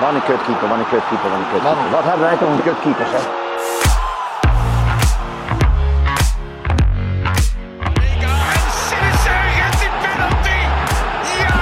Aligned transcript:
Wat 0.00 0.14
een 0.14 0.22
kutkeeper, 0.22 0.68
wat 0.68 0.78
een 0.78 0.88
kutkeeper, 0.88 1.30
wat 1.30 1.38
een 1.38 1.50
kutkeeper. 1.52 1.90
Wat 1.90 2.04
hebben 2.04 2.20
wij 2.20 2.36
toch 2.36 2.48
een 2.48 2.62
kutkeeper, 2.62 3.06
zeg. 3.06 3.22
En 8.20 8.62
Sinister 8.86 9.40
gets 9.58 9.78
the 9.82 9.88
penalty. 10.04 10.60
Ja! 11.38 11.58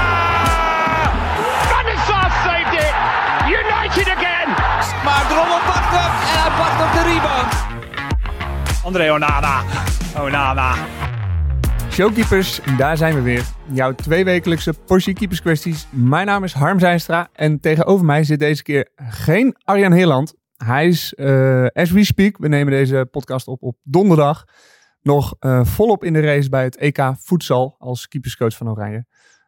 Van 1.70 1.84
de 1.84 1.96
Sar 2.06 2.30
saved 2.44 2.72
it. 2.72 2.94
United 3.58 4.08
again. 4.16 4.48
Maar 5.04 5.24
Drommel 5.28 5.60
pakt 5.66 5.90
hem 5.96 6.12
en 6.32 6.38
hij 6.42 6.52
pakt 6.58 6.78
op 6.84 6.92
de 6.92 7.02
rebound. 7.12 7.52
André 8.84 9.12
Onana. 9.12 9.62
Onana. 10.18 10.72
Showkeepers, 11.98 12.60
daar 12.76 12.96
zijn 12.96 13.14
we 13.14 13.20
weer. 13.20 13.44
Jouw 13.72 13.94
tweewekelijkse 13.94 14.74
portie 14.86 15.14
keeperskwesties. 15.14 15.86
Mijn 15.90 16.26
naam 16.26 16.44
is 16.44 16.52
Harm 16.52 16.78
Zijnstra 16.78 17.28
en 17.32 17.60
tegenover 17.60 18.04
mij 18.04 18.24
zit 18.24 18.38
deze 18.38 18.62
keer 18.62 18.88
geen 18.96 19.56
Arjan 19.64 19.92
Heerland. 19.92 20.34
Hij 20.56 20.86
is, 20.86 21.14
eh, 21.14 21.66
as 21.66 21.90
we 21.90 22.04
speak, 22.04 22.38
we 22.38 22.48
nemen 22.48 22.72
deze 22.72 23.08
podcast 23.10 23.46
op 23.46 23.62
op 23.62 23.76
donderdag, 23.82 24.44
nog 25.02 25.34
eh, 25.38 25.64
volop 25.64 26.04
in 26.04 26.12
de 26.12 26.20
race 26.20 26.48
bij 26.48 26.64
het 26.64 26.76
EK 26.76 27.12
Voedsel 27.18 27.74
als 27.78 28.08
keeperscoach 28.08 28.56
van 28.56 28.70
Oranje. 28.70 29.04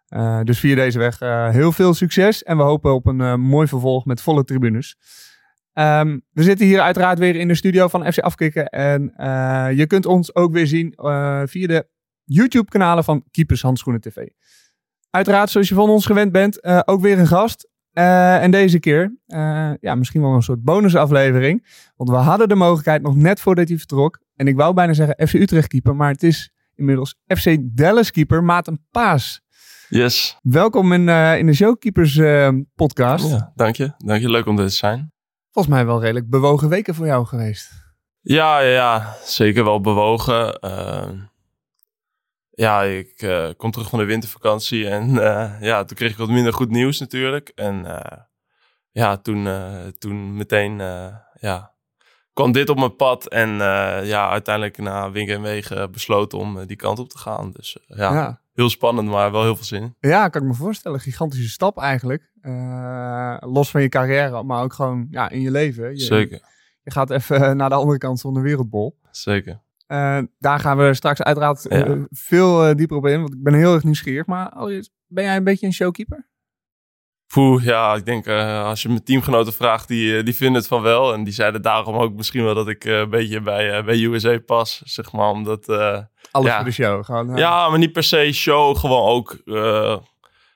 Eh, 0.07 0.41
dus 0.43 0.59
via 0.59 0.75
deze 0.75 0.99
weg 0.99 1.19
heel 1.53 1.73
veel 1.73 1.95
succes 1.95 2.43
en 2.43 2.57
we 2.57 2.63
hopen 2.63 2.95
op 2.95 3.07
een 3.07 3.41
mooi 3.41 3.67
vervolg 3.67 4.05
met 4.05 4.23
volle 4.23 4.45
tribunes. 4.45 4.97
Ehm, 5.73 6.19
we 6.33 6.43
zitten 6.43 6.67
hier 6.67 6.81
uiteraard 6.81 7.19
weer 7.19 7.37
in 7.37 7.49
de 7.49 7.55
studio 7.55 7.89
van 7.89 8.13
FC 8.13 8.19
Afkikken. 8.19 8.69
En 8.69 9.13
je 9.77 9.85
kunt 9.87 10.07
ons 10.07 10.35
ook 10.35 10.53
weer 10.53 10.67
zien 10.67 10.93
via 11.47 11.67
de 11.67 11.87
YouTube-kanalen 12.33 13.05
van 13.05 13.25
Keepers 13.31 13.63
Handschoenen 13.63 14.01
TV. 14.01 14.27
Uiteraard, 15.11 15.51
zoals 15.51 15.69
je 15.69 15.75
van 15.75 15.89
ons 15.89 16.07
gewend 16.07 16.33
bent, 16.33 16.61
eh, 16.61 16.81
ook 16.85 17.01
weer 17.01 17.19
een 17.19 17.27
gast. 17.27 17.69
Eh, 17.93 18.43
en 18.43 18.51
deze 18.51 18.79
keer, 18.79 19.17
eh, 19.27 19.71
ja, 19.81 19.95
misschien 19.95 20.21
wel 20.21 20.35
een 20.35 20.43
soort 20.43 20.63
bonusaflevering. 20.63 21.67
Want 21.97 22.11
we 22.11 22.17
hadden 22.17 22.49
de 22.49 22.55
mogelijkheid 22.55 23.03
nog 23.03 23.17
net 23.17 23.41
voordat 23.41 23.69
hij 23.69 23.79
vertrok. 23.79 24.21
En 24.37 24.47
ik 24.47 24.57
wou 24.57 24.75
bijna 24.75 24.93
zeggen 24.93 25.29
FC 25.29 25.35
Utrecht 25.35 25.69
keeper, 25.69 25.97
maar 25.97 26.11
het 26.11 26.23
is 26.23 26.51
inmiddels 26.75 27.15
FC 27.27 27.57
Dallas 27.61 28.11
keeper 28.11 28.45
Maarten 28.45 28.87
Paas. 28.91 29.41
Yes. 29.89 30.39
Welkom 30.43 30.93
in, 30.93 31.09
in 31.39 31.47
de 31.47 31.55
Showkeepers 31.55 32.21
podcast. 32.75 33.31
Ja, 33.31 33.53
dank 33.55 33.77
je. 33.77 33.93
Dank 33.97 34.21
je. 34.21 34.31
Leuk 34.31 34.47
om 34.47 34.57
dit 34.57 34.69
te 34.69 34.75
zijn. 34.75 35.13
Volgens 35.51 35.75
mij 35.75 35.87
wel 35.87 36.01
redelijk 36.01 36.31
bewogen 36.31 36.69
weken 36.69 36.95
voor 36.95 37.07
jou 37.07 37.27
geweest. 37.27 37.71
Ja, 38.21 38.61
ja, 38.61 38.71
ja. 38.71 39.17
Zeker 39.25 39.65
wel 39.65 39.81
bewogen. 39.81 40.61
Ja, 42.61 42.83
ik 42.83 43.23
uh, 43.23 43.49
kom 43.57 43.71
terug 43.71 43.89
van 43.89 43.99
de 43.99 44.05
wintervakantie 44.05 44.89
en 44.89 45.09
uh, 45.09 45.61
ja, 45.71 45.85
toen 45.85 45.97
kreeg 45.97 46.11
ik 46.11 46.17
wat 46.17 46.29
minder 46.29 46.53
goed 46.53 46.71
nieuws 46.71 46.99
natuurlijk. 46.99 47.49
En 47.55 47.85
uh, 47.85 48.01
ja, 48.91 49.17
toen, 49.17 49.49
toen 49.99 50.37
meteen 50.37 50.79
ja, 51.41 51.75
kwam 52.33 52.53
dit 52.53 52.69
op 52.69 52.79
mijn 52.79 52.97
pad 52.97 53.27
en 53.29 53.49
ja, 54.05 54.31
uiteindelijk 54.31 54.79
na 54.79 55.11
winken 55.11 55.35
en 55.35 55.43
wegen 55.43 55.93
besloten 55.93 56.39
om 56.39 56.67
die 56.67 56.77
kant 56.77 56.99
op 56.99 57.09
te 57.09 57.19
gaan. 57.19 57.51
Dus 57.51 57.79
ja, 57.87 58.13
ja, 58.13 58.41
heel 58.53 58.71
spannend, 58.71 59.09
maar 59.09 59.33
wel 59.33 59.43
heel 59.43 59.57
veel 59.57 59.65
zin. 59.65 59.97
Ja, 60.01 60.29
kan 60.29 60.43
ik 60.43 60.49
me 60.49 60.55
voorstellen. 60.55 61.01
Gigantische 61.01 61.49
stap 61.49 61.79
eigenlijk. 61.79 62.33
los 63.41 63.71
van 63.71 63.83
je 63.83 63.89
carrière, 63.89 64.43
maar 64.43 64.63
ook 64.63 64.73
gewoon 64.73 65.07
ja, 65.11 65.29
in 65.29 65.41
je 65.41 65.51
leven. 65.51 65.91
Je, 65.91 66.01
Zeker. 66.01 66.41
Je 66.83 66.91
gaat 66.91 67.11
even 67.11 67.57
naar 67.57 67.69
de 67.69 67.75
andere 67.75 67.99
kant 67.99 68.21
van 68.21 68.35
de 68.35 68.41
wereldbol. 68.41 68.99
Zeker. 69.11 69.61
Uh, 69.93 70.19
daar 70.39 70.61
gaan 70.61 70.77
we 70.77 70.95
straks 70.95 71.23
uiteraard 71.23 71.67
ja. 71.69 71.87
uh, 71.87 72.03
veel 72.11 72.69
uh, 72.69 72.75
dieper 72.75 72.97
op 72.97 73.07
in, 73.07 73.21
want 73.21 73.35
ik 73.35 73.43
ben 73.43 73.55
heel 73.55 73.75
erg 73.75 73.85
nieuwsgierig. 73.85 74.27
Maar 74.27 74.51
allereerst, 74.51 74.91
ben 75.07 75.25
jij 75.25 75.37
een 75.37 75.45
beetje 75.45 75.67
een 75.67 75.73
showkeeper? 75.73 76.29
Poeh, 77.27 77.65
ja, 77.65 77.95
ik 77.95 78.05
denk 78.05 78.29
als 78.29 78.83
je 78.83 78.89
mijn 78.89 79.05
teamgenoten 79.05 79.53
vraagt, 79.53 79.89
die, 79.89 80.23
die 80.23 80.35
vinden 80.35 80.57
het 80.57 80.67
van 80.67 80.83
wel. 80.83 81.13
En 81.13 81.25
die 81.25 81.33
zeiden 81.33 81.63
daarom 81.63 81.97
ook 81.97 82.13
misschien 82.13 82.45
wel 82.45 82.55
dat 82.55 82.69
ik 82.69 82.85
een 82.85 83.11
beetje 83.11 83.41
bij, 83.41 83.85
bij 83.85 84.03
USA 84.03 84.39
pas, 84.39 84.83
zeg 84.85 85.13
maar. 85.13 85.29
Omdat, 85.29 85.69
Alles 85.69 86.49
ja, 86.49 86.57
voor 86.57 86.65
de 86.65 86.71
show. 86.71 87.05
Gewoon, 87.05 87.37
ja, 87.37 87.69
maar 87.69 87.79
niet 87.79 87.93
per 87.93 88.03
se 88.03 88.33
show, 88.33 88.77
gewoon 88.77 89.09
ook 89.09 89.43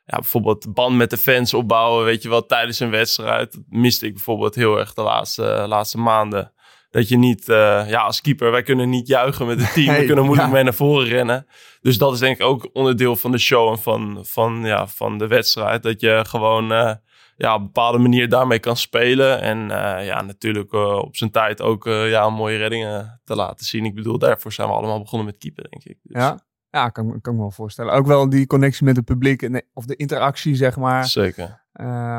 ja, 0.07 0.17
bijvoorbeeld 0.17 0.75
band 0.75 0.97
met 0.97 1.11
de 1.11 1.17
fans 1.17 1.55
opbouwen, 1.55 2.05
weet 2.05 2.23
je 2.23 2.29
wel, 2.29 2.47
tijdens 2.47 2.81
een 2.81 2.91
wedstrijd. 2.91 3.53
Dat 3.53 3.63
miste 3.69 4.07
ik 4.07 4.15
bijvoorbeeld 4.15 4.55
heel 4.55 4.79
erg 4.79 4.95
de 4.95 5.03
laatste, 5.03 5.65
laatste 5.69 5.99
maanden. 5.99 6.53
Dat 6.95 7.09
je 7.09 7.17
niet, 7.17 7.49
uh, 7.49 7.89
ja, 7.89 8.01
als 8.01 8.21
keeper, 8.21 8.51
wij 8.51 8.63
kunnen 8.63 8.89
niet 8.89 9.07
juichen 9.07 9.47
met 9.47 9.61
het 9.61 9.73
team. 9.73 9.87
Hey, 9.87 10.01
we 10.01 10.07
kunnen 10.07 10.25
moeilijk 10.25 10.49
ja. 10.49 10.55
mee 10.55 10.63
naar 10.63 10.75
voren 10.75 11.07
rennen. 11.07 11.47
Dus 11.81 11.99
dat 11.99 12.13
is 12.13 12.19
denk 12.19 12.39
ik 12.39 12.47
ook 12.47 12.71
onderdeel 12.73 13.17
van 13.17 13.31
de 13.31 13.39
show 13.39 13.71
en 13.71 13.79
van, 13.79 14.19
van, 14.23 14.65
ja, 14.65 14.87
van 14.87 15.19
de 15.19 15.27
wedstrijd. 15.27 15.83
Dat 15.83 16.01
je 16.01 16.25
gewoon 16.29 16.73
uh, 16.73 16.93
ja, 17.37 17.55
op 17.55 17.61
een 17.61 17.67
bepaalde 17.67 17.99
manier 17.99 18.29
daarmee 18.29 18.59
kan 18.59 18.77
spelen. 18.77 19.41
En 19.41 19.59
uh, 19.59 20.07
ja, 20.07 20.23
natuurlijk 20.23 20.73
op 20.73 21.17
zijn 21.17 21.31
tijd 21.31 21.63
ook 21.63 21.85
ja, 21.85 22.31
mooie 22.31 22.57
reddingen 22.57 23.21
te 23.25 23.35
laten 23.35 23.67
zien. 23.67 23.85
Ik 23.85 23.95
bedoel, 23.95 24.19
daarvoor 24.19 24.53
zijn 24.53 24.69
we 24.69 24.75
allemaal 24.75 25.01
begonnen 25.01 25.27
met 25.27 25.39
keeper, 25.39 25.67
denk 25.71 25.85
ik. 25.85 25.99
Dus. 26.03 26.23
Ja, 26.23 26.39
ja 26.71 26.89
kan, 26.89 27.07
kan 27.07 27.33
ik 27.33 27.39
me 27.39 27.39
wel 27.39 27.51
voorstellen. 27.51 27.93
Ook 27.93 28.07
wel 28.07 28.29
die 28.29 28.47
connectie 28.47 28.85
met 28.85 28.97
het 28.97 29.05
publiek 29.05 29.43
en 29.43 29.53
de, 29.53 29.65
of 29.73 29.85
de 29.85 29.97
interactie, 29.97 30.55
zeg 30.55 30.77
maar. 30.77 31.05
Zeker. 31.05 31.63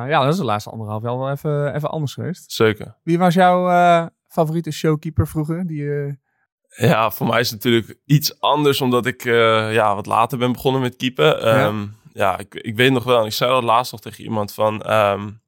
ja, 0.08 0.24
dat 0.24 0.34
is 0.34 0.40
de 0.40 0.46
laatste 0.46 0.70
anderhalf 0.70 1.04
jaar 1.04 1.18
wel 1.18 1.32
even, 1.32 1.76
even 1.76 1.90
anders 1.90 2.14
geweest. 2.14 2.52
Zeker. 2.52 2.96
Wie 3.04 3.18
was 3.18 3.34
jouw 3.34 3.70
favoriete 4.36 4.72
showkeeper 4.72 5.28
vroeger? 5.28 5.68
Die, 5.68 5.82
uh... 5.82 6.14
Ja, 6.68 7.12
voor 7.12 7.28
mij 7.28 7.40
is 7.40 7.52
het 7.52 7.64
natuurlijk 7.64 8.00
iets 8.06 8.40
anders, 8.40 8.82
omdat 8.82 9.06
ik 9.06 9.26
uh, 9.26 9.74
ja, 9.74 9.96
wat 9.96 10.06
later 10.06 10.38
ben 10.38 10.52
begonnen 10.52 10.82
met 10.82 10.96
keeper. 10.96 11.46
Ja, 11.46 11.68
um, 11.68 11.96
ja 12.14 12.38
ik, 12.38 12.56
ik, 12.56 12.76
weet 12.76 12.92
nog 12.92 13.04
wel, 13.04 13.20
en 13.20 13.26
ik 13.26 13.34
zei 13.34 13.52
dat 13.52 13.64
laatst 13.64 13.92
nog 13.92 14.02
tegen 14.02 14.24
iemand 14.24 14.54
van 14.54 14.92
um, 14.92 15.42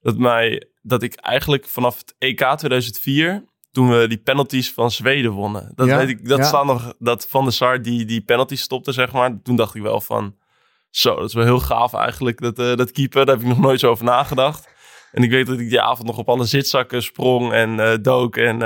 dat, 0.00 0.16
mij, 0.18 0.66
dat 0.82 1.02
ik 1.02 1.14
eigenlijk 1.14 1.66
vanaf 1.66 1.98
het 1.98 2.14
EK 2.18 2.38
2004, 2.56 3.44
toen 3.70 3.90
we 3.90 4.08
die 4.08 4.18
penalties 4.18 4.72
van 4.72 4.90
Zweden 4.90 5.30
wonnen, 5.30 5.72
dat 5.74 5.86
ja, 5.86 5.96
weet 5.96 6.08
ik, 6.08 6.28
dat 6.28 6.38
ja. 6.38 6.44
staat 6.44 6.64
nog, 6.64 6.94
dat 6.98 7.26
Van 7.28 7.44
der 7.44 7.52
Sar 7.52 7.82
die 7.82 8.04
die 8.04 8.20
penalties 8.20 8.60
stopte, 8.60 8.92
zeg 8.92 9.12
maar. 9.12 9.42
Toen 9.42 9.56
dacht 9.56 9.74
ik 9.74 9.82
wel 9.82 10.00
van, 10.00 10.36
zo, 10.90 11.14
dat 11.16 11.28
is 11.28 11.34
wel 11.34 11.44
heel 11.44 11.60
gaaf 11.60 11.94
eigenlijk, 11.94 12.40
dat, 12.40 12.58
uh, 12.58 12.76
dat 12.76 12.90
keeper. 12.90 13.26
Daar 13.26 13.34
heb 13.34 13.44
ik 13.44 13.50
nog 13.50 13.60
nooit 13.60 13.80
zo 13.80 13.90
over 13.90 14.04
nagedacht. 14.04 14.68
En 15.12 15.22
ik 15.22 15.30
weet 15.30 15.46
dat 15.46 15.58
ik 15.58 15.68
die 15.68 15.80
avond 15.80 16.06
nog 16.06 16.18
op 16.18 16.28
alle 16.28 16.44
zitzakken 16.44 17.02
sprong 17.02 17.52
en 17.52 17.78
uh, 17.78 17.92
dook. 18.02 18.36
En 18.36 18.54
uh, 18.54 18.60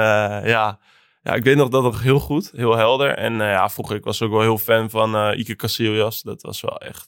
ja, 0.44 0.78
ja, 1.22 1.34
ik 1.34 1.44
weet 1.44 1.56
nog 1.56 1.68
dat 1.68 1.82
nog 1.82 2.02
heel 2.02 2.20
goed, 2.20 2.50
heel 2.54 2.76
helder. 2.76 3.14
En 3.14 3.32
uh, 3.32 3.38
ja, 3.38 3.68
vroeger 3.68 3.96
ik 3.96 4.04
was 4.04 4.22
ook 4.22 4.30
wel 4.30 4.40
heel 4.40 4.58
fan 4.58 4.90
van 4.90 5.32
Ike 5.32 5.56
Casillas. 5.56 6.22
Dat 6.22 6.42
was 6.42 6.60
wel 6.60 6.78
echt, 6.80 7.06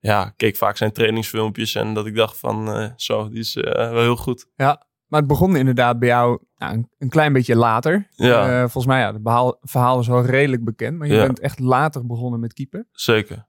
ja, 0.00 0.26
ik 0.26 0.32
keek 0.36 0.56
vaak 0.56 0.76
zijn 0.76 0.92
trainingsfilmpjes. 0.92 1.74
En 1.74 1.94
dat 1.94 2.06
ik 2.06 2.14
dacht 2.14 2.38
van, 2.38 2.92
zo, 2.96 3.28
die 3.28 3.38
is 3.38 3.54
wel 3.54 4.00
heel 4.00 4.16
goed. 4.16 4.46
Ja, 4.56 4.86
maar 5.06 5.20
het 5.20 5.28
begon 5.28 5.56
inderdaad 5.56 5.98
bij 5.98 6.08
jou 6.08 6.42
nou, 6.56 6.74
een, 6.74 6.88
een, 6.98 7.08
klein 7.08 7.32
beetje 7.32 7.56
later. 7.56 8.08
Ja. 8.10 8.58
volgens 8.58 8.86
mij, 8.86 9.00
ja, 9.00 9.12
het 9.12 9.20
verhaal, 9.22 9.58
verhaal 9.60 10.00
is 10.00 10.06
wel 10.06 10.24
redelijk 10.24 10.64
bekend. 10.64 10.98
Maar 10.98 11.06
je 11.08 11.14
Ja. 11.14 11.26
bent 11.26 11.40
echt 11.40 11.58
later 11.58 12.06
begonnen 12.06 12.40
met 12.40 12.52
keeper. 12.52 12.86
Zeker. 12.92 13.46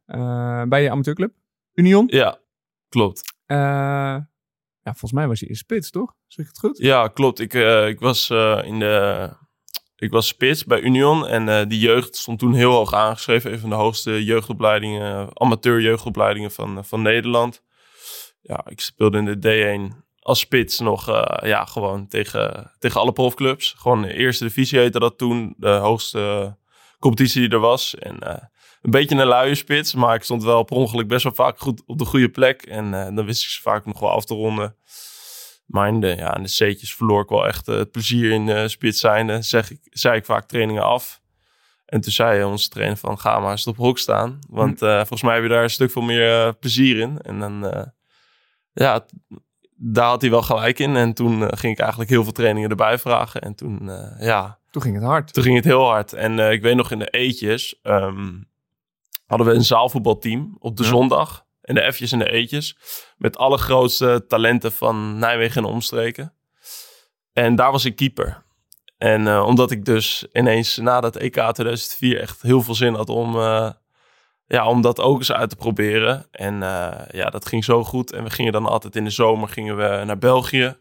bij 0.68 0.84
je 0.84 0.90
amateurclub, 0.92 1.34
Union. 1.74 2.04
Ja, 2.08 2.38
klopt. 2.90 3.34
Eh, 4.86 4.92
ja, 4.92 4.92
volgens 4.92 5.12
mij 5.12 5.28
was 5.28 5.40
je 5.40 5.48
in 5.48 5.56
spits, 5.56 5.90
toch? 5.90 6.14
Zeg 6.28 6.46
ik 6.46 6.52
het 6.52 6.60
goed? 6.60 6.78
Ja, 6.78 7.08
klopt. 7.08 7.40
Ik, 7.40 7.54
uh, 7.54 7.88
ik 7.88 8.00
was 8.00 8.30
uh, 8.30 8.62
in 8.64 8.80
de. 8.80 9.30
Ik 9.96 10.12
was 10.12 10.28
spits 10.28 10.66
bij 10.66 10.82
Union 10.82 11.28
en 11.28 11.48
uh, 11.48 11.62
die 11.68 11.80
jeugd 11.80 12.16
stond 12.16 12.40
toen 12.40 12.54
heel 12.54 12.72
hoog 12.72 12.94
aangeschreven. 12.94 13.52
Een 13.52 13.60
van 13.60 13.70
de 13.70 13.76
hoogste 13.76 14.24
jeugdopleidingen, 14.24 15.30
amateur 15.34 15.82
jeugdopleidingen 15.82 16.52
van, 16.52 16.86
van 16.86 17.02
Nederland. 17.02 17.62
Ja, 18.42 18.66
ik 18.68 18.82
speelde 18.82 19.18
in 19.18 19.26
de 19.26 19.90
D1 19.92 20.04
als 20.20 20.40
spits 20.40 20.80
nog 20.80 21.08
ja, 21.42 21.66
gewoon 21.66 22.08
tegen, 22.08 22.72
tegen 22.80 23.00
alle 23.00 23.12
profclubs. 23.12 23.76
Gewoon 23.78 24.02
de 24.02 24.14
eerste 24.14 24.44
divisie 24.44 24.80
heette 24.80 25.00
dat 25.00 25.18
toen, 25.18 25.54
de 25.58 25.70
hoogste 25.70 26.56
competitie 27.00 27.42
die 27.42 27.50
er 27.50 27.60
was. 27.60 27.96
En 27.96 28.50
een 28.86 28.92
beetje 28.92 29.16
een 29.16 29.28
luie 29.28 29.56
spits, 29.56 29.94
maar 29.94 30.16
ik 30.16 30.24
stond 30.24 30.44
wel 30.44 30.64
per 30.64 30.76
ongeluk 30.76 31.08
best 31.08 31.24
wel 31.24 31.34
vaak 31.34 31.60
goed 31.60 31.82
op 31.86 31.98
de 31.98 32.06
goede 32.06 32.30
plek. 32.30 32.62
En 32.62 32.86
uh, 32.86 33.16
dan 33.16 33.26
wist 33.26 33.44
ik 33.44 33.50
ze 33.50 33.62
vaak 33.62 33.86
nog 33.86 34.00
wel 34.00 34.10
af 34.10 34.26
te 34.26 34.34
ronden. 34.34 34.76
Maar 35.66 35.88
in 35.88 36.00
de, 36.00 36.08
ja, 36.08 36.36
in 36.36 36.44
de 36.44 36.50
C'tjes 36.50 36.96
verloor 36.96 37.22
ik 37.22 37.30
wel 37.30 37.48
echt 37.48 37.68
uh, 37.68 37.76
het 37.76 37.92
plezier 37.92 38.32
in 38.32 38.48
uh, 38.48 38.68
spits 38.68 39.00
zijnde. 39.00 39.42
Zeg 39.42 39.72
ik, 39.72 39.80
zei 39.84 40.18
ik 40.18 40.26
vaak 40.26 40.48
trainingen 40.48 40.84
af. 40.84 41.22
En 41.86 42.02
toen 42.02 42.12
zei 42.12 42.44
onze 42.44 42.70
trainer 42.70 42.98
van, 42.98 43.20
ga 43.20 43.40
maar 43.40 43.52
eens 43.52 43.68
op 43.68 43.78
hok 43.78 43.98
staan. 43.98 44.40
Want 44.50 44.80
hm. 44.80 44.86
volgens 44.86 45.22
mij 45.22 45.34
heb 45.34 45.44
je 45.44 45.50
daar 45.50 45.64
een 45.64 45.70
stuk 45.70 45.92
veel 45.92 46.02
meer 46.02 46.54
plezier 46.54 47.00
in. 47.00 47.22
En 47.22 47.40
dan, 47.40 47.86
ja, 48.74 49.06
daar 49.76 50.08
had 50.08 50.22
hij 50.22 50.30
wel 50.30 50.42
gelijk 50.42 50.80
in. 50.80 50.96
En 50.96 51.14
toen 51.14 51.58
ging 51.58 51.74
ik 51.74 51.80
eigenlijk 51.80 52.10
heel 52.10 52.24
veel 52.24 52.32
trainingen 52.32 52.70
erbij 52.70 53.00
vragen. 53.00 53.42
En 53.42 53.56
toen, 53.56 53.92
ja... 54.20 54.60
Toen 54.72 54.82
ging 54.82 54.96
het 54.96 55.04
hard. 55.04 55.34
Toen 55.34 55.44
ging 55.44 55.56
het 55.56 55.66
heel 55.66 55.86
hard. 55.86 56.14
En 56.14 56.40
ik 56.40 56.62
weet 56.62 56.76
nog 56.76 56.92
in 56.92 57.00
de 57.00 57.10
eetjes... 57.10 57.80
Um, 57.84 58.54
hadden 59.26 59.48
we 59.48 59.54
een 59.54 59.64
zaalvoetbalteam 59.64 60.56
op 60.60 60.78
de 60.78 60.84
ja. 60.84 60.90
zondag. 60.90 61.46
En 61.62 61.76
de 61.76 61.94
F'jes 61.94 62.12
en 62.12 62.20
de 62.20 62.32
E'tjes. 62.32 62.78
Met 63.18 63.38
alle 63.38 63.58
grootste 63.58 64.26
talenten 64.28 64.72
van 64.72 65.20
Nijmegen 65.20 65.64
en 65.64 65.70
omstreken. 65.70 66.34
En 67.34 67.56
daar 67.56 67.72
was 67.72 67.86
ik 67.86 67.96
keeper. 67.96 68.44
En 68.98 69.22
uh, 69.22 69.46
omdat 69.46 69.72
ik 69.72 69.86
dus 69.86 70.28
ineens 70.34 70.78
na 70.78 71.02
dat 71.02 71.16
EK 71.16 71.34
2004 71.34 72.20
echt 72.20 72.42
heel 72.42 72.62
veel 72.62 72.76
zin 72.76 72.94
had 72.94 73.10
om, 73.10 73.36
uh, 73.36 73.70
ja, 74.46 74.68
om 74.68 74.82
dat 74.82 75.00
ook 75.00 75.18
eens 75.18 75.32
uit 75.32 75.50
te 75.50 75.56
proberen. 75.56 76.28
En 76.32 76.64
eh, 76.64 77.08
ja, 77.12 77.30
dat 77.30 77.46
ging 77.46 77.64
zo 77.64 77.84
goed. 77.84 78.12
En 78.12 78.24
we 78.24 78.30
gingen 78.30 78.52
dan 78.52 78.66
altijd 78.66 78.96
in 78.96 79.04
de 79.04 79.10
zomer 79.10 79.50
gingen 79.50 79.78
we 79.78 80.04
naar 80.06 80.18
België. 80.18 80.78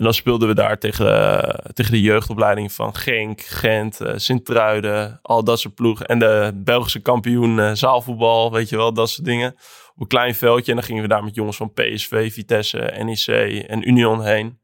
En 0.00 0.06
dan 0.06 0.14
speelden 0.14 0.48
we 0.48 0.54
daar 0.54 0.78
tegen, 0.78 1.40
eh, 1.42 1.72
tegen 1.72 1.92
de 1.92 2.00
jeugdopleiding 2.00 2.72
van 2.72 2.96
Genk, 2.96 3.40
Gent, 3.40 4.00
uh, 4.00 4.12
Sint-Truiden, 4.16 5.18
al 5.22 5.44
dat 5.44 5.60
soort 5.60 5.74
ploegen. 5.74 6.06
En 6.06 6.18
de 6.18 6.52
Belgische 6.54 7.00
kampioen 7.00 7.76
zaalvoetbal, 7.76 8.52
weet 8.52 8.68
je 8.68 8.76
wel, 8.76 8.92
dat 8.92 9.10
soort 9.10 9.26
dingen. 9.26 9.54
Op 9.94 10.00
een 10.00 10.06
klein 10.06 10.34
veldje. 10.34 10.70
En 10.70 10.76
dan 10.76 10.86
gingen 10.86 11.02
we 11.02 11.08
daar 11.08 11.24
met 11.24 11.34
jongens 11.34 11.56
van 11.56 11.72
PSV, 11.72 12.32
Vitesse, 12.32 12.94
NEC 13.04 13.26
en 13.66 13.88
Union 13.88 14.24
heen. 14.24 14.60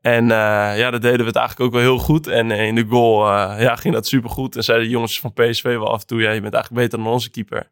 En 0.00 0.26
ja, 0.28 0.90
dat 0.90 1.02
deden 1.02 1.18
we 1.18 1.26
het 1.26 1.36
eigenlijk 1.36 1.66
ook 1.66 1.80
wel 1.80 1.90
heel 1.90 2.04
goed. 2.04 2.26
En 2.26 2.50
in 2.50 2.74
de 2.74 2.86
goal 2.88 3.26
ja, 3.60 3.76
ging 3.76 3.94
dat 3.94 4.06
super 4.06 4.30
goed. 4.30 4.56
En 4.56 4.64
zeiden 4.64 4.86
de 4.86 4.92
jongens 4.92 5.20
van 5.20 5.32
PSV 5.32 5.62
wel 5.62 5.92
af 5.92 6.00
en 6.00 6.06
toe, 6.06 6.20
ja, 6.20 6.30
je 6.30 6.40
bent 6.40 6.54
eigenlijk 6.54 6.84
beter 6.84 7.04
dan 7.04 7.12
onze 7.12 7.30
keeper. 7.30 7.70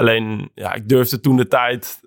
Alleen, 0.00 0.50
ja, 0.54 0.72
ik 0.72 0.88
durfde 0.88 1.20
toen 1.20 1.36
de 1.36 1.48
tijd, 1.48 2.00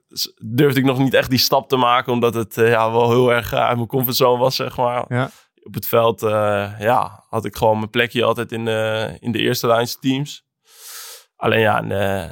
durfde 0.45 0.79
ik 0.79 0.85
nog 0.85 0.97
niet 0.97 1.13
echt 1.13 1.29
die 1.29 1.39
stap 1.39 1.69
te 1.69 1.75
maken, 1.75 2.13
omdat 2.13 2.33
het 2.33 2.57
uh, 2.57 2.69
ja, 2.69 2.91
wel 2.91 3.09
heel 3.09 3.33
erg 3.33 3.53
uh, 3.53 3.59
uit 3.59 3.75
mijn 3.75 3.87
comfortzone 3.87 4.39
was, 4.39 4.55
zeg 4.55 4.77
maar. 4.77 5.05
Ja. 5.07 5.29
Op 5.63 5.73
het 5.73 5.87
veld, 5.87 6.23
uh, 6.23 6.29
ja, 6.79 7.23
had 7.29 7.45
ik 7.45 7.55
gewoon 7.55 7.77
mijn 7.77 7.89
plekje 7.89 8.23
altijd 8.23 8.51
in 8.51 8.65
de, 8.65 9.11
in 9.19 9.31
de 9.31 9.39
eerste 9.39 9.67
lijns 9.67 9.99
teams. 9.99 10.45
Alleen 11.35 11.59
ja, 11.59 11.77
en, 11.77 11.87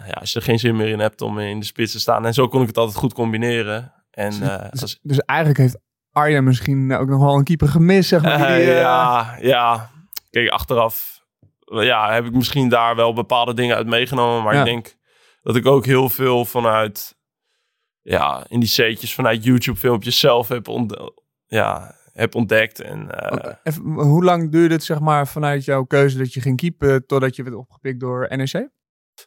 ja, 0.08 0.18
als 0.20 0.32
je 0.32 0.40
er 0.40 0.46
geen 0.46 0.60
zin 0.60 0.76
meer 0.76 0.88
in 0.88 1.00
hebt 1.00 1.22
om 1.22 1.40
in 1.40 1.60
de 1.60 1.66
spits 1.66 1.92
te 1.92 2.00
staan. 2.00 2.26
En 2.26 2.34
zo 2.34 2.48
kon 2.48 2.62
ik 2.62 2.68
het 2.68 2.78
altijd 2.78 2.98
goed 2.98 3.14
combineren. 3.14 3.94
En, 4.12 4.30
dus, 4.72 4.82
als... 4.82 5.00
dus 5.02 5.20
eigenlijk 5.20 5.60
heeft 5.60 5.80
Arjen 6.12 6.44
misschien 6.44 6.94
ook 6.94 7.08
nog 7.10 7.22
wel 7.22 7.36
een 7.36 7.44
keeper 7.44 7.68
gemist, 7.68 8.10
zeg 8.10 8.22
maar. 8.22 8.56
Die, 8.56 8.66
ja, 8.88 9.38
ja. 9.40 9.90
Kijk, 10.30 10.50
achteraf 10.50 11.22
ja, 11.80 12.14
heb 12.14 12.26
ik 12.26 12.34
misschien 12.34 12.70
daar 12.70 12.96
wel 12.96 13.14
bepaalde 13.14 13.54
dingen 13.54 13.76
uit 13.76 13.88
meegenomen. 13.88 14.44
Maar 14.44 14.54
Ja. 14.54 14.60
ik 14.60 14.66
denk 14.66 14.96
dat 15.42 15.56
ik 15.56 15.66
ook 15.66 15.86
heel 15.86 16.10
veel 16.10 16.46
vanuit, 16.46 17.18
ja, 18.02 18.46
in 18.48 18.60
die 18.60 18.70
setjes 18.70 19.14
vanuit 19.14 19.44
YouTube 19.44 19.78
filmpjes 19.80 20.20
zelf 20.20 20.48
heb, 20.48 20.68
ont 20.68 21.12
ja, 21.48 21.96
heb 22.14 22.36
ontdekt. 22.36 22.80
En, 22.80 23.12
eh, 23.12 23.56
Even, 23.64 23.84
hoe 23.84 24.24
lang 24.24 24.52
duurde 24.52 24.74
het 24.74 24.84
zeg 24.84 25.00
maar 25.00 25.28
vanuit 25.28 25.66
jouw 25.66 25.84
keuze 25.84 26.18
dat 26.18 26.34
je 26.34 26.42
ging 26.42 26.58
keepen 26.58 27.06
totdat 27.06 27.36
je 27.36 27.44
werd 27.44 27.56
opgepikt 27.56 28.00
door 28.00 28.28
NEC? 28.36 28.70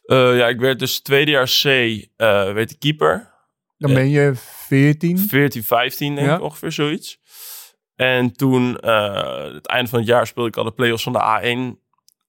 eh, 0.05 0.37
ja, 0.37 0.47
ik 0.47 0.59
werd 0.59 0.79
dus 0.79 1.01
tweede 1.01 1.31
jaar 1.31 1.47
C, 1.61 1.63
eh, 1.65 2.07
werd 2.53 2.71
ik 2.71 2.79
keeper. 2.79 3.33
Dan 3.77 3.93
ben 3.93 4.09
je 4.09 4.31
14. 4.35 5.17
14, 5.17 5.63
15 5.63 6.15
denk 6.15 6.27
Ja. 6.27 6.35
ik 6.35 6.41
ongeveer 6.41 6.71
zoiets. 6.71 7.19
En 7.95 8.33
toen, 8.33 8.73
het 9.53 9.65
einde 9.67 9.89
van 9.89 9.99
het 9.99 10.07
jaar, 10.07 10.27
speelde 10.27 10.49
ik 10.49 10.57
al 10.57 10.63
de 10.63 10.71
play-offs 10.71 11.03
van 11.03 11.13
de 11.13 11.19
A1 11.19 11.79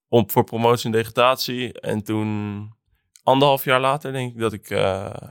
om, 0.08 0.30
voor 0.30 0.44
promotie 0.44 0.86
en 0.86 0.92
degradatie. 0.92 1.80
En 1.80 2.02
toen, 2.02 2.70
anderhalf 3.26 3.64
jaar 3.64 3.80
later, 3.80 4.12
denk 4.12 4.32
ik 4.32 4.40
dat 4.40 4.52
ik, 4.52 4.68
Dus 4.68 4.78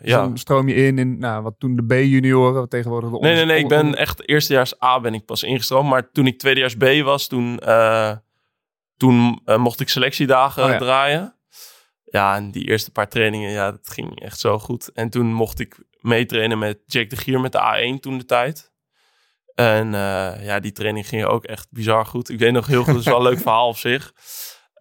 ja... 0.02 0.22
dan 0.22 0.38
stroom 0.38 0.68
je 0.68 0.76
in 0.76 0.98
in 0.98 1.20
nou, 1.20 1.44
wat 1.44 1.56
toen 1.58 1.76
de 1.76 1.86
B-junioren, 1.86 2.70
tegenwoordig 2.70 3.10
de 3.10 3.20
Nee, 3.20 3.36
nee, 3.36 3.46
nee, 3.46 3.60
ik 3.60 3.68
ben 3.68 3.96
echt 3.96 4.28
eerstejaars 4.28 4.82
A 4.84 5.00
ben 5.00 5.14
ik 5.14 5.26
pas 5.26 5.44
ingestroomd. 5.44 5.90
Maar 5.90 6.12
toen 6.12 6.28
ik 6.28 6.40
tweedejaars 6.40 6.76
B 6.76 7.04
was, 7.04 7.28
toen, 7.28 7.60
eh, 7.60 8.12
toen 8.98 9.42
eh, 9.46 9.58
mocht 9.58 9.80
ik 9.80 9.90
selectiedagen 9.90 10.64
Oh 10.64 10.70
ja. 10.70 10.78
draaien. 10.78 11.36
Ja, 12.04 12.36
en 12.36 12.52
die 12.52 12.68
eerste 12.68 12.92
paar 12.92 13.10
trainingen, 13.10 13.52
ja, 13.52 13.72
dat 13.72 13.90
ging 13.90 14.22
echt 14.22 14.40
zo 14.40 14.60
goed. 14.60 14.92
En 14.92 15.10
toen 15.10 15.34
mocht 15.34 15.60
ik 15.60 15.78
meetrainen 16.00 16.60
met 16.60 16.80
Jake 16.86 17.08
de 17.08 17.16
Gier 17.16 17.40
met 17.40 17.52
de 17.52 17.96
A1 17.96 18.00
toen 18.00 18.18
de 18.18 18.26
tijd. 18.26 18.74
En 19.56 19.92
ja, 20.42 20.60
die 20.60 20.72
training 20.72 21.08
ging 21.08 21.26
ook 21.26 21.44
echt 21.44 21.68
bizar 21.70 22.06
goed. 22.06 22.30
Ik 22.30 22.40
weet 22.40 22.52
nog 22.52 22.68
heel 22.68 22.84
goed, 22.84 22.94
het 22.94 22.98
is 22.98 23.06
wel 23.06 23.18
een 23.18 23.24
leuk 23.24 23.40
verhaal 23.48 23.68
op 23.68 23.78
zich. 23.78 24.14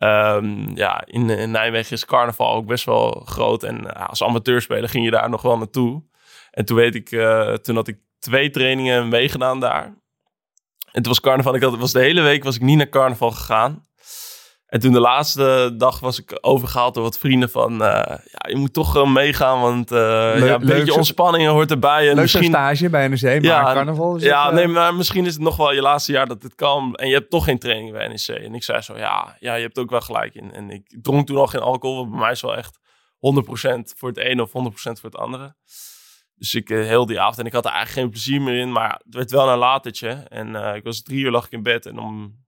Ehm, 0.04 0.76
ja, 0.76 1.02
in, 1.06 1.50
Nijmegen 1.50 1.92
is 1.92 2.04
carnaval 2.04 2.54
ook 2.54 2.66
best 2.66 2.84
wel 2.84 3.22
groot. 3.24 3.62
En 3.62 4.08
als 4.08 4.22
amateurspeler 4.22 4.88
ging 4.88 5.04
je 5.04 5.10
daar 5.10 5.30
nog 5.30 5.42
wel 5.42 5.58
naartoe. 5.58 6.02
En 6.50 6.64
toen 6.64 6.76
weet 6.76 6.94
ik, 6.94 7.10
eh, 7.10 7.52
toen 7.52 7.74
had 7.74 7.88
ik 7.88 7.98
twee 8.18 8.50
trainingen 8.50 9.08
meegedaan 9.08 9.60
daar. 9.60 9.84
En 10.92 11.02
toen 11.02 11.12
was 11.12 11.20
carnaval, 11.20 11.54
ik 11.54 11.62
had, 11.62 11.78
was 11.78 11.92
de 11.92 12.00
hele 12.00 12.22
week 12.22 12.44
was 12.44 12.56
ik 12.56 12.62
niet 12.62 12.76
naar 12.76 12.88
carnaval 12.88 13.30
gegaan. 13.30 13.84
En 14.74 14.80
toen 14.80 14.92
de 14.92 15.00
laatste 15.00 15.74
dag 15.76 16.00
was 16.00 16.20
ik 16.20 16.38
overgehaald 16.40 16.94
door 16.94 17.02
wat 17.02 17.18
vrienden 17.18 17.50
van... 17.50 17.72
eh, 17.72 18.16
ja, 18.24 18.48
je 18.48 18.56
moet 18.56 18.72
toch 18.72 18.96
uh, 18.96 19.12
meegaan, 19.12 19.60
want 19.60 19.92
uh, 19.92 19.98
ja, 19.98 20.54
een 20.54 20.66
beetje 20.66 20.94
ontspanning 20.94 21.48
hoort 21.48 21.70
erbij. 21.70 22.08
En 22.08 22.14
Leuk 22.14 22.22
misschien 22.22 22.44
stage 22.44 22.90
bij 22.90 23.08
NEC, 23.08 23.22
maar 23.22 23.42
Ja, 23.42 23.72
carnaval 23.72 24.16
is 24.16 24.22
ja, 24.22 24.42
het, 24.42 24.50
eh, 24.50 24.56
nee, 24.56 24.66
maar 24.66 24.94
misschien 24.94 25.26
is 25.26 25.32
het 25.32 25.42
nog 25.42 25.56
wel 25.56 25.72
je 25.72 25.80
laatste 25.80 26.12
jaar 26.12 26.26
dat 26.26 26.40
dit 26.40 26.54
kan. 26.54 26.94
En 26.94 27.08
je 27.08 27.14
hebt 27.14 27.30
toch 27.30 27.44
geen 27.44 27.58
training 27.58 27.92
bij 27.92 28.08
NEC. 28.08 28.28
En 28.28 28.54
ik 28.54 28.62
zei 28.62 28.80
zo, 28.80 28.96
ja, 28.96 29.36
ja 29.38 29.54
je 29.54 29.62
hebt 29.62 29.78
ook 29.78 29.90
wel 29.90 30.00
gelijk 30.00 30.34
in. 30.34 30.52
En 30.52 30.70
ik 30.70 30.96
dronk 31.02 31.26
toen 31.26 31.36
al 31.36 31.46
geen 31.46 31.60
alcohol. 31.60 31.96
Want 31.96 32.10
bij 32.10 32.18
mij 32.18 32.30
is 32.30 32.40
wel 32.40 32.56
echt 32.56 32.78
100% 32.78 32.78
voor 33.96 34.08
het 34.08 34.18
ene 34.18 34.42
of 34.42 34.48
100% 34.48 34.52
voor 34.72 35.10
het 35.10 35.16
andere. 35.16 35.54
Dus 36.34 36.54
ik 36.54 36.68
heel 36.68 37.06
die 37.06 37.20
avond. 37.20 37.38
En 37.38 37.46
ik 37.46 37.52
had 37.52 37.64
er 37.64 37.70
eigenlijk 37.70 38.00
geen 38.00 38.10
plezier 38.10 38.42
meer 38.42 38.60
in. 38.60 38.72
Maar 38.72 39.00
het 39.04 39.14
werd 39.14 39.30
wel 39.30 39.48
een 39.48 39.58
latertje. 39.58 40.08
En 40.08 40.74
ik 40.74 40.84
was 40.84 41.02
drie 41.02 41.24
uur 41.24 41.30
lag 41.30 41.46
ik 41.46 41.52
in 41.52 41.62
bed. 41.62 41.86
En 41.86 41.98
om 41.98 42.43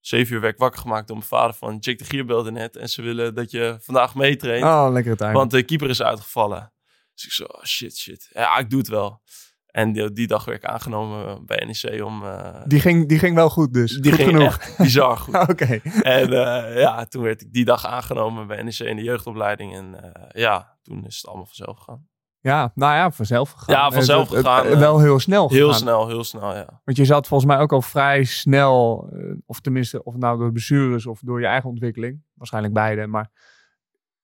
zeven 0.00 0.34
uur 0.34 0.40
werd 0.40 0.58
wakker 0.58 0.80
gemaakt 0.80 1.06
door 1.06 1.16
mijn 1.16 1.28
vader 1.28 1.54
van... 1.54 1.76
Jake 1.80 1.98
de 1.98 2.04
Gier 2.04 2.24
belde 2.24 2.50
net. 2.50 2.76
En 2.76 2.88
ze 2.88 3.02
willen 3.02 3.34
dat 3.34 3.50
je 3.50 3.76
vandaag 3.80 4.14
meetraint. 4.14 4.64
Oh, 4.64 4.88
lekkere 4.92 5.16
tijd. 5.16 5.34
Want 5.34 5.50
de 5.50 5.62
keeper 5.62 5.88
is 5.88 6.02
uitgevallen. 6.02 6.72
Dus 7.14 7.24
ik 7.24 7.32
zo, 7.32 7.44
oh, 7.44 7.64
shit, 7.64 7.96
shit. 7.96 8.30
Ja, 8.32 8.58
ik 8.58 8.70
doe 8.70 8.78
het 8.78 8.88
wel. 8.88 9.22
En 9.66 9.92
die, 9.92 10.12
die 10.12 10.26
dag 10.26 10.44
werd 10.44 10.62
ik 10.62 10.68
aangenomen 10.68 11.46
bij 11.46 11.64
NEC 11.64 12.04
om... 12.04 12.22
Uh, 12.22 12.62
die, 12.66 12.80
ging, 12.80 13.08
die 13.08 13.18
ging 13.18 13.34
wel 13.34 13.50
goed 13.50 13.72
dus? 13.72 13.92
Die 13.92 14.12
goed 14.12 14.20
ging 14.20 14.30
genoeg. 14.30 14.58
echt 14.58 14.78
bizar 14.78 15.16
goed. 15.22 15.34
Oké. 15.34 15.50
Okay. 15.50 15.80
En 16.02 16.32
uh, 16.32 16.80
ja, 16.80 17.04
toen 17.04 17.22
werd 17.22 17.42
ik 17.42 17.52
die 17.52 17.64
dag 17.64 17.86
aangenomen 17.86 18.46
bij 18.46 18.62
NEC 18.62 18.78
in 18.78 18.96
de 18.96 19.02
jeugdopleiding. 19.02 19.74
En 19.74 19.94
uh, 19.94 20.22
ja, 20.42 20.78
toen 20.82 21.06
is 21.06 21.16
het 21.16 21.26
allemaal 21.26 21.46
vanzelf 21.46 21.78
gegaan. 21.78 22.08
Ja, 22.42 22.72
nou 22.74 22.94
ja, 22.94 23.10
vanzelf 23.10 23.50
gegaan. 23.50 23.74
Ja, 23.74 23.90
vanzelf 23.90 24.28
het, 24.28 24.36
het, 24.36 24.46
gegaan. 24.46 24.78
Wel 24.78 25.00
heel 25.00 25.18
snel 25.18 25.48
Heel 25.48 25.66
gegaan. 25.66 25.80
snel, 25.80 26.08
heel 26.08 26.24
snel, 26.24 26.54
ja. 26.54 26.80
Want 26.84 26.96
je 26.96 27.04
zat 27.04 27.26
volgens 27.26 27.50
mij 27.50 27.60
ook 27.60 27.72
al 27.72 27.82
vrij 27.82 28.24
snel, 28.24 29.08
uh, 29.12 29.34
of 29.46 29.60
tenminste, 29.60 30.02
of 30.04 30.16
nou 30.16 30.38
door 30.38 30.52
blessures 30.52 31.06
of 31.06 31.20
door 31.20 31.40
je 31.40 31.46
eigen 31.46 31.68
ontwikkeling. 31.68 32.22
Waarschijnlijk 32.34 32.74
beide, 32.74 33.06
maar 33.06 33.30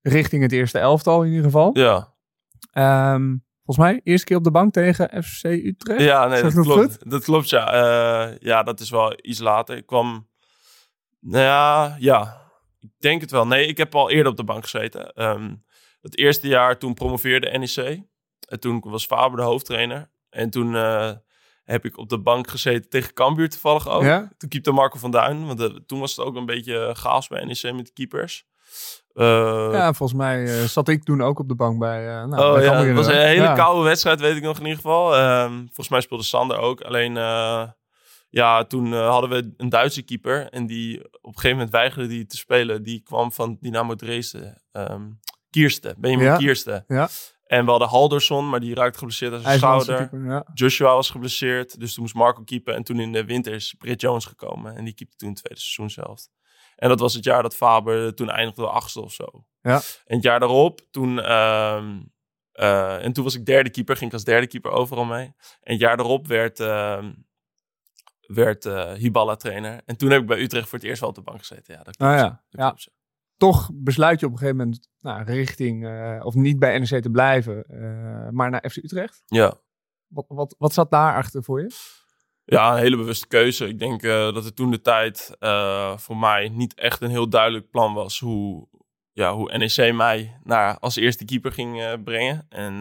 richting 0.02 0.42
het 0.42 0.52
eerste 0.52 0.78
elftal 0.78 1.22
in 1.22 1.28
ieder 1.28 1.44
geval. 1.44 1.70
Ja. 1.78 2.14
Um, 3.14 3.44
volgens 3.64 3.86
mij 3.86 4.00
eerste 4.04 4.26
keer 4.26 4.36
op 4.36 4.44
de 4.44 4.50
bank 4.50 4.72
tegen 4.72 5.22
FC 5.24 5.44
Utrecht. 5.44 6.00
Ja, 6.00 6.26
nee, 6.26 6.42
dat 6.42 6.52
klopt. 6.52 6.70
Goed? 6.70 7.10
Dat 7.10 7.24
klopt, 7.24 7.48
ja. 7.48 7.74
Uh, 7.74 8.36
ja, 8.38 8.62
dat 8.62 8.80
is 8.80 8.90
wel 8.90 9.18
iets 9.22 9.40
later. 9.40 9.76
Ik 9.76 9.86
kwam, 9.86 10.28
nou 11.20 11.44
ja, 11.44 11.96
ja, 11.98 12.40
ik 12.80 12.90
denk 12.98 13.20
het 13.20 13.30
wel. 13.30 13.46
Nee, 13.46 13.66
ik 13.66 13.76
heb 13.76 13.94
al 13.94 14.10
eerder 14.10 14.30
op 14.30 14.36
de 14.36 14.44
bank 14.44 14.62
gezeten. 14.62 15.22
Um, 15.24 15.64
het 16.06 16.18
eerste 16.18 16.48
jaar 16.48 16.78
toen 16.78 16.94
promoveerde 16.94 17.58
NEC. 17.58 18.02
En 18.48 18.60
toen 18.60 18.82
was 18.84 19.06
Faber 19.06 19.36
de 19.36 19.44
hoofdtrainer. 19.44 20.10
En 20.30 20.50
toen 20.50 20.74
uh, 20.74 21.12
heb 21.64 21.84
ik 21.84 21.98
op 21.98 22.08
de 22.08 22.18
bank 22.18 22.48
gezeten 22.48 22.90
tegen 22.90 23.14
Cambuur 23.14 23.48
toevallig 23.48 23.88
ook. 23.88 24.02
Ja? 24.02 24.32
Toen 24.36 24.48
keepte 24.48 24.72
Marco 24.72 24.98
van 24.98 25.10
Duin. 25.10 25.46
Want 25.46 25.58
de, 25.58 25.84
toen 25.86 26.00
was 26.00 26.16
het 26.16 26.26
ook 26.26 26.36
een 26.36 26.46
beetje 26.46 26.90
chaos 26.94 27.28
bij 27.28 27.44
NEC 27.44 27.74
met 27.74 27.86
de 27.86 27.92
keepers. 27.92 28.46
Uh, 29.14 29.68
ja, 29.72 29.92
volgens 29.92 30.18
mij 30.18 30.42
uh, 30.42 30.64
zat 30.64 30.88
ik 30.88 31.04
toen 31.04 31.22
ook 31.22 31.38
op 31.38 31.48
de 31.48 31.54
bank 31.54 31.78
bij. 31.78 32.06
Uh, 32.06 32.24
nou, 32.24 32.42
oh 32.42 32.52
bij 32.54 32.64
ja, 32.64 32.84
het 32.84 32.96
was 32.96 33.06
een 33.06 33.16
hele 33.16 33.42
ja. 33.42 33.54
koude 33.54 33.82
wedstrijd, 33.82 34.20
weet 34.20 34.36
ik 34.36 34.42
nog 34.42 34.58
in 34.58 34.64
ieder 34.64 34.80
geval. 34.80 35.18
Um, 35.18 35.56
volgens 35.64 35.88
mij 35.88 36.00
speelde 36.00 36.24
Sander 36.24 36.58
ook. 36.58 36.80
Alleen, 36.80 37.14
ja, 38.28 38.64
toen 38.64 38.92
hadden 38.92 39.30
we 39.30 39.54
een 39.56 39.68
Duitse 39.68 40.02
keeper. 40.02 40.48
En 40.48 40.66
die 40.66 41.04
op 41.04 41.10
een 41.22 41.34
gegeven 41.34 41.50
moment 41.50 41.70
weigerde 41.70 42.08
die 42.08 42.26
te 42.26 42.36
spelen. 42.36 42.82
Die 42.82 43.02
kwam 43.02 43.32
van 43.32 43.56
Dynamo 43.60 43.94
Dresden. 43.94 44.62
Um, 44.72 45.20
Kierste, 45.56 45.94
Benjamin 45.98 46.26
ja. 46.26 46.36
Kierste. 46.36 46.84
Ja. 46.88 47.08
En 47.46 47.64
we 47.64 47.70
hadden 47.70 47.88
Halderson, 47.88 48.48
maar 48.48 48.60
die 48.60 48.74
raakte 48.74 48.98
geblesseerd 48.98 49.32
aan 49.32 49.40
zijn 49.40 49.58
schouder. 49.58 49.96
Keeper, 49.96 50.24
ja. 50.24 50.46
Joshua 50.54 50.94
was 50.94 51.10
geblesseerd, 51.10 51.80
dus 51.80 51.94
toen 51.94 52.02
moest 52.02 52.14
Marco 52.14 52.42
keepen. 52.42 52.74
En 52.74 52.82
toen 52.82 53.00
in 53.00 53.12
de 53.12 53.24
winter 53.24 53.52
is 53.52 53.74
Britt 53.78 54.00
Jones 54.00 54.24
gekomen. 54.24 54.76
En 54.76 54.84
die 54.84 54.94
keepte 54.94 55.16
toen 55.16 55.28
het 55.28 55.38
tweede 55.38 55.60
seizoen 55.60 55.90
zelf. 55.90 56.28
En 56.76 56.88
dat 56.88 57.00
was 57.00 57.14
het 57.14 57.24
jaar 57.24 57.42
dat 57.42 57.56
Faber 57.56 58.14
toen 58.14 58.30
eindigde 58.30 58.62
de 58.62 58.68
achtste 58.68 59.00
of 59.00 59.12
zo. 59.12 59.46
Ja. 59.60 59.80
En 60.04 60.14
het 60.14 60.22
jaar 60.22 60.40
daarop, 60.40 60.80
toen... 60.90 61.16
Uh, 61.18 61.84
uh, 62.54 63.04
en 63.04 63.12
toen 63.12 63.24
was 63.24 63.34
ik 63.34 63.46
derde 63.46 63.70
keeper, 63.70 63.96
ging 63.96 64.08
ik 64.08 64.14
als 64.14 64.24
derde 64.24 64.46
keeper 64.46 64.70
overal 64.70 65.04
mee. 65.04 65.34
En 65.60 65.72
het 65.72 65.80
jaar 65.80 65.96
daarop 65.96 66.26
werd, 66.26 66.60
uh, 66.60 67.04
werd 68.20 68.64
uh, 68.64 68.92
Hiballa 68.92 69.36
trainer. 69.36 69.82
En 69.84 69.96
toen 69.96 70.10
heb 70.10 70.20
ik 70.20 70.26
bij 70.26 70.40
Utrecht 70.40 70.68
voor 70.68 70.78
het 70.78 70.88
eerst 70.88 71.00
wel 71.00 71.08
op 71.08 71.14
de 71.14 71.22
bank 71.22 71.38
gezeten. 71.38 71.74
Ja, 71.74 71.82
dat 71.82 71.96
klopt. 71.96 72.12
Oh, 72.12 72.18
ja. 72.18 72.42
Dat 72.50 72.60
klopt 72.60 72.82
ja. 72.82 72.94
Toch 73.36 73.70
besluit 73.74 74.20
je 74.20 74.26
op 74.26 74.32
een 74.32 74.38
gegeven 74.38 74.58
moment 74.58 74.88
nou, 75.00 75.22
richting, 75.22 75.84
uh, 75.84 76.20
of 76.24 76.34
niet 76.34 76.58
bij 76.58 76.78
NEC 76.78 77.02
te 77.02 77.10
blijven, 77.10 77.64
uh, 77.70 78.28
maar 78.30 78.50
naar 78.50 78.70
FC 78.70 78.76
Utrecht. 78.76 79.22
Ja. 79.26 79.54
Wat, 80.06 80.24
wat, 80.28 80.54
wat 80.58 80.72
zat 80.72 80.90
daarachter 80.90 81.44
voor 81.44 81.60
je? 81.60 81.70
Ja, 82.44 82.72
een 82.72 82.78
hele 82.78 82.96
bewuste 82.96 83.26
keuze. 83.26 83.68
Ik 83.68 83.78
denk 83.78 84.02
uh, 84.02 84.12
dat 84.12 84.44
het 84.44 84.56
toen 84.56 84.70
de 84.70 84.80
tijd 84.80 85.36
voor 85.96 86.16
mij 86.16 86.48
niet 86.48 86.74
echt 86.74 87.00
een 87.00 87.10
heel 87.10 87.28
duidelijk 87.28 87.70
plan 87.70 87.94
was 87.94 88.20
hoe, 88.20 88.68
ja, 89.12 89.34
hoe 89.34 89.56
NEC 89.56 89.94
mij 89.94 90.40
naar, 90.42 90.78
als 90.78 90.96
eerste 90.96 91.24
keeper 91.24 91.52
ging 91.52 92.02
brengen. 92.04 92.46
En 92.48 92.78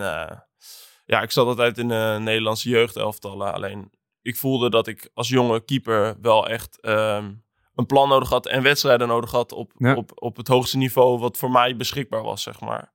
ja, 1.06 1.22
ik 1.22 1.32
zat 1.32 1.48
altijd 1.48 1.78
in 1.78 1.88
de 1.88 2.18
Nederlandse 2.20 2.70
jeugdelftallen. 2.70 3.54
Alleen 3.54 3.92
ik 4.22 4.36
voelde 4.36 4.70
dat 4.70 4.88
ik 4.88 5.10
als 5.14 5.28
jonge 5.28 5.66
keeper 5.66 6.16
wel 6.22 6.48
echt 6.48 6.78
um, 6.82 7.45
een 7.76 7.86
plan 7.86 8.10
nodig 8.10 8.30
had 8.30 8.48
en 8.48 8.64
wedstrijden 8.64 9.08
nodig 9.08 9.32
had 9.32 9.52
op, 9.52 9.72
Ja. 9.78 9.96
op, 9.96 10.12
op 10.16 10.38
het 10.38 10.48
hoogste 10.48 10.78
niveau 10.78 11.20
wat 11.20 11.38
voor 11.38 11.52
mij 11.52 11.76
beschikbaar 11.76 12.24
was, 12.24 12.42
zeg 12.44 12.60
maar. 12.60 12.94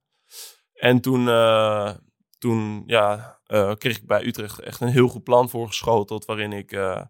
En 0.72 1.00
toen, 1.00 1.28
eh, 1.28 1.94
toen 2.38 2.82
ja, 2.86 3.38
eh, 3.46 3.72
kreeg 3.74 3.96
ik 3.96 4.06
bij 4.06 4.26
Utrecht 4.26 4.60
echt 4.60 4.80
een 4.80 4.88
heel 4.88 5.08
goed 5.08 5.24
plan 5.24 5.48
voorgeschoteld, 5.50 6.24
waarin 6.24 6.52
ik 6.52 6.72
eh, 6.72 7.02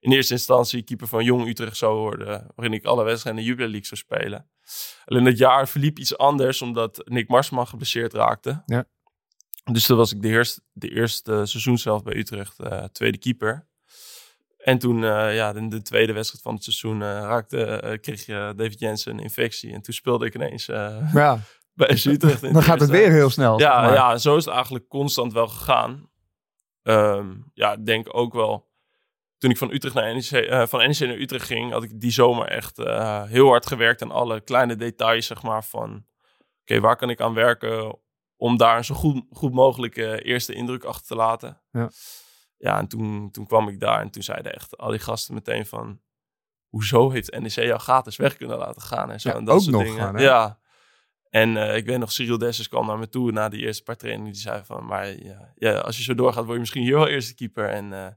in 0.00 0.12
eerste 0.12 0.32
instantie 0.32 0.82
keeper 0.82 1.06
van 1.06 1.24
Jong 1.24 1.48
Utrecht 1.48 1.76
zou 1.76 1.98
worden, 1.98 2.46
waarin 2.54 2.74
ik 2.78 2.84
alle 2.84 3.04
wedstrijden 3.04 3.42
in 3.42 3.48
de 3.48 3.50
Jubilee 3.54 3.80
League 3.80 3.96
zou 3.96 4.00
spelen. 4.00 4.50
Alleen 5.04 5.24
het 5.24 5.38
jaar 5.38 5.68
verliep 5.68 5.98
iets 5.98 6.18
anders, 6.18 6.62
omdat 6.62 7.02
Nick 7.04 7.28
Marsman 7.28 7.66
geblesseerd 7.66 8.12
raakte. 8.12 8.62
Ja. 8.66 8.84
Dus 9.72 9.86
toen 9.86 9.96
was 9.96 10.12
ik 10.12 10.22
de 10.22 10.28
eerste, 10.28 10.60
de 10.72 10.88
eerste 10.90 11.46
seizoen 11.46 11.78
zelf 11.78 12.02
bij 12.02 12.16
Utrecht, 12.16 12.56
tweede 12.92 13.18
keeper. 13.18 13.67
En 14.58 14.78
toen, 14.78 15.04
eh, 15.04 15.34
ja, 15.34 15.54
in 15.54 15.68
de 15.68 15.82
tweede 15.82 16.12
wedstrijd 16.12 16.42
van 16.42 16.54
het 16.54 16.62
seizoen, 16.62 17.02
eh, 17.02 17.08
raakte, 17.08 17.64
eh, 17.64 18.00
kreeg 18.00 18.26
je 18.26 18.52
David 18.56 18.78
Jensen 18.78 19.12
een 19.12 19.18
infectie. 19.18 19.72
En 19.72 19.82
toen 19.82 19.94
speelde 19.94 20.26
ik 20.26 20.34
ineens 20.34 20.66
Ja, 20.66 21.38
bij 21.74 21.96
FC 21.96 22.04
Utrecht. 22.04 22.40
dan 22.52 22.62
gaat 22.62 22.80
het 22.80 22.90
weer 22.90 23.10
heel 23.10 23.30
snel. 23.30 23.58
Ja, 23.58 23.80
maar. 23.80 23.92
ja, 23.92 24.18
zo 24.18 24.36
is 24.36 24.44
het 24.44 24.54
eigenlijk 24.54 24.88
constant 24.88 25.32
wel 25.32 25.48
gegaan. 25.48 26.10
Ehm, 26.82 27.26
ja, 27.54 27.72
ik 27.72 27.86
denk 27.86 28.16
ook 28.16 28.32
wel. 28.32 28.66
Toen 29.38 29.50
ik 29.50 29.56
van, 29.56 29.72
Utrecht 29.72 29.94
naar 29.94 30.14
NEC, 30.14 30.68
van 30.68 30.80
NEC 30.80 30.98
naar 30.98 31.16
Utrecht 31.16 31.46
ging, 31.46 31.72
had 31.72 31.82
ik 31.82 32.00
die 32.00 32.10
zomer 32.10 32.46
echt 32.46 32.76
heel 33.28 33.48
hard 33.48 33.66
gewerkt 33.66 34.02
aan 34.02 34.10
alle 34.10 34.40
kleine 34.40 34.76
details, 34.76 35.26
zeg 35.26 35.42
maar. 35.42 35.64
Van, 35.64 36.04
oké, 36.60 36.80
waar 36.80 36.96
kan 36.96 37.10
ik 37.10 37.20
aan 37.20 37.34
werken 37.34 37.98
om 38.36 38.56
daar 38.56 38.76
een 38.76 38.84
zo 38.84 38.94
goed, 38.94 39.24
goed 39.30 39.52
mogelijke 39.52 40.22
eerste 40.22 40.54
indruk 40.54 40.84
achter 40.84 41.06
te 41.06 41.14
laten. 41.14 41.60
Ja. 41.72 41.90
Ja, 42.58 42.78
en 42.78 42.88
toen, 42.88 43.30
toen 43.30 43.46
kwam 43.46 43.68
ik 43.68 43.80
daar 43.80 44.00
en 44.00 44.10
toen 44.10 44.22
zeiden 44.22 44.54
echt 44.54 44.76
al 44.76 44.90
die 44.90 44.98
gasten 44.98 45.34
meteen 45.34 45.66
van... 45.66 46.00
Hoezo 46.68 47.10
heeft 47.10 47.38
NEC 47.38 47.50
jou 47.50 47.78
gratis 47.80 48.16
weg 48.16 48.36
kunnen 48.36 48.58
laten 48.58 48.82
gaan 48.82 49.10
en 49.10 49.20
zo. 49.20 49.28
Ja, 49.28 49.34
en 49.34 49.44
dat 49.44 49.54
ook 49.54 49.60
soort 49.60 49.74
nog 49.74 49.84
dingen. 49.84 50.14
hè? 50.14 50.22
ja. 50.22 50.58
En 51.30 51.56
eh, 51.56 51.76
ik 51.76 51.86
weet 51.86 51.98
nog, 51.98 52.12
Cyril 52.12 52.38
Dessers 52.38 52.68
kwam 52.68 52.86
naar 52.86 52.98
me 52.98 53.08
toe 53.08 53.32
na 53.32 53.48
die 53.48 53.60
eerste 53.60 53.82
paar 53.82 53.96
trainingen. 53.96 54.32
Die 54.32 54.40
zei 54.40 54.64
van, 54.64 54.86
maar 54.86 55.22
ja, 55.22 55.52
ja, 55.54 55.78
als 55.78 55.96
je 55.96 56.02
zo 56.02 56.14
doorgaat, 56.14 56.42
word 56.42 56.52
je 56.52 56.58
misschien 56.58 56.82
hier 56.82 56.94
wel 56.94 57.08
eerste 57.08 57.34
keeper. 57.34 57.68
En 57.68 57.92
eh, 57.92 58.12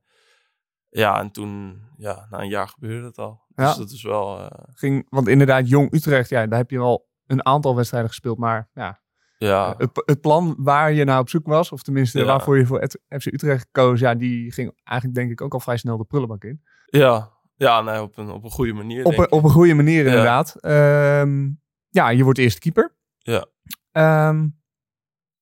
ja, 0.89 1.19
en 1.19 1.31
toen, 1.31 1.81
ja, 1.97 2.27
na 2.29 2.39
een 2.39 2.49
jaar 2.49 2.67
gebeurde 2.67 3.07
het 3.07 3.17
al. 3.17 3.41
Ja. 3.55 3.67
Dus 3.67 3.75
dat 3.75 3.89
is 3.91 4.03
wel, 4.03 4.39
eh, 4.39 4.65
Ging, 4.73 5.07
want 5.09 5.27
inderdaad, 5.27 5.69
Jong 5.69 5.93
Utrecht, 5.93 6.29
ja, 6.29 6.47
daar 6.47 6.59
heb 6.59 6.71
je 6.71 6.79
al 6.79 7.09
een 7.25 7.45
aantal 7.45 7.75
wedstrijden 7.75 8.09
gespeeld. 8.09 8.37
Maar 8.37 8.69
ja, 8.73 9.00
ja, 9.47 9.75
het, 9.77 9.89
het 10.05 10.21
plan 10.21 10.55
waar 10.57 10.91
je 10.93 11.03
naar 11.03 11.19
op 11.19 11.29
zoek 11.29 11.45
was, 11.47 11.71
of 11.71 11.81
tenminste 11.81 12.19
Ja. 12.19 12.25
waarvoor 12.25 12.57
je 12.57 12.65
voor 12.65 12.87
FC 13.07 13.25
Utrecht 13.25 13.67
koos, 13.71 13.99
ja, 13.99 14.15
die 14.15 14.51
ging 14.51 14.71
eigenlijk 14.83 15.17
denk 15.19 15.31
ik 15.31 15.41
ook 15.41 15.53
al 15.53 15.59
vrij 15.59 15.77
snel 15.77 15.97
de 15.97 16.03
prullenbak 16.03 16.43
in. 16.43 16.61
ja, 16.85 17.31
ja 17.55 17.81
nee, 17.81 18.01
op, 18.01 18.17
een, 18.17 18.29
op 18.29 18.43
een 18.43 18.49
goede 18.51 18.73
manier, 18.73 19.05
Op, 19.05 19.11
denk 19.11 19.23
een- 19.23 19.31
op 19.37 19.43
een 19.43 19.49
goede 19.49 19.73
manier 19.73 20.05
inderdaad. 20.05 20.55
Ehm, 20.59 21.49
ja, 21.89 22.09
je 22.09 22.23
wordt 22.23 22.39
eerste 22.39 22.59
keeper. 22.59 22.95
Ja. 23.17 23.45
Ehm, 23.91 24.47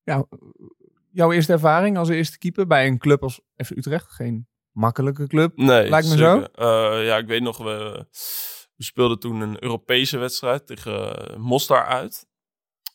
ja, 0.02 0.24
jouw 1.10 1.32
eerste 1.32 1.52
ervaring 1.52 1.96
als 1.98 2.08
eerste 2.08 2.38
keeper 2.38 2.66
bij 2.66 2.86
een 2.86 2.98
club 2.98 3.22
als 3.22 3.40
FC 3.56 3.70
Utrecht. 3.70 4.10
Geen 4.12 4.48
makkelijke 4.72 5.26
club. 5.26 5.56
Nee, 5.56 5.88
Lijkt 5.88 6.08
me 6.08 6.16
zeker. 6.16 6.50
Eh, 6.52 7.06
ja, 7.06 7.16
ik 7.16 7.26
weet 7.26 7.42
nog, 7.42 7.58
we, 7.58 8.06
we 8.76 8.84
speelden 8.84 9.18
toen 9.18 9.40
een 9.40 9.62
Europese 9.62 10.18
wedstrijd 10.18 10.66
tegen 10.66 11.16
Mostar 11.40 11.84
uit. 11.84 12.28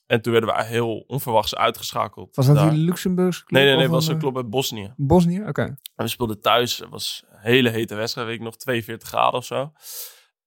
En 0.05 0.21
toen 0.21 0.31
werden 0.31 0.55
we 0.55 0.63
heel 0.63 0.97
onverwachts 1.07 1.55
uitgeschakeld. 1.55 2.35
Was 2.35 2.45
dat 2.45 2.55
daar. 2.55 2.69
die 2.69 2.79
Luxemburgse 2.79 3.43
club? 3.43 3.51
Nee, 3.61 3.69
nee, 3.69 3.77
nee, 3.77 3.89
was 3.89 4.07
een, 4.07 4.13
een 4.13 4.19
club 4.19 4.35
uit 4.35 4.49
Bosnië. 4.49 4.83
eh, 4.83 4.91
Bosnië? 4.97 5.43
Oké. 5.47 5.61
En 5.61 5.77
we 5.95 6.07
speelden 6.07 6.41
thuis. 6.41 6.77
Het 6.77 6.89
was 6.89 7.23
een 7.29 7.39
hele 7.39 7.69
hete 7.69 7.95
wedstrijd, 7.95 8.27
weet 8.27 8.35
ik 8.37 8.43
nog, 8.43 8.55
42 8.57 9.07
graden 9.07 9.39
of 9.39 9.45
zo. 9.45 9.71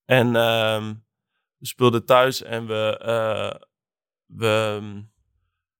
En 0.04 0.36
ehm, 0.36 0.94
we 1.58 1.66
speelden 1.66 2.04
thuis 2.04 2.42
en 2.42 2.66
we, 2.66 2.98
eh, 2.98 3.60
we, 4.26 4.80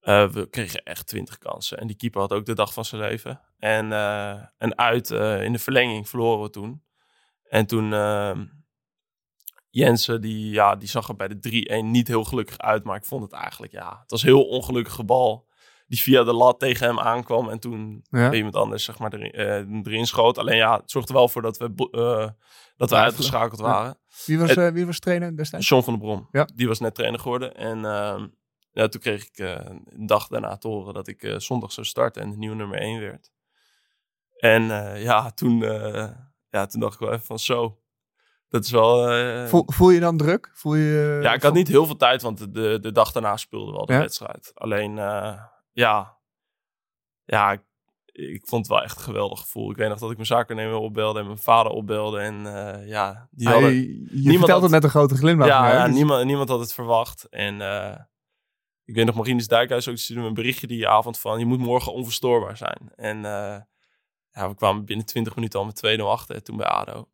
eh, 0.01 0.29
we 0.29 0.49
kregen 0.49 0.83
echt 0.83 1.07
20 1.07 1.39
kansen. 1.39 1.79
En 1.79 1.87
die 1.87 1.97
keeper 1.97 2.21
had 2.21 2.33
ook 2.33 2.45
de 2.47 2.55
dag 2.55 2.73
van 2.73 2.85
zijn 2.85 3.01
leven. 3.01 3.41
En, 3.59 3.93
eh, 3.93 4.43
en 4.59 4.79
uit 4.79 5.11
eh, 5.11 5.43
in 5.43 5.53
de 5.53 5.59
verlenging 5.59 6.09
verloren 6.09 6.43
we 6.43 6.51
toen. 6.51 6.83
En 7.49 7.67
toen 7.67 7.93
ehm, 7.93 8.47
Jensen, 9.71 10.21
die, 10.21 10.51
ja, 10.51 10.77
die 10.77 10.89
zag 10.89 11.09
er 11.09 11.17
bij 11.17 11.29
de 11.29 11.81
3-1 11.83 11.85
niet 11.85 12.09
heel 12.09 12.25
gelukkig 12.25 12.59
uit. 12.59 12.85
Maar 12.85 12.97
ik 12.97 13.05
vond 13.05 13.23
het 13.23 13.33
eigenlijk, 13.33 13.73
ja, 13.73 13.99
het 14.01 14.11
was 14.11 14.23
een 14.23 14.29
heel 14.29 14.45
ongelukkige 14.49 15.05
bal. 15.05 15.47
Die 15.87 16.03
via 16.03 16.25
de 16.25 16.33
lat 16.33 16.59
tegen 16.59 16.87
hem 16.87 16.99
aankwam. 17.01 17.49
En 17.49 17.59
toen 17.59 18.05
Ja. 18.11 18.33
iemand 18.33 18.55
anders 18.55 18.85
zeg 18.85 18.99
maar 18.99 19.13
erin, 19.15 19.31
eh, 19.33 19.57
erin 19.93 20.07
schoot. 20.07 20.39
Alleen 20.39 20.57
ja, 20.57 20.77
het 20.77 20.91
zorgde 20.91 21.13
wel 21.13 21.29
voor 21.29 21.43
dat 21.43 21.57
we, 21.57 21.89
eh, 21.91 22.29
dat 22.77 22.91
we 22.91 22.97
uitgeschakeld 22.97 23.59
ja. 23.61 23.65
waren. 23.65 23.99
Wie, 24.27 24.39
was, 24.39 24.55
eh, 24.55 24.69
wie 24.69 24.87
was 24.87 24.99
trainer 24.99 25.37
destijds? 25.37 25.69
John 25.69 25.83
van 25.85 25.93
der 25.93 26.03
Brom, 26.03 26.29
Ja. 26.33 26.49
die 26.55 26.69
was 26.69 26.79
net 26.79 26.95
trainer 26.95 27.21
geworden. 27.21 27.55
En 27.57 27.85
ehm, 27.85 28.27
ja, 28.73 28.89
toen 28.89 29.01
kreeg 29.01 29.27
ik 29.27 29.39
een 29.39 30.07
dag 30.07 30.27
daarna 30.29 30.57
te 30.57 30.69
horen 30.69 30.95
dat 30.95 31.09
ik 31.09 31.35
zondag 31.37 31.73
zou 31.73 31.87
starten 31.87 32.23
en 32.23 32.31
de 32.31 32.37
nieuwe 32.37 32.57
nummer 32.57 32.81
1 32.81 33.01
werd. 33.01 33.31
En 34.39 34.63
ja, 35.01 35.31
toen, 35.31 35.59
ja, 36.51 36.67
toen 36.67 36.81
dacht 36.81 36.95
ik 36.95 37.01
wel 37.01 37.13
even 37.13 37.27
van 37.27 37.39
zo. 37.39 37.79
Dat 38.49 38.65
is 38.65 38.71
wel... 38.71 39.09
eh, 39.11 39.47
Voel, 39.47 39.63
voel 39.67 39.91
je 39.91 40.01
dan 40.01 40.17
druk? 40.17 40.51
Voel 40.55 40.75
je, 40.75 41.19
ja, 41.23 41.33
ik 41.35 41.43
had 41.43 41.55
niet 41.55 41.69
heel 41.69 41.87
veel 41.87 41.97
tijd, 41.97 42.23
want 42.23 42.55
de, 42.55 42.79
de, 42.81 42.93
dag 42.93 43.13
daarna 43.13 43.37
speelde 43.37 43.73
wel 43.73 43.87
de 43.87 43.93
Ja? 43.93 43.99
wedstrijd. 43.99 44.51
Alleen, 44.55 44.99
eh, 44.99 45.41
ja, 45.73 46.17
ja 47.25 47.53
ik, 47.53 47.61
ik 48.13 48.47
vond 48.47 48.67
het 48.67 48.75
wel 48.75 48.85
echt 48.85 48.97
een 48.97 49.03
geweldig 49.03 49.41
gevoel. 49.41 49.71
Ik 49.71 49.77
weet 49.77 49.89
nog 49.89 49.99
dat 49.99 50.09
ik 50.11 50.17
mijn 50.17 50.29
zakennemer 50.29 50.75
opbelde 50.77 51.19
en 51.19 51.27
mijn 51.27 51.39
vader 51.39 51.73
opbelde. 51.73 52.19
En 52.21 52.47
eh, 52.47 52.89
ja, 52.89 53.29
die 53.31 53.47
Ah, 53.47 53.53
hadden... 53.53 53.73
je 53.73 53.81
je 53.93 54.09
niemand 54.11 54.25
vertelt 54.39 54.51
had- 54.51 54.63
het 54.63 54.71
met 54.71 54.85
een 54.85 54.91
grote 54.91 55.17
glimlach. 55.17 55.49
Ja, 55.49 55.87
Dus- 55.87 55.95
niemand, 55.95 56.25
niemand 56.25 56.49
had 56.49 56.61
het 56.61 56.73
verwacht. 56.75 57.25
En 57.29 57.61
eh, 57.61 57.99
ik 58.85 58.95
weet 58.95 59.07
nog, 59.07 59.15
Marinus 59.15 59.49
Dijkhuis 59.49 59.89
ook 59.89 59.97
stuurde 59.97 60.23
me 60.23 60.29
een 60.29 60.35
berichtje 60.35 60.67
die 60.67 60.89
avond 60.89 61.19
van... 61.19 61.39
je 61.39 61.47
moet 61.47 61.59
morgen 61.59 61.93
onverstoorbaar 61.93 62.57
zijn. 62.57 62.93
En 62.95 63.17
eh, 63.25 63.61
ja, 64.31 64.49
we 64.49 64.55
kwamen 64.55 64.85
binnen 64.85 65.07
20 65.07 65.35
minuten 65.35 65.59
al 65.61 65.65
met 65.67 65.99
2-0 65.99 66.03
achter 66.03 66.43
toen 66.43 66.57
bij 66.57 66.67
ADO. 66.67 67.09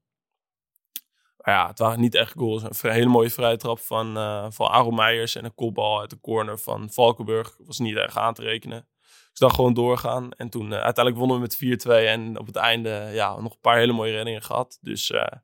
Maar 1.44 1.54
ja, 1.54 1.68
het 1.68 1.78
waren 1.78 2.00
niet 2.00 2.14
echt 2.14 2.32
goals. 2.36 2.62
Een 2.62 2.90
hele 2.90 3.08
mooie 3.08 3.30
vrije 3.30 3.56
trap 3.56 3.78
van, 3.78 4.16
eh 4.16 4.46
van 4.48 4.68
Aaron 4.68 4.94
Meijers... 4.94 5.34
en 5.34 5.44
een 5.44 5.54
kopbal 5.54 6.00
uit 6.00 6.10
de 6.10 6.20
corner 6.20 6.58
van 6.58 6.90
Valkenburg. 6.90 7.56
Was 7.58 7.78
niet 7.78 7.96
erg 7.96 8.16
aan 8.16 8.34
te 8.34 8.42
rekenen. 8.42 8.88
Dus 9.30 9.38
dan 9.38 9.54
gewoon 9.54 9.74
doorgaan. 9.74 10.30
En 10.32 10.48
toen 10.48 10.72
eh, 10.72 10.80
uiteindelijk 10.80 11.16
wonnen 11.16 11.36
we 11.36 11.66
met 11.66 11.84
4-2. 11.86 11.90
En 11.90 12.38
op 12.38 12.46
het 12.46 12.56
einde 12.56 13.10
ja, 13.12 13.40
nog 13.40 13.52
een 13.52 13.60
paar 13.60 13.76
hele 13.76 13.92
mooie 13.92 14.12
reddingen 14.12 14.42
gehad. 14.42 14.78
Dus 14.80 15.10
eh, 15.10 15.38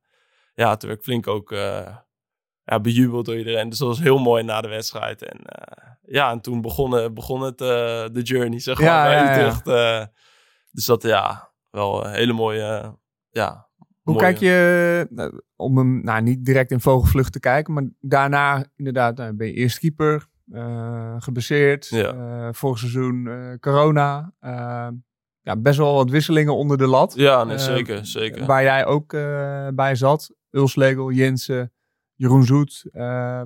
ja, 0.55 0.77
toen 0.77 0.89
werd 0.89 1.01
ik 1.01 1.07
flink 1.07 1.27
ook 1.27 1.51
ja, 2.65 2.81
bejubeld 2.83 3.27
door 3.27 3.37
iedereen. 3.37 3.69
Dus 3.69 3.79
dat 3.79 3.89
was 3.89 4.01
heel 4.01 4.19
mooi 4.19 4.43
na 4.43 4.61
de 4.61 4.69
wedstrijd. 4.69 5.23
En 5.23 5.41
ja, 6.03 6.31
en 6.31 6.41
toen 6.41 6.61
begon, 6.61 7.15
begon 7.15 7.43
het, 7.43 7.59
de 7.59 8.21
journey, 8.23 8.59
zeg 8.59 8.79
maar, 8.79 8.87
Ja, 8.87 9.63
bij 9.65 9.75
ja, 9.75 10.13
dus 10.71 10.85
dat, 10.85 11.03
ja, 11.03 11.53
wel 11.71 12.05
een 12.05 12.13
hele 12.13 12.33
mooie, 12.33 12.99
ja. 13.31 13.70
Hoe 14.11 14.19
kijk 14.21 14.39
je, 14.39 15.09
eh, 15.17 15.27
om 15.57 15.79
hem 15.79 16.01
nou, 16.05 16.23
niet 16.23 16.45
direct 16.45 16.71
in 16.71 16.81
vogelvlucht 16.81 17.33
te 17.33 17.41
kijken, 17.41 17.73
maar 17.75 17.85
daarna 18.01 18.65
inderdaad 18.77 19.17
nou, 19.17 19.33
ben 19.33 19.47
je 19.47 19.53
eerst 19.53 19.79
keeper, 19.79 20.27
eh 20.53 21.15
geblesseerd, 21.19 21.87
Ja. 21.89 22.13
eh, 22.13 22.49
vorig 22.53 22.79
seizoen 22.79 23.27
eh, 23.29 23.59
corona. 23.61 24.33
eh, 24.41 24.89
ja, 25.43 25.57
best 25.57 25.79
wel 25.79 25.95
wat 25.95 26.11
wisselingen 26.11 26.57
onder 26.57 26.79
de 26.79 26.87
lat. 26.87 27.15
Ja, 27.17 27.45
nee, 27.45 27.57
Eh, 27.57 27.63
zeker, 27.63 28.07
zeker. 28.07 28.47
Waar 28.47 28.63
jij 28.63 28.87
ook 28.87 29.13
eh, 29.13 29.69
bij 29.75 29.95
zat. 29.95 30.35
Ulslegel, 30.51 31.11
Jensen, 31.11 31.73
Jeroen 32.15 32.45
Zoet, 32.45 32.85
eh 32.93 33.43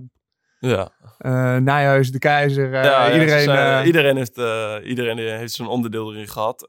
ja. 0.59 0.88
eh, 1.18 1.56
Nijhuis, 1.56 2.11
De 2.12 2.18
Keizer. 2.18 2.75
eh, 2.75 2.85
ja, 2.85 3.12
iedereen. 3.12 3.42
zijn- 3.42 3.80
eh, 3.80 3.87
iedereen 3.87 4.16
heeft, 4.16 4.38
eh, 4.38 4.75
iedereen 4.85 5.18
heeft 5.18 5.52
zijn 5.52 5.68
onderdeel 5.68 6.12
erin 6.14 6.28
gehad. 6.28 6.66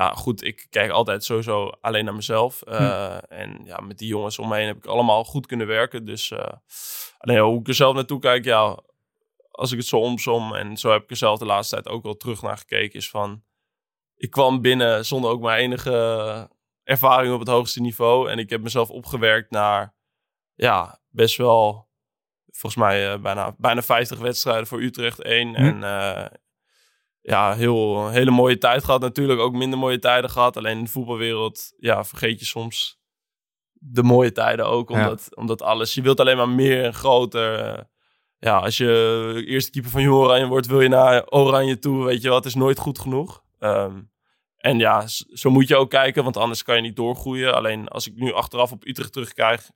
Ja, 0.00 0.12
goed, 0.14 0.44
ik 0.44 0.66
kijk 0.70 0.90
altijd 0.90 1.24
sowieso 1.24 1.68
alleen 1.80 2.04
naar 2.04 2.14
mezelf. 2.14 2.62
Eh, 2.62 3.16
En 3.28 3.60
ja, 3.64 3.80
met 3.80 3.98
die 3.98 4.08
jongens 4.08 4.38
om 4.38 4.48
me 4.48 4.56
heen 4.56 4.66
heb 4.66 4.76
ik 4.76 4.86
allemaal 4.86 5.24
goed 5.24 5.46
kunnen 5.46 5.66
werken. 5.66 6.04
Dus 6.04 6.30
eh, 6.30 6.52
alleen 7.18 7.38
hoe 7.38 7.60
ik 7.60 7.68
er 7.68 7.74
zelf 7.74 7.94
naartoe 7.94 8.20
kijk, 8.20 8.44
ja, 8.44 8.80
als 9.50 9.72
ik 9.72 9.78
het 9.78 9.86
zo 9.86 9.98
omsom 9.98 10.54
en 10.54 10.76
zo 10.76 10.90
heb 10.90 11.02
ik 11.02 11.10
er 11.10 11.16
zelf 11.16 11.38
de 11.38 11.44
laatste 11.44 11.74
tijd 11.74 11.88
ook 11.88 12.02
wel 12.02 12.16
terug 12.16 12.42
naar 12.42 12.58
gekeken, 12.58 12.98
is 12.98 13.10
van, 13.10 13.42
ik 14.16 14.30
kwam 14.30 14.60
binnen 14.60 15.06
zonder 15.06 15.30
ook 15.30 15.40
maar 15.40 15.58
enige 15.58 16.48
ervaring 16.82 17.32
op 17.34 17.40
het 17.40 17.48
hoogste 17.48 17.80
niveau. 17.80 18.30
En 18.30 18.38
ik 18.38 18.50
heb 18.50 18.60
mezelf 18.60 18.90
opgewerkt 18.90 19.50
naar, 19.50 19.94
ja, 20.54 21.00
best 21.08 21.36
wel 21.36 21.88
volgens 22.46 22.82
mij 22.82 23.12
eh, 23.12 23.20
bijna, 23.20 23.54
bijna 23.58 23.82
50 23.82 24.18
wedstrijden 24.18 24.66
voor 24.66 24.80
Utrecht 24.82 25.22
1. 25.22 25.54
En 25.54 25.84
eh, 25.84 26.26
ja, 27.22 27.54
heel, 27.54 27.96
een 28.06 28.12
hele 28.12 28.30
mooie 28.30 28.58
tijd 28.58 28.84
gehad. 28.84 29.00
Natuurlijk 29.00 29.40
ook 29.40 29.52
minder 29.52 29.78
mooie 29.78 29.98
tijden 29.98 30.30
gehad. 30.30 30.56
Alleen 30.56 30.78
in 30.78 30.84
de 30.84 30.90
voetbalwereld 30.90 31.72
ja, 31.78 32.04
vergeet 32.04 32.38
je 32.38 32.46
soms 32.46 32.98
de 33.72 34.02
mooie 34.02 34.32
tijden 34.32 34.66
ook. 34.66 34.90
Ja. 34.90 34.96
Omdat, 35.02 35.36
omdat 35.36 35.62
alles, 35.62 35.94
je 35.94 36.02
wilt 36.02 36.20
alleen 36.20 36.36
maar 36.36 36.48
meer 36.48 36.84
en 36.84 36.94
groter. 36.94 37.58
eh. 37.58 37.82
ja, 38.38 38.58
als 38.58 38.76
je 38.76 39.42
eerste 39.46 39.70
keeper 39.70 39.90
van 39.90 40.02
Jong 40.02 40.16
Oranje 40.16 40.46
wordt, 40.46 40.66
wil 40.66 40.80
je 40.80 40.88
naar 40.88 41.26
Oranje 41.30 41.78
toe. 41.78 42.04
Weet 42.04 42.22
je 42.22 42.28
wel, 42.28 42.36
het 42.36 42.46
is 42.46 42.54
nooit 42.54 42.78
goed 42.78 42.98
genoeg. 42.98 43.42
Ehm, 43.58 44.00
en 44.56 44.78
ja, 44.78 45.04
zo 45.32 45.50
moet 45.50 45.68
je 45.68 45.76
ook 45.76 45.90
kijken, 45.90 46.22
want 46.24 46.36
anders 46.36 46.62
kan 46.62 46.76
je 46.76 46.82
niet 46.82 46.96
doorgroeien. 46.96 47.54
Alleen 47.54 47.88
als 47.88 48.06
ik 48.06 48.14
nu 48.16 48.32
achteraf 48.32 48.72
op 48.72 48.86
Utrecht 48.86 49.12
terugkijk, 49.12 49.70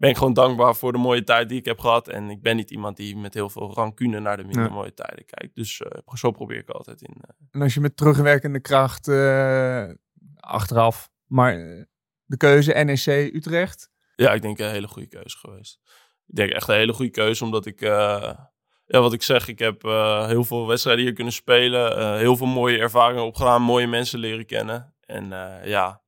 ben 0.00 0.10
ik 0.10 0.16
gewoon 0.16 0.32
dankbaar 0.32 0.74
voor 0.76 0.92
de 0.92 0.98
mooie 0.98 1.24
tijd 1.24 1.48
die 1.48 1.58
ik 1.58 1.64
heb 1.64 1.78
gehad. 1.78 2.08
En 2.08 2.30
ik 2.30 2.42
ben 2.42 2.56
niet 2.56 2.70
iemand 2.70 2.96
die 2.96 3.16
met 3.16 3.34
heel 3.34 3.48
veel 3.50 3.72
rancune 3.74 4.20
naar 4.20 4.36
de 4.36 4.44
minder 4.44 4.64
Ja. 4.64 4.70
mooie 4.70 4.94
tijden 4.94 5.24
kijkt. 5.24 5.54
Dus 5.54 5.80
eh, 5.80 6.14
zo 6.14 6.30
probeer 6.30 6.58
ik 6.58 6.68
altijd 6.70 7.02
in. 7.02 7.14
eh, 7.20 7.30
En 7.50 7.62
als 7.62 7.74
je 7.74 7.80
met 7.80 7.96
terugwerkende 7.96 8.60
kracht 8.60 9.08
eh, 9.08 9.88
achteraf, 10.36 11.10
maar 11.26 11.54
de 12.24 12.36
keuze 12.36 12.72
NEC 12.72 13.06
Utrecht. 13.34 13.90
Ja, 14.16 14.32
ik 14.32 14.42
denk 14.42 14.58
een 14.58 14.70
hele 14.70 14.88
goede 14.88 15.08
keuze 15.08 15.38
geweest. 15.38 15.80
Ik 16.26 16.36
denk 16.36 16.50
echt 16.52 16.68
een 16.68 16.74
hele 16.74 16.92
goede 16.92 17.10
keuze, 17.10 17.44
omdat 17.44 17.66
ik, 17.66 17.80
ja, 17.80 18.50
wat 18.86 19.12
ik 19.12 19.22
zeg, 19.22 19.48
ik 19.48 19.58
heb 19.58 19.82
heel 20.26 20.44
veel 20.44 20.66
wedstrijden 20.66 21.04
hier 21.04 21.12
kunnen 21.14 21.32
spelen. 21.32 22.18
heel 22.18 22.36
veel 22.36 22.46
mooie 22.46 22.78
ervaringen 22.78 23.24
opgedaan, 23.24 23.62
mooie 23.62 23.86
mensen 23.86 24.18
leren 24.18 24.46
kennen. 24.46 24.94
En 25.00 25.28
ja, 25.64 26.02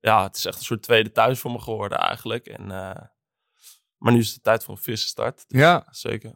ja, 0.00 0.22
het 0.22 0.36
is 0.36 0.44
echt 0.44 0.58
een 0.58 0.64
soort 0.64 0.82
tweede 0.82 1.12
thuis 1.12 1.38
voor 1.40 1.50
me 1.50 1.58
geworden 1.58 1.98
eigenlijk. 1.98 2.46
En, 2.46 2.70
maar 4.00 4.12
nu 4.12 4.18
is 4.18 4.26
het 4.26 4.34
de 4.34 4.40
tijd 4.40 4.64
voor 4.64 4.74
een 4.74 4.82
frisse 4.82 5.08
start. 5.08 5.44
Dus 5.48 5.60
Ja. 5.60 5.86
Zeker. 5.90 6.34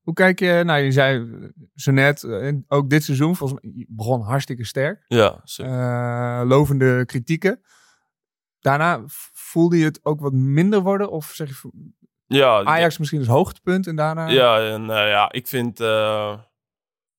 Hoe 0.00 0.16
kijk 0.16 0.38
je, 0.38 0.62
nou 0.64 0.80
je 0.80 0.92
zei 0.92 1.26
zo 1.74 1.90
net, 1.90 2.22
eh, 2.22 2.54
ook 2.68 2.90
dit 2.90 3.04
seizoen, 3.04 3.36
volgens 3.36 3.60
mij, 3.62 3.86
begon 3.88 4.20
hartstikke 4.20 4.64
sterk. 4.64 5.04
Ja, 5.08 5.40
zeker. 5.44 5.72
Eh, 5.72 6.42
lovende 6.46 7.04
kritieken. 7.06 7.60
Daarna 8.60 9.02
voelde 9.32 9.78
je 9.78 9.84
het 9.84 10.04
ook 10.04 10.20
wat 10.20 10.32
minder 10.32 10.80
worden? 10.80 11.10
Of 11.10 11.26
zeg 11.26 11.62
je 11.62 11.70
ja, 12.26 12.62
Ajax 12.62 12.98
misschien 12.98 13.18
als 13.18 13.28
hoogtepunt 13.28 13.86
en 13.86 13.96
daarna... 13.96 14.28
Ja, 14.28 14.68
en 14.68 14.90
eh, 14.90 15.08
ja, 15.08 15.32
ik 15.32 15.46
vind... 15.46 15.78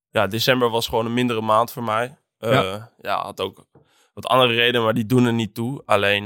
ja, 0.09 0.27
december 0.29 0.69
was 0.69 0.87
gewoon 0.87 1.05
een 1.05 1.13
mindere 1.13 1.41
maand 1.41 1.71
voor 1.71 1.83
mij. 1.83 2.17
Ja. 2.37 2.91
ja. 3.01 3.21
had 3.21 3.41
ook 3.41 3.65
wat 4.13 4.25
andere 4.25 4.53
redenen, 4.53 4.83
maar 4.83 4.93
die 4.93 5.05
doen 5.05 5.25
er 5.25 5.33
niet 5.33 5.53
toe. 5.53 5.81
Alleen, 5.85 6.25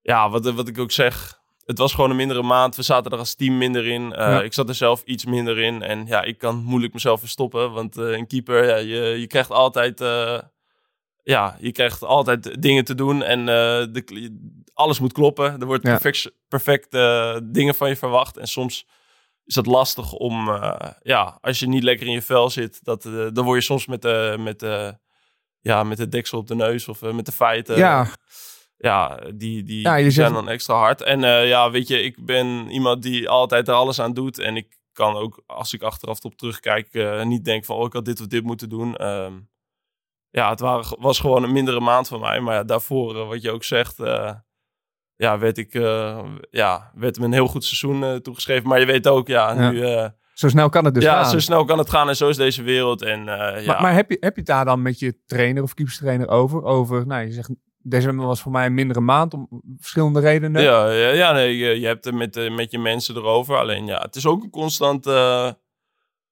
ja, 0.00 0.30
wat, 0.30 0.52
wat 0.52 0.68
ik 0.68 0.78
ook 0.78 0.92
zeg... 0.92 1.42
Het 1.64 1.78
was 1.78 1.94
gewoon 1.94 2.10
een 2.10 2.16
mindere 2.16 2.42
maand. 2.42 2.76
We 2.76 2.82
zaten 2.82 3.12
er 3.12 3.18
als 3.18 3.34
team 3.34 3.58
minder 3.58 3.86
in. 3.86 4.12
Eh, 4.12 4.26
Ja. 4.26 4.42
Ik 4.42 4.52
zat 4.52 4.68
er 4.68 4.74
zelf 4.74 5.02
iets 5.04 5.24
minder 5.24 5.58
in. 5.58 5.82
En 5.82 6.06
ja, 6.06 6.22
ik 6.22 6.38
kan 6.38 6.56
moeilijk 6.64 6.92
mezelf 6.92 7.20
verstoppen. 7.20 7.72
Want 7.72 7.96
eh, 7.96 8.10
een 8.10 8.26
keeper, 8.26 8.64
ja, 8.68 8.76
je, 8.76 9.20
je 9.20 9.26
krijgt 9.26 9.50
altijd... 9.50 10.00
eh, 10.00 10.38
ja, 11.22 11.56
je 11.60 11.72
krijgt 11.72 12.02
altijd 12.02 12.62
dingen 12.62 12.84
te 12.84 12.94
doen. 12.94 13.22
En 13.22 13.46
de, 13.46 14.32
alles 14.74 14.98
moet 15.00 15.12
kloppen. 15.12 15.60
Er 15.60 15.66
wordt 15.66 15.82
perfect, 15.82 16.32
perfect 16.48 16.90
dingen 17.54 17.74
van 17.74 17.88
je 17.88 17.96
verwacht. 17.96 18.36
En 18.36 18.46
soms 18.46 18.86
is 19.44 19.54
dat 19.54 19.66
lastig 19.66 20.12
om, 20.12 20.46
ja, 21.02 21.38
als 21.40 21.58
je 21.58 21.68
niet 21.68 21.82
lekker 21.82 22.06
in 22.06 22.12
je 22.12 22.22
vel 22.22 22.50
zit, 22.50 22.84
dat, 22.84 23.02
dan 23.32 23.44
word 23.44 23.58
je 23.58 23.64
soms 23.64 23.86
met 23.86 24.02
de, 24.02 24.36
met 24.38 24.60
ja, 25.60 25.82
met 25.82 25.96
de 25.96 26.08
deksel 26.08 26.38
op 26.38 26.46
de 26.46 26.54
neus 26.54 26.88
of 26.88 27.00
met 27.00 27.26
de 27.26 27.32
feiten. 27.32 27.76
Ja. 27.76 28.06
Ja, 28.76 29.20
die, 29.34 29.62
die, 29.62 29.80
Ja, 29.80 29.94
je 29.94 30.02
die 30.02 30.12
zijn 30.12 30.32
dan 30.32 30.48
extra 30.48 30.74
hard. 30.74 31.02
En 31.02 31.24
eh, 31.24 31.48
ja, 31.48 31.70
weet 31.70 31.88
je, 31.88 32.02
ik 32.02 32.24
ben 32.24 32.70
iemand 32.70 33.02
die 33.02 33.28
altijd 33.28 33.68
er 33.68 33.74
alles 33.74 34.00
aan 34.00 34.12
doet. 34.14 34.38
En 34.38 34.56
ik 34.56 34.76
kan 34.92 35.16
ook, 35.16 35.42
als 35.46 35.72
ik 35.72 35.82
achteraf 35.82 36.24
op 36.24 36.36
terugkijk, 36.36 36.88
eh, 36.94 37.22
niet 37.22 37.44
denken 37.44 37.66
van, 37.66 37.76
oh, 37.76 37.84
ik 37.86 37.92
had 37.92 38.04
dit 38.04 38.20
of 38.20 38.26
dit 38.26 38.44
moeten 38.44 38.68
doen. 38.68 38.96
Ehm, 38.96 39.32
ja, 40.30 40.50
het 40.50 40.60
waren, 40.60 40.96
was 41.00 41.20
gewoon 41.20 41.42
een 41.42 41.52
mindere 41.52 41.80
maand 41.80 42.08
van 42.08 42.20
mij. 42.20 42.40
Maar 42.40 42.54
ja, 42.54 42.64
daarvoor, 42.64 43.20
eh, 43.20 43.28
wat 43.28 43.42
je 43.42 43.50
ook 43.50 43.64
zegt, 43.64 43.96
ja, 45.16 45.38
werd 45.38 45.58
ik, 45.58 45.72
ja, 46.50 46.90
werd 46.94 47.18
me 47.18 47.24
een 47.24 47.32
heel 47.32 47.46
goed 47.46 47.64
seizoen 47.64 48.22
toegeschreven. 48.22 48.68
Maar 48.68 48.80
je 48.80 48.86
weet 48.86 49.08
ook, 49.08 49.26
ja, 49.28 49.52
Ja. 49.52 49.70
nu, 49.70 50.10
Zo 50.32 50.48
snel 50.48 50.68
kan 50.68 50.84
het 50.84 50.94
dus 50.94 51.02
ja, 51.02 51.22
gaan. 51.22 51.30
zo 51.30 51.38
snel 51.38 51.64
kan 51.64 51.78
het 51.78 51.90
gaan 51.90 52.08
en 52.08 52.16
zo 52.16 52.28
is 52.28 52.36
deze 52.36 52.62
wereld. 52.62 53.02
En 53.02 53.24
ja, 53.24 53.62
Maar, 53.66 53.82
maar 53.82 53.94
heb, 53.94 54.10
je, 54.10 54.16
heb 54.20 54.32
je 54.34 54.40
het 54.40 54.46
daar 54.50 54.64
dan 54.64 54.82
met 54.82 54.98
je 54.98 55.24
trainer 55.26 55.62
of 55.62 55.74
keeperstrainer 55.74 56.28
over? 56.28 56.62
Over, 56.62 57.06
nou 57.06 57.24
je 57.26 57.32
zegt, 57.32 57.50
december 57.84 58.26
was 58.26 58.40
voor 58.40 58.52
mij 58.52 58.66
een 58.66 58.74
mindere 58.74 59.00
maand 59.00 59.34
om 59.34 59.48
verschillende 59.78 60.20
redenen. 60.20 60.62
Ja, 60.62 60.90
ja, 60.90 61.08
ja 61.08 61.32
nee, 61.32 61.56
je, 61.56 61.80
je 61.80 61.86
hebt 61.86 62.04
het 62.04 62.14
met, 62.14 62.36
eh, 62.36 62.54
met 62.54 62.70
je 62.70 62.78
mensen 62.78 63.16
erover. 63.16 63.56
Alleen 63.58 63.86
ja, 63.86 64.00
het 64.00 64.16
is 64.16 64.26
ook 64.26 64.42
een 64.42 64.50
constant. 64.50 65.06
eh, 65.06 65.52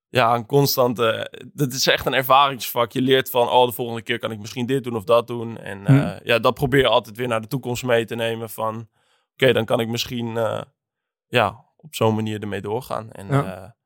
ja, 0.09 0.35
een 0.35 0.47
constant. 0.47 0.99
eh, 0.99 1.23
dat 1.53 1.73
is 1.73 1.87
echt 1.87 2.07
een 2.07 2.15
ervaringsvak. 2.15 2.93
Je 2.93 3.03
leert 3.03 3.31
van, 3.31 3.49
oh, 3.49 3.67
de 3.67 3.73
volgende 3.73 4.03
keer 4.03 4.19
kan 4.19 4.31
ik 4.31 4.39
misschien 4.39 4.67
dit 4.67 4.85
doen 4.85 4.97
of 4.97 5.05
dat 5.05 5.27
doen. 5.27 5.59
En 5.59 5.87
eh, 5.87 5.95
Hm. 6.17 6.19
ja, 6.25 6.39
dat 6.39 6.55
probeer 6.55 6.81
je 6.81 6.89
altijd 6.89 7.17
weer 7.17 7.29
naar 7.29 7.41
de 7.41 7.47
toekomst 7.47 7.85
mee 7.85 8.05
te 8.05 8.15
nemen. 8.15 8.51
Van, 8.51 8.89
oké, 9.33 9.53
dan 9.53 9.65
kan 9.65 9.81
ik 9.81 9.89
misschien. 9.89 10.35
ja, 11.27 11.65
op 11.77 11.95
zo'n 11.95 12.15
manier 12.15 12.41
ermee 12.41 12.61
doorgaan. 12.61 13.11
En 13.11 13.27
Ja. 13.27 13.77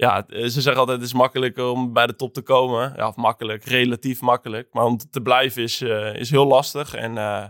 Ja. 0.00 0.24
ja, 0.28 0.48
ze 0.48 0.60
zeggen 0.60 0.76
altijd, 0.80 0.98
het 0.98 1.06
is 1.06 1.14
makkelijker 1.14 1.64
om 1.64 1.92
bij 1.92 2.06
de 2.06 2.14
top 2.16 2.34
te 2.34 2.42
komen. 2.42 2.92
Ja, 2.96 3.08
of 3.08 3.16
makkelijk, 3.16 3.64
relatief 3.64 4.20
makkelijk. 4.20 4.68
Maar 4.72 4.84
om 4.84 4.96
te 5.10 5.20
blijven 5.20 5.62
is, 5.62 5.80
eh, 5.80 6.14
is 6.14 6.30
heel 6.30 6.46
lastig. 6.46 6.94
En 6.94 7.18
eh, 7.18 7.48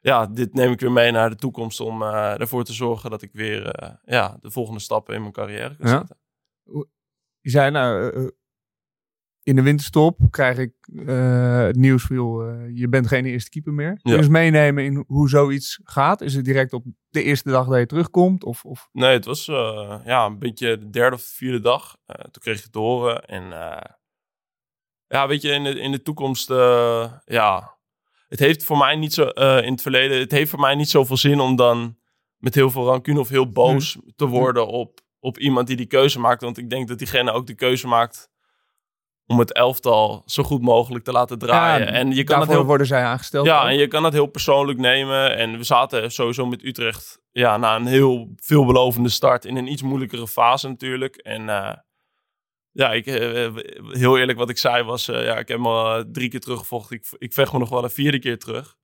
ja, 0.00 0.26
dit 0.26 0.54
neem 0.54 0.72
ik 0.72 0.80
weer 0.80 0.92
mee 0.92 1.10
naar 1.10 1.30
de 1.30 1.36
toekomst 1.36 1.80
om 1.80 2.02
eh, 2.02 2.40
ervoor 2.40 2.64
te 2.64 2.72
zorgen 2.72 3.10
dat 3.10 3.22
ik 3.22 3.30
weer 3.32 3.74
ja, 4.04 4.36
de 4.40 4.50
volgende 4.50 4.80
stappen 4.80 5.14
in 5.14 5.20
mijn 5.20 5.32
carrière 5.32 5.76
kan 5.76 5.90
Ja. 5.90 5.98
zetten. 5.98 6.16
Je 7.40 7.50
zei, 7.50 7.70
nou, 7.70 8.12
in 9.42 9.56
de 9.56 9.62
winterstop 9.62 10.18
krijg 10.30 10.58
ik 10.58 10.74
eh, 11.06 11.58
het 11.58 11.76
nieuws 11.76 12.02
van, 12.02 12.16
joh, 12.16 12.48
eh, 12.50 12.76
je 12.76 12.88
bent 12.88 13.06
geen 13.06 13.24
eerste 13.26 13.50
keeper 13.50 13.72
meer. 13.72 13.88
Kun 13.90 14.00
je 14.02 14.10
Ja. 14.10 14.16
eens 14.16 14.28
meenemen 14.28 14.84
in 14.84 15.04
hoe 15.06 15.28
zoiets 15.28 15.80
gaat? 15.84 16.20
Is 16.20 16.34
het 16.34 16.44
direct 16.44 16.72
op 16.72 16.84
de 17.08 17.22
eerste 17.22 17.50
dag 17.50 17.66
dat 17.68 17.78
je 17.78 17.86
terugkomt? 17.86 18.44
Of, 18.44 18.64
of... 18.64 18.88
Nee, 18.92 19.12
het 19.12 19.24
was 19.24 19.48
eh, 19.48 20.00
ja, 20.04 20.26
een 20.26 20.38
beetje 20.38 20.78
de 20.78 20.90
derde 20.90 21.16
of 21.16 21.22
vierde 21.22 21.60
dag. 21.60 21.96
Toen 22.06 22.42
kreeg 22.42 22.56
ik 22.56 22.62
het 22.62 22.72
te 22.72 22.78
horen. 22.78 23.24
En 23.24 23.42
ja, 25.06 25.28
weet 25.28 25.42
je, 25.42 25.50
in 25.50 25.64
de, 25.64 25.80
in 25.80 25.90
de 25.92 26.02
toekomst, 26.02 26.48
ja, 27.24 27.76
het 28.28 28.38
heeft 28.38 28.64
voor 28.64 28.76
mij 28.76 28.96
niet 28.96 29.12
zo, 29.12 29.22
in 29.26 29.72
het 29.72 29.82
verleden, 29.82 30.18
het 30.18 30.30
heeft 30.30 30.50
voor 30.50 30.60
mij 30.60 30.74
niet 30.74 30.88
zoveel 30.90 31.16
zin 31.16 31.40
om 31.40 31.56
dan 31.56 31.96
met 32.36 32.54
heel 32.54 32.70
veel 32.70 32.84
rancune 32.84 33.20
of 33.20 33.28
heel 33.28 33.50
boos 33.50 33.98
te 34.16 34.26
worden 34.26 34.66
op, 34.66 35.00
op 35.20 35.38
iemand 35.38 35.66
die 35.66 35.76
die 35.76 35.86
keuze 35.86 36.18
maakt. 36.20 36.42
Want 36.42 36.58
ik 36.58 36.70
denk 36.70 36.88
dat 36.88 36.98
diegene 36.98 37.32
ook 37.32 37.46
de 37.46 37.54
keuze 37.54 37.86
maakt 37.86 38.30
om 39.26 39.38
het 39.38 39.52
elftal 39.52 40.22
zo 40.26 40.42
goed 40.42 40.62
mogelijk 40.62 41.04
te 41.04 41.12
laten 41.12 41.38
draaien. 41.38 41.86
Ja, 41.86 41.92
en 41.92 42.12
je 42.12 42.14
kan 42.14 42.18
het 42.18 42.28
daarvoor 42.28 42.54
heel 42.54 42.64
worden 42.64 42.86
zij 42.86 43.02
aangesteld. 43.02 43.46
ja, 43.46 43.62
ook. 43.62 43.68
en 43.68 43.76
je 43.76 43.86
kan 43.88 44.04
het 44.04 44.12
heel 44.12 44.26
persoonlijk 44.26 44.78
nemen. 44.78 45.36
En 45.36 45.56
we 45.56 45.64
zaten 45.64 46.12
sowieso 46.12 46.46
met 46.46 46.64
Utrecht 46.64 47.20
ja, 47.30 47.56
na 47.56 47.76
een 47.76 47.86
heel 47.86 48.32
veelbelovende 48.36 49.08
start 49.08 49.44
in 49.44 49.56
een 49.56 49.72
iets 49.72 49.82
moeilijkere 49.82 50.28
fase 50.28 50.68
natuurlijk. 50.68 51.16
En 51.16 51.48
eh, 51.48 51.74
ja, 52.70 52.92
ik, 52.92 53.06
eh, 53.06 53.48
heel 53.88 54.18
eerlijk 54.18 54.38
wat 54.38 54.50
ik 54.50 54.58
zei 54.58 54.82
was, 54.82 55.08
eh, 55.08 55.24
ja, 55.24 55.36
ik 55.38 55.48
heb 55.48 55.58
me 55.58 55.68
al 55.68 56.04
drie 56.12 56.28
keer 56.28 56.40
teruggevochten. 56.40 56.96
Ik, 56.96 57.06
ik 57.18 57.32
vecht 57.32 57.52
me 57.52 57.58
nog 57.58 57.68
wel 57.68 57.84
een 57.84 57.90
vierde 57.90 58.18
keer 58.18 58.38
terug. 58.38 58.76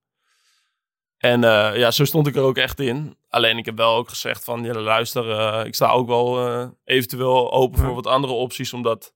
En 1.19 1.45
eh, 1.45 1.77
ja, 1.77 1.91
zo 1.91 2.05
stond 2.05 2.27
ik 2.27 2.37
er 2.37 2.43
ook 2.43 2.57
echt 2.57 2.81
in. 2.81 3.17
Alleen 3.29 3.59
ik 3.59 3.65
heb 3.65 3.77
wel 3.77 3.95
ook 3.97 4.09
gezegd 4.09 4.45
van, 4.45 4.65
ja, 4.65 4.75
luister, 4.75 5.31
eh, 5.31 5.67
ik 5.67 5.75
sta 5.75 5.91
ook 5.91 6.07
wel 6.07 6.47
eh, 6.49 6.69
eventueel 6.85 7.53
open 7.53 7.79
Ja. 7.81 7.85
voor 7.87 7.95
wat 7.95 8.07
andere 8.07 8.33
opties. 8.33 8.73
Omdat, 8.73 9.15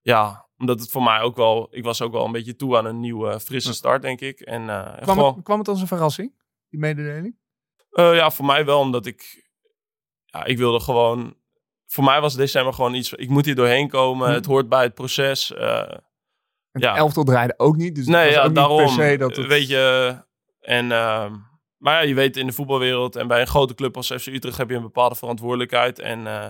ja, 0.00 0.48
omdat 0.60 0.80
het 0.80 0.90
voor 0.90 1.02
mij 1.02 1.20
ook 1.20 1.36
wel, 1.36 1.68
ik 1.70 1.84
was 1.84 2.02
ook 2.02 2.12
wel 2.12 2.24
een 2.24 2.32
beetje 2.32 2.56
toe 2.56 2.76
aan 2.76 2.84
een 2.84 3.00
nieuwe 3.00 3.40
frisse 3.40 3.72
start, 3.72 4.02
denk 4.02 4.20
ik. 4.20 4.40
En, 4.40 4.68
eh, 4.68 4.86
en 4.86 5.02
kwam, 5.02 5.14
gewoon- 5.16 5.34
het, 5.34 5.44
kwam 5.44 5.58
het 5.58 5.68
als 5.68 5.80
een 5.80 5.86
verrassing, 5.86 6.34
die 6.68 6.80
mededeling? 6.80 7.38
eh, 7.90 8.14
ja, 8.14 8.30
voor 8.30 8.44
mij 8.44 8.64
wel, 8.64 8.78
omdat 8.80 9.06
ik... 9.06 9.48
Ja, 10.24 10.44
ik 10.44 10.58
wilde 10.58 10.80
gewoon... 10.80 11.36
Voor 11.86 12.04
mij 12.04 12.20
was 12.20 12.34
december 12.34 12.72
gewoon 12.74 12.94
iets... 12.94 13.12
Ik 13.12 13.28
moet 13.28 13.44
hier 13.44 13.54
doorheen 13.54 13.88
komen. 13.88 14.28
Hm. 14.28 14.34
Het 14.34 14.46
hoort 14.46 14.68
bij 14.68 14.82
het 14.82 14.94
proces. 14.94 15.52
eh, 15.52 15.88
Het 16.70 16.82
Ja. 16.82 16.96
elftal 16.96 17.24
draaide 17.24 17.54
ook 17.56 17.76
niet, 17.76 17.94
dus 17.94 18.06
nee, 18.06 18.24
was 18.24 18.34
ja, 18.34 18.48
daarom. 18.48 18.76
niet 18.84 18.96
per 18.96 19.04
se 19.10 19.16
dat 19.16 19.36
het... 19.36 19.46
Weet 19.46 19.68
je... 19.68 20.16
En... 20.60 20.92
ehm, 20.92 21.34
maar 21.76 21.94
ja, 21.94 22.00
je 22.08 22.14
weet 22.14 22.36
in 22.36 22.46
de 22.46 22.52
voetbalwereld 22.52 23.16
en 23.16 23.28
bij 23.28 23.40
een 23.40 23.46
grote 23.46 23.74
club 23.74 23.96
als 23.96 24.06
FC 24.06 24.26
Utrecht 24.26 24.56
heb 24.56 24.68
je 24.70 24.76
een 24.76 24.82
bepaalde 24.82 25.14
verantwoordelijkheid. 25.14 25.98
En 25.98 26.26
eh, 26.26 26.46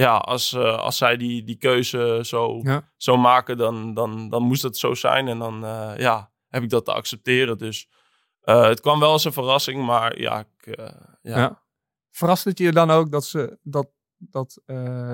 ja, 0.00 0.16
als, 0.16 0.52
eh, 0.52 0.78
als 0.78 0.96
zij 0.96 1.16
die, 1.16 1.42
die 1.44 1.56
keuze 1.56 2.20
zo, 2.24 2.60
Ja. 2.62 2.90
zo 2.96 3.16
maken, 3.16 3.56
dan, 3.56 3.94
dan, 3.94 4.28
dan 4.28 4.42
moest 4.42 4.62
het 4.62 4.76
zo 4.76 4.94
zijn. 4.94 5.28
En 5.28 5.38
dan 5.38 5.64
eh, 5.64 5.92
ja, 5.96 6.32
heb 6.48 6.62
ik 6.62 6.70
dat 6.70 6.84
te 6.84 6.92
accepteren. 6.92 7.58
Dus 7.58 7.88
eh, 8.40 8.62
het 8.68 8.80
kwam 8.80 9.00
wel 9.00 9.10
als 9.10 9.24
een 9.24 9.32
verrassing, 9.32 9.84
maar 9.86 10.18
ja, 10.20 10.38
ik, 10.38 10.76
ja. 10.76 11.36
Ja. 11.38 11.62
Verrast 12.10 12.44
het 12.44 12.58
je 12.58 12.72
dan 12.72 12.90
ook 12.90 13.10
dat, 13.10 13.24
ze, 13.24 13.58
dat, 13.62 13.88
dat 14.18 14.60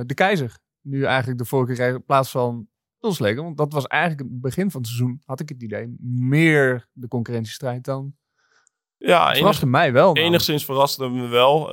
de 0.06 0.14
keizer 0.14 0.58
nu 0.80 1.04
eigenlijk 1.04 1.38
de 1.38 1.44
voorkeur 1.44 1.74
kreeg 1.76 1.94
in 1.94 2.04
plaats 2.04 2.30
van 2.30 2.68
Ulslegen? 3.00 3.42
Want 3.42 3.56
dat 3.56 3.72
was 3.72 3.86
eigenlijk 3.86 4.30
het 4.30 4.40
begin 4.40 4.70
van 4.70 4.80
het 4.80 4.90
seizoen, 4.90 5.20
had 5.24 5.40
ik 5.40 5.48
het 5.48 5.62
idee, 5.62 5.94
meer 6.18 6.88
de 6.92 7.08
concurrentiestrijd 7.08 7.84
dan. 7.84 8.14
Ja, 8.96 9.18
Het 9.18 9.26
enig, 9.28 9.38
verraste 9.38 9.66
mij 9.66 9.92
wel. 9.92 10.16
enigszins 10.16 10.64
verraste 10.64 11.08
me 11.08 11.26
wel. 11.28 11.70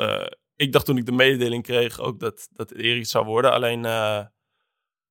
Ik 0.56 0.72
dacht 0.72 0.86
toen 0.86 0.98
ik 0.98 1.06
de 1.06 1.12
mededeling 1.12 1.64
kreeg 1.64 2.00
ook 2.00 2.20
dat, 2.20 2.48
dat 2.52 2.70
het 2.70 2.80
Erik 2.80 3.06
zou 3.06 3.26
worden. 3.26 3.52
Alleen, 3.52 3.86
eh, 3.86 4.26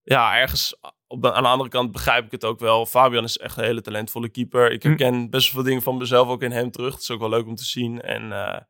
ja, 0.03 0.39
ergens 0.39 0.77
op 1.07 1.23
de, 1.23 1.33
aan 1.33 1.43
de 1.43 1.49
andere 1.49 1.71
kant 1.71 1.93
begrijp 1.93 2.25
ik 2.25 2.31
het 2.31 2.45
ook 2.45 2.61
wel. 2.61 2.87
Fabian 2.87 3.25
is 3.25 3.39
echt 3.39 3.57
een 3.57 3.65
hele 3.65 3.81
talentvolle 3.81 4.29
keeper. 4.29 4.71
Ik 4.73 4.83
Hm. 4.83 4.89
herken 4.89 5.31
best 5.31 5.45
wel 5.45 5.55
veel 5.55 5.63
dingen 5.63 5.83
van 5.83 5.97
mezelf 5.97 6.29
ook 6.29 6.43
in 6.43 6.51
hem 6.51 6.71
terug. 6.71 6.93
Het 6.93 7.03
is 7.03 7.11
ook 7.11 7.21
wel 7.21 7.29
leuk 7.29 7.47
om 7.47 7.55
te 7.55 7.65
zien. 7.65 8.01
En 8.01 8.33
eh, 8.33 8.61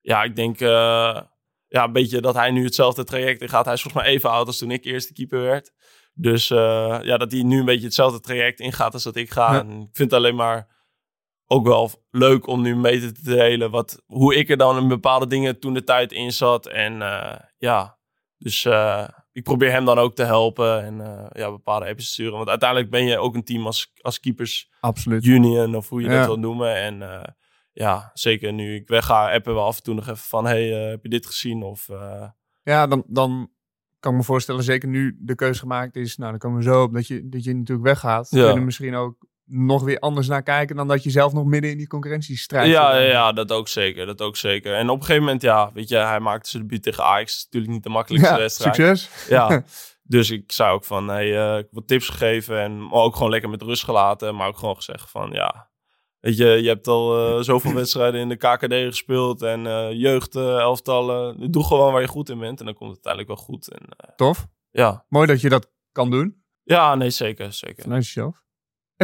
ja, 0.00 0.22
ik 0.22 0.36
denk 0.36 0.60
eh, 0.60 1.20
ja, 1.68 1.84
een 1.84 1.92
beetje 1.92 2.20
dat 2.20 2.34
hij 2.34 2.50
nu 2.50 2.64
hetzelfde 2.64 3.04
traject 3.04 3.40
in 3.40 3.48
gaat. 3.48 3.64
Hij 3.64 3.74
is 3.74 3.82
volgens 3.82 4.02
mij 4.02 4.12
even 4.12 4.30
oud 4.30 4.46
als 4.46 4.58
toen 4.58 4.70
ik 4.70 4.84
eerste 4.84 5.12
keeper 5.12 5.40
werd. 5.42 5.72
Dus 6.14 6.48
ja, 6.48 7.16
dat 7.16 7.32
hij 7.32 7.42
nu 7.42 7.58
een 7.58 7.64
beetje 7.64 7.84
hetzelfde 7.84 8.20
traject 8.20 8.60
ingaat 8.60 8.92
als 8.92 9.02
dat 9.02 9.16
ik 9.16 9.30
ga. 9.30 9.52
Ja. 9.52 9.58
En 9.60 9.70
ik 9.70 9.88
vind 9.92 10.10
het 10.10 10.12
alleen 10.12 10.34
maar 10.34 10.71
ook 11.52 11.66
wel 11.66 11.90
leuk 12.10 12.46
om 12.46 12.62
nu 12.62 12.76
mee 12.76 13.00
te 13.00 13.22
delen 13.22 13.70
wat, 13.70 14.02
hoe 14.06 14.34
ik 14.34 14.50
er 14.50 14.56
dan 14.56 14.78
in 14.78 14.88
bepaalde 14.88 15.26
dingen 15.26 15.58
toen 15.60 15.74
de 15.74 15.84
tijd 15.84 16.12
in 16.12 16.32
zat. 16.32 16.66
En 16.66 17.02
eh, 17.02 17.38
ja, 17.58 17.98
dus 18.38 18.64
eh, 18.64 19.08
ik 19.32 19.42
probeer 19.42 19.70
hem 19.70 19.84
dan 19.84 19.98
ook 19.98 20.14
te 20.14 20.24
helpen 20.24 20.84
en 20.84 21.00
eh, 21.00 21.26
ja, 21.32 21.50
bepaalde 21.50 21.86
appjes 21.86 22.06
te 22.06 22.12
sturen. 22.12 22.36
Want 22.36 22.48
uiteindelijk 22.48 22.90
ben 22.90 23.04
je 23.04 23.18
ook 23.18 23.34
een 23.34 23.44
team 23.44 23.66
als, 23.66 23.92
als 24.00 24.20
keepers 24.20 24.70
Absoluut. 24.80 25.24
union 25.24 25.76
of 25.76 25.88
hoe 25.88 26.02
je 26.02 26.08
Ja. 26.08 26.16
dat 26.18 26.26
wil 26.26 26.38
noemen. 26.38 26.74
En 26.76 27.24
ja, 27.72 28.10
zeker 28.14 28.52
nu 28.52 28.74
ik 28.74 28.88
wegga, 28.88 29.32
appen 29.32 29.54
we 29.54 29.60
af 29.60 29.76
en 29.76 29.82
toe 29.82 29.94
nog 29.94 30.04
even 30.04 30.16
van, 30.16 30.44
hey, 30.44 30.62
heb 30.68 31.02
je 31.02 31.08
dit 31.08 31.26
gezien? 31.26 31.62
Of 31.62 31.88
Ja, 32.62 32.86
dan, 32.86 33.04
dan 33.06 33.50
kan 34.00 34.12
ik 34.12 34.18
me 34.18 34.24
voorstellen, 34.24 34.62
zeker 34.62 34.88
nu 34.88 35.16
de 35.20 35.34
keuze 35.34 35.60
gemaakt 35.60 35.96
is, 35.96 36.16
nou 36.16 36.30
dan 36.30 36.38
komen 36.40 36.58
we 36.58 36.64
zo 36.64 36.82
op 36.82 36.92
dat 36.92 37.06
je, 37.06 37.28
dat 37.28 37.44
je 37.44 37.54
natuurlijk 37.54 37.86
weggaat. 37.86 38.30
Ja. 38.30 38.38
Kun 38.38 38.52
je 38.52 38.58
er 38.58 38.64
misschien 38.64 38.94
ook 38.94 39.26
nog 39.54 39.82
weer 39.82 39.98
anders 39.98 40.28
naar 40.28 40.42
kijken 40.42 40.76
dan 40.76 40.88
dat 40.88 41.02
je 41.02 41.10
zelf 41.10 41.32
nog 41.32 41.44
midden 41.44 41.70
in 41.70 41.76
die 41.78 41.86
concurrentiestrijd 41.86 42.68
ja, 42.70 42.92
zit. 42.92 43.02
ja, 43.02 43.08
ja, 43.08 43.32
dat 43.32 43.52
ook 43.52 43.68
zeker. 43.68 44.06
Dat 44.06 44.20
ook 44.22 44.36
zeker. 44.36 44.74
En 44.74 44.88
op 44.90 44.96
een 44.96 45.04
gegeven 45.04 45.22
moment, 45.24 45.42
ja, 45.42 45.70
weet 45.74 45.88
je, 45.88 45.96
hij 45.96 46.20
maakte 46.20 46.50
zijn 46.50 46.62
debuut 46.62 46.82
tegen 46.82 47.04
Ajax. 47.04 47.44
natuurlijk 47.44 47.72
niet 47.72 47.82
de 47.82 47.88
makkelijkste 47.88 48.32
Ja, 48.34 48.38
wedstrijd. 48.38 48.74
succes. 48.76 49.28
Ja, 49.28 49.64
dus 50.02 50.30
ik 50.30 50.52
zei 50.52 50.72
ook 50.72 50.84
van, 50.84 51.08
hey, 51.08 51.56
eh, 51.58 51.64
wat 51.70 51.86
tips 51.88 52.08
gegeven 52.08 52.58
en 52.60 52.88
ook 52.90 53.14
gewoon 53.16 53.30
lekker 53.30 53.50
met 53.50 53.62
rust 53.62 53.84
gelaten. 53.84 54.34
Maar 54.34 54.48
ook 54.48 54.58
gewoon 54.58 54.76
gezegd 54.76 55.10
van, 55.10 55.30
ja, 55.32 55.70
weet 56.20 56.36
je, 56.36 56.46
je 56.46 56.68
hebt 56.68 56.86
al 56.86 57.36
eh, 57.36 57.42
zoveel 57.42 57.72
wedstrijden 57.82 58.20
in 58.20 58.28
de 58.28 58.36
KKD 58.36 58.72
gespeeld 58.74 59.42
en 59.42 59.66
eh 59.66 59.92
jeugd, 59.92 60.34
eh, 60.36 60.58
elftallen. 60.58 61.50
Doe 61.50 61.64
gewoon 61.64 61.92
waar 61.92 62.02
je 62.02 62.08
goed 62.08 62.28
in 62.28 62.38
bent 62.38 62.58
en 62.60 62.64
dan 62.66 62.74
komt 62.74 62.96
het 62.96 63.06
uiteindelijk 63.06 63.34
wel 63.36 63.56
goed. 63.56 63.68
En, 63.72 64.14
Tof. 64.16 64.46
ja. 64.70 65.04
Mooi 65.08 65.26
dat 65.26 65.40
je 65.40 65.48
dat 65.48 65.70
kan 65.92 66.10
doen 66.10 66.40
ja, 66.64 66.94
nee, 66.94 67.10
zeker, 67.10 67.52
zeker. 67.52 67.82
vanuit 67.82 68.04
jezelf. 68.04 68.41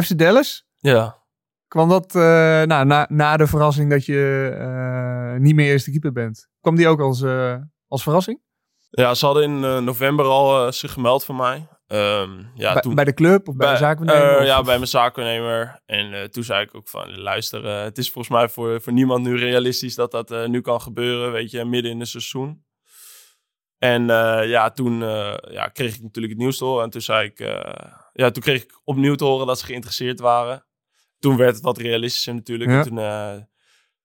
FC 0.03 0.17
Dallas, 0.17 0.67
Ja. 0.77 1.17
kwam 1.67 1.89
dat 1.89 2.15
eh, 2.15 2.21
nou, 2.63 2.85
na, 2.85 3.05
na 3.09 3.37
de 3.37 3.47
verrassing 3.47 3.89
dat 3.89 4.05
je 4.05 4.49
eh, 4.59 5.39
niet 5.41 5.55
meer 5.55 5.67
eerste 5.67 5.91
keeper 5.91 6.11
bent? 6.11 6.47
Kwam 6.61 6.75
die 6.75 6.87
ook 6.87 6.99
als, 6.99 7.21
eh, 7.21 7.55
als 7.87 8.03
verrassing? 8.03 8.41
ja, 8.91 9.13
ze 9.13 9.25
hadden 9.25 9.43
in 9.43 9.83
november 9.83 10.25
al 10.25 10.73
zich 10.73 10.93
gemeld 10.93 11.25
voor 11.25 11.35
mij. 11.35 11.67
Ehm, 11.87 12.29
ja, 12.55 12.73
bij, 12.73 12.81
toen, 12.81 12.95
bij 12.95 13.03
de 13.05 13.13
club 13.13 13.47
of 13.47 13.55
bij, 13.55 13.71
de 13.71 13.77
zaakwaarnemer? 13.77 14.31
eh, 14.35 14.39
of- 14.41 14.45
ja, 14.45 14.61
bij 14.61 14.75
mijn 14.75 14.87
zaakwaarnemer. 14.87 15.81
En 15.85 16.13
eh, 16.13 16.23
toen 16.23 16.43
zei 16.43 16.63
ik 16.65 16.75
ook 16.75 16.87
van, 16.89 17.19
luister, 17.19 17.65
eh, 17.65 17.83
het 17.83 17.97
is 17.97 18.11
volgens 18.11 18.33
mij 18.35 18.49
voor, 18.49 18.81
voor 18.81 18.93
niemand 18.93 19.23
nu 19.23 19.37
realistisch 19.37 19.95
dat 19.95 20.11
dat 20.11 20.31
eh, 20.31 20.45
nu 20.47 20.61
kan 20.61 20.81
gebeuren, 20.81 21.31
weet 21.31 21.51
je, 21.51 21.65
midden 21.65 21.91
in 21.91 21.99
het 21.99 22.07
seizoen. 22.09 22.63
En 23.77 24.09
eh, 24.09 24.49
ja, 24.49 24.69
toen 24.71 25.03
eh, 25.03 25.33
ja, 25.51 25.67
kreeg 25.67 25.95
ik 25.95 26.01
natuurlijk 26.01 26.33
het 26.33 26.41
nieuws 26.41 26.59
horen. 26.59 26.83
En 26.83 26.89
toen 26.89 27.01
zei 27.01 27.25
ik, 27.27 27.39
eh, 27.39 27.91
ja, 28.19 28.31
toen 28.31 28.43
kreeg 28.43 28.63
ik 28.63 28.79
opnieuw 28.83 29.15
te 29.15 29.25
horen 29.25 29.47
dat 29.47 29.59
ze 29.59 29.65
geïnteresseerd 29.65 30.19
waren. 30.19 30.65
Toen 31.19 31.37
werd 31.37 31.55
het 31.55 31.63
wat 31.63 31.77
realistischer 31.77 32.33
natuurlijk. 32.33 32.69
Ja. 32.69 32.77
En 32.77 32.83
toen, 32.83 32.97
eh, 32.97 33.37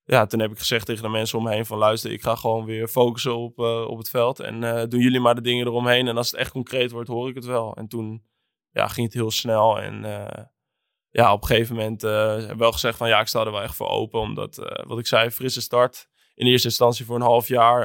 ja, 0.05 0.27
toen 0.27 0.41
heb 0.41 0.51
ik 0.51 0.59
gezegd 0.59 0.87
tegen 0.87 1.03
de 1.03 1.09
mensen 1.09 1.39
om 1.39 1.45
me 1.45 1.51
heen 1.51 1.67
van, 1.67 1.79
luister, 1.79 2.13
ik 2.13 2.23
ga 2.23 2.35
gewoon 2.35 2.65
weer 2.65 2.89
focussen 2.89 3.37
op, 3.37 3.59
eh, 3.59 3.85
op 3.89 3.99
het 3.99 4.11
veld. 4.11 4.41
En 4.41 4.65
eh, 4.65 4.89
doen 4.89 5.01
jullie 5.01 5.21
maar 5.21 5.35
de 5.35 5.41
dingen 5.41 5.67
eromheen. 5.67 6.09
En 6.09 6.17
als 6.17 6.31
het 6.31 6.41
echt 6.41 6.51
concreet 6.51 6.91
wordt, 6.91 7.09
hoor 7.09 7.29
ik 7.29 7.35
het 7.35 7.45
wel. 7.45 7.75
En 7.77 7.89
toen 7.89 8.25
ja, 8.71 8.89
ging 8.89 9.07
het 9.07 9.17
heel 9.17 9.31
snel. 9.31 9.81
En 9.81 10.03
ja, 11.11 11.33
op 11.33 11.43
een 11.43 11.49
gegeven 11.49 11.77
moment 11.77 12.03
heb 12.03 12.51
ik 12.51 12.59
wel 12.59 12.73
gezegd 12.73 12.99
van 12.99 13.09
ja, 13.09 13.21
ik 13.21 13.27
sta 13.27 13.45
er 13.45 13.51
wel 13.51 13.63
echt 13.63 13.77
voor 13.77 13.89
open. 13.89 14.21
Omdat, 14.21 14.83
wat 14.87 14.99
ik 14.99 15.07
zei, 15.07 15.31
frisse 15.31 15.61
start. 15.61 16.09
In 16.35 16.47
eerste 16.47 16.69
instantie 16.69 17.05
voor 17.05 17.17
een 17.17 17.23
half 17.23 17.49
jaar. 17.49 17.83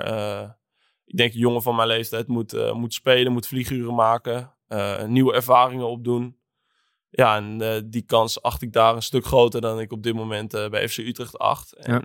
Ik 1.06 1.18
denk 1.18 1.34
een 1.34 1.40
jongen 1.40 1.62
van 1.62 1.76
mijn 1.76 1.88
leeftijd 1.88 2.28
moet, 2.28 2.74
moet 2.74 2.94
spelen, 2.94 3.32
moet 3.32 3.48
vlieguren 3.48 3.96
maken. 3.96 4.54
Eh, 4.70 5.04
nieuwe 5.04 5.34
ervaringen 5.34 5.88
opdoen. 5.88 6.38
Ja, 7.10 7.36
en 7.36 7.62
eh, 7.62 7.82
die 7.86 8.02
kans 8.02 8.42
acht 8.42 8.62
ik 8.62 8.74
daar 8.74 8.96
een 8.96 9.02
stuk 9.02 9.26
groter 9.26 9.62
dan 9.62 9.80
ik 9.80 9.92
op 9.92 10.04
dit 10.04 10.14
moment 10.14 10.54
eh, 10.54 10.70
bij 10.70 10.90
FC 10.90 10.98
Utrecht 10.98 11.38
acht. 11.38 11.74
En 11.74 12.02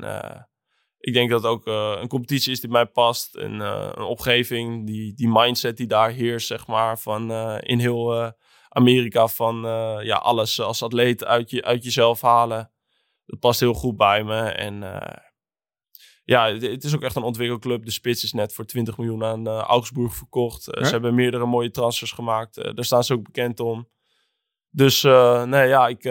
ik 0.98 1.12
denk 1.12 1.30
dat 1.30 1.42
het 1.42 1.50
ook 1.50 1.66
een 2.00 2.08
competitie 2.08 2.52
is 2.52 2.60
die 2.60 2.70
mij 2.70 2.86
past. 2.86 3.34
En 3.34 3.60
een 3.60 4.04
omgeving, 4.04 4.86
die, 4.86 5.14
die 5.14 5.28
mindset 5.28 5.76
die 5.76 5.86
daar 5.86 6.10
heerst, 6.10 6.46
zeg 6.46 6.66
maar, 6.66 6.98
van 6.98 7.32
in 7.60 7.78
heel 7.78 8.32
Amerika 8.68 9.28
van 9.28 9.56
ja, 10.02 10.16
alles 10.16 10.60
als 10.60 10.82
atleet 10.82 11.24
uit, 11.24 11.50
je, 11.50 11.64
uit 11.64 11.84
jezelf 11.84 12.20
halen. 12.20 12.70
Dat 13.26 13.38
past 13.38 13.60
heel 13.60 13.74
goed 13.74 13.96
bij 13.96 14.24
me. 14.24 14.40
En 14.40 14.82
ja, 16.24 16.52
het, 16.52 16.84
is 16.84 16.94
ook 16.94 17.02
echt 17.02 17.16
een 17.16 17.22
ontwikkelclub. 17.22 17.84
De 17.84 17.90
spits 17.90 18.24
is 18.24 18.32
net 18.32 18.52
voor 18.52 18.64
20 18.64 18.98
miljoen 18.98 19.24
aan 19.24 19.46
eh, 19.46 19.58
Augsburg 19.58 20.14
verkocht. 20.14 20.68
Eh? 20.68 20.84
Ze 20.84 20.90
hebben 20.90 21.14
meerdere 21.14 21.46
mooie 21.46 21.70
transfers 21.70 22.12
gemaakt. 22.12 22.56
Eh, 22.56 22.74
daar 22.74 22.84
staan 22.84 23.04
ze 23.04 23.12
ook 23.12 23.22
bekend 23.22 23.60
om. 23.60 23.88
Dus 24.70 25.02
nee, 25.02 25.68
ja, 25.68 25.86
ik, 25.86 26.04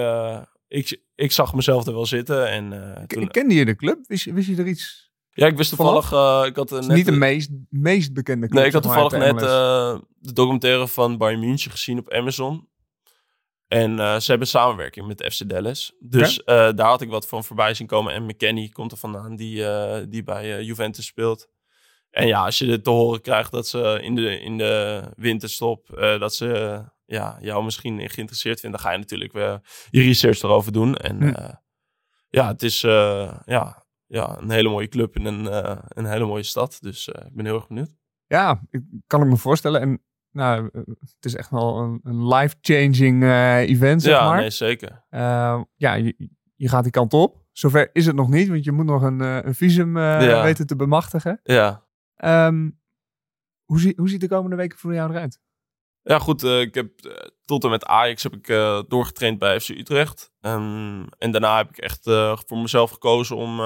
ik, 0.67 1.01
ik 1.15 1.31
zag 1.31 1.53
mezelf 1.53 1.87
er 1.87 1.93
wel 1.93 2.05
zitten. 2.05 2.49
En, 2.49 3.05
toen, 3.07 3.27
Kende 3.27 3.53
je 3.53 3.65
de 3.65 3.75
club? 3.75 4.07
Wist, 4.07 4.23
je- 4.23 4.33
wist 4.33 4.47
je 4.47 4.55
er 4.55 4.67
iets? 4.67 5.11
ja, 5.29 5.47
ik 5.47 5.57
wist 5.57 5.69
toevallig... 5.69 6.05
ik 6.47 6.55
had, 6.55 6.69
net, 6.69 6.87
niet 6.87 7.05
de 7.05 7.11
meest, 7.11 7.49
meest 7.69 8.13
bekende 8.13 8.47
club. 8.47 8.57
Nee, 8.59 8.67
ik 8.67 8.73
had 8.73 8.83
toevallig 8.83 9.11
net 9.11 9.39
de 9.39 10.33
documentaire 10.33 10.87
van 10.87 11.17
Bayern 11.17 11.39
München 11.39 11.71
gezien 11.71 11.99
op 11.99 12.09
Amazon. 12.11 12.67
En 13.73 13.99
eh, 13.99 14.19
ze 14.19 14.29
hebben 14.29 14.47
samenwerking 14.47 15.07
met 15.07 15.33
FC 15.33 15.49
Dallas. 15.49 15.93
Dus 15.99 16.43
eh, 16.43 16.55
daar 16.55 16.87
had 16.87 17.01
ik 17.01 17.09
wat 17.09 17.27
van 17.27 17.43
voorbij 17.43 17.73
zien 17.73 17.87
komen. 17.87 18.13
En 18.13 18.25
McKennie 18.25 18.71
komt 18.71 18.91
er 18.91 18.97
vandaan, 18.97 19.35
die, 19.35 19.67
eh, 19.67 20.05
die 20.09 20.23
bij 20.23 20.63
Juventus 20.63 21.05
speelt. 21.05 21.47
En 22.09 22.27
ja, 22.27 22.45
als 22.45 22.57
je 22.57 22.65
dit 22.65 22.83
te 22.83 22.89
horen 22.89 23.21
krijgt 23.21 23.51
dat 23.51 23.67
ze 23.67 23.99
in 24.01 24.15
de, 24.15 24.39
in 24.39 24.57
de 24.57 25.03
winterstop... 25.15 25.87
dat 26.19 26.35
ze 26.35 26.81
ja, 27.05 27.37
jou 27.41 27.63
misschien 27.63 28.09
geïnteresseerd 28.09 28.59
vinden... 28.59 28.79
dan 28.79 28.89
ga 28.89 28.95
je 28.95 29.01
natuurlijk 29.01 29.31
weer 29.33 29.61
je 29.89 30.01
research 30.01 30.41
erover 30.41 30.71
doen. 30.71 30.95
En 30.95 31.21
Hm. 31.21 31.51
ja, 32.29 32.47
het 32.47 32.63
is 32.63 32.81
ja, 32.81 33.85
ja, 34.07 34.37
een 34.39 34.49
hele 34.49 34.69
mooie 34.69 34.87
club 34.87 35.15
in 35.15 35.25
een, 35.25 35.45
een 35.87 36.05
hele 36.05 36.25
mooie 36.25 36.43
stad. 36.43 36.77
Dus 36.81 37.07
ik 37.07 37.33
ben 37.35 37.45
heel 37.45 37.55
erg 37.55 37.67
benieuwd. 37.67 37.95
Ja, 38.27 38.61
ik, 38.69 38.81
kan 39.07 39.21
ik 39.21 39.27
me 39.27 39.37
voorstellen. 39.37 39.81
En 39.81 40.01
nou, 40.33 40.69
eh, 40.73 40.81
het 40.99 41.25
is 41.25 41.35
echt 41.35 41.49
wel 41.49 41.77
een, 41.79 41.99
een 42.03 42.27
life-changing 42.27 43.23
eh, 43.23 43.57
event, 43.57 44.01
zeg 44.01 44.13
ja, 44.13 44.27
maar. 44.29 44.39
nee, 44.39 44.49
zeker. 44.49 45.03
Eh, 45.09 45.61
ja, 45.75 45.93
je, 45.93 46.29
je 46.55 46.69
gaat 46.69 46.83
die 46.83 46.91
kant 46.91 47.13
op. 47.13 47.41
Zover 47.51 47.89
is 47.93 48.05
het 48.05 48.15
nog 48.15 48.29
niet, 48.29 48.47
want 48.47 48.63
je 48.63 48.71
moet 48.71 48.85
nog 48.85 49.01
een, 49.01 49.19
een 49.19 49.55
visum 49.55 49.97
Ja. 49.97 50.43
weten 50.43 50.67
te 50.67 50.75
bemachtigen. 50.75 51.39
Ja, 51.43 51.81
Ehm, 52.15 52.69
hoe, 53.63 53.79
zie, 53.79 53.93
hoe 53.95 54.09
ziet 54.09 54.21
de 54.21 54.27
komende 54.27 54.55
weken 54.55 54.77
voor 54.77 54.93
jou 54.93 55.09
eruit? 55.11 55.39
ja 56.01 56.19
goed. 56.19 56.43
ik 56.43 56.73
heb 56.75 56.89
tot 57.45 57.63
en 57.63 57.69
met 57.69 57.85
Ajax 57.85 58.23
heb 58.23 58.33
ik 58.33 58.47
doorgetraind 58.89 59.39
bij 59.39 59.59
FC 59.59 59.69
Utrecht. 59.69 60.31
Ehm, 60.41 61.05
en 61.17 61.31
daarna 61.31 61.57
heb 61.57 61.69
ik 61.69 61.77
echt 61.77 62.03
voor 62.47 62.57
mezelf 62.57 62.91
gekozen 62.91 63.35
om, 63.35 63.59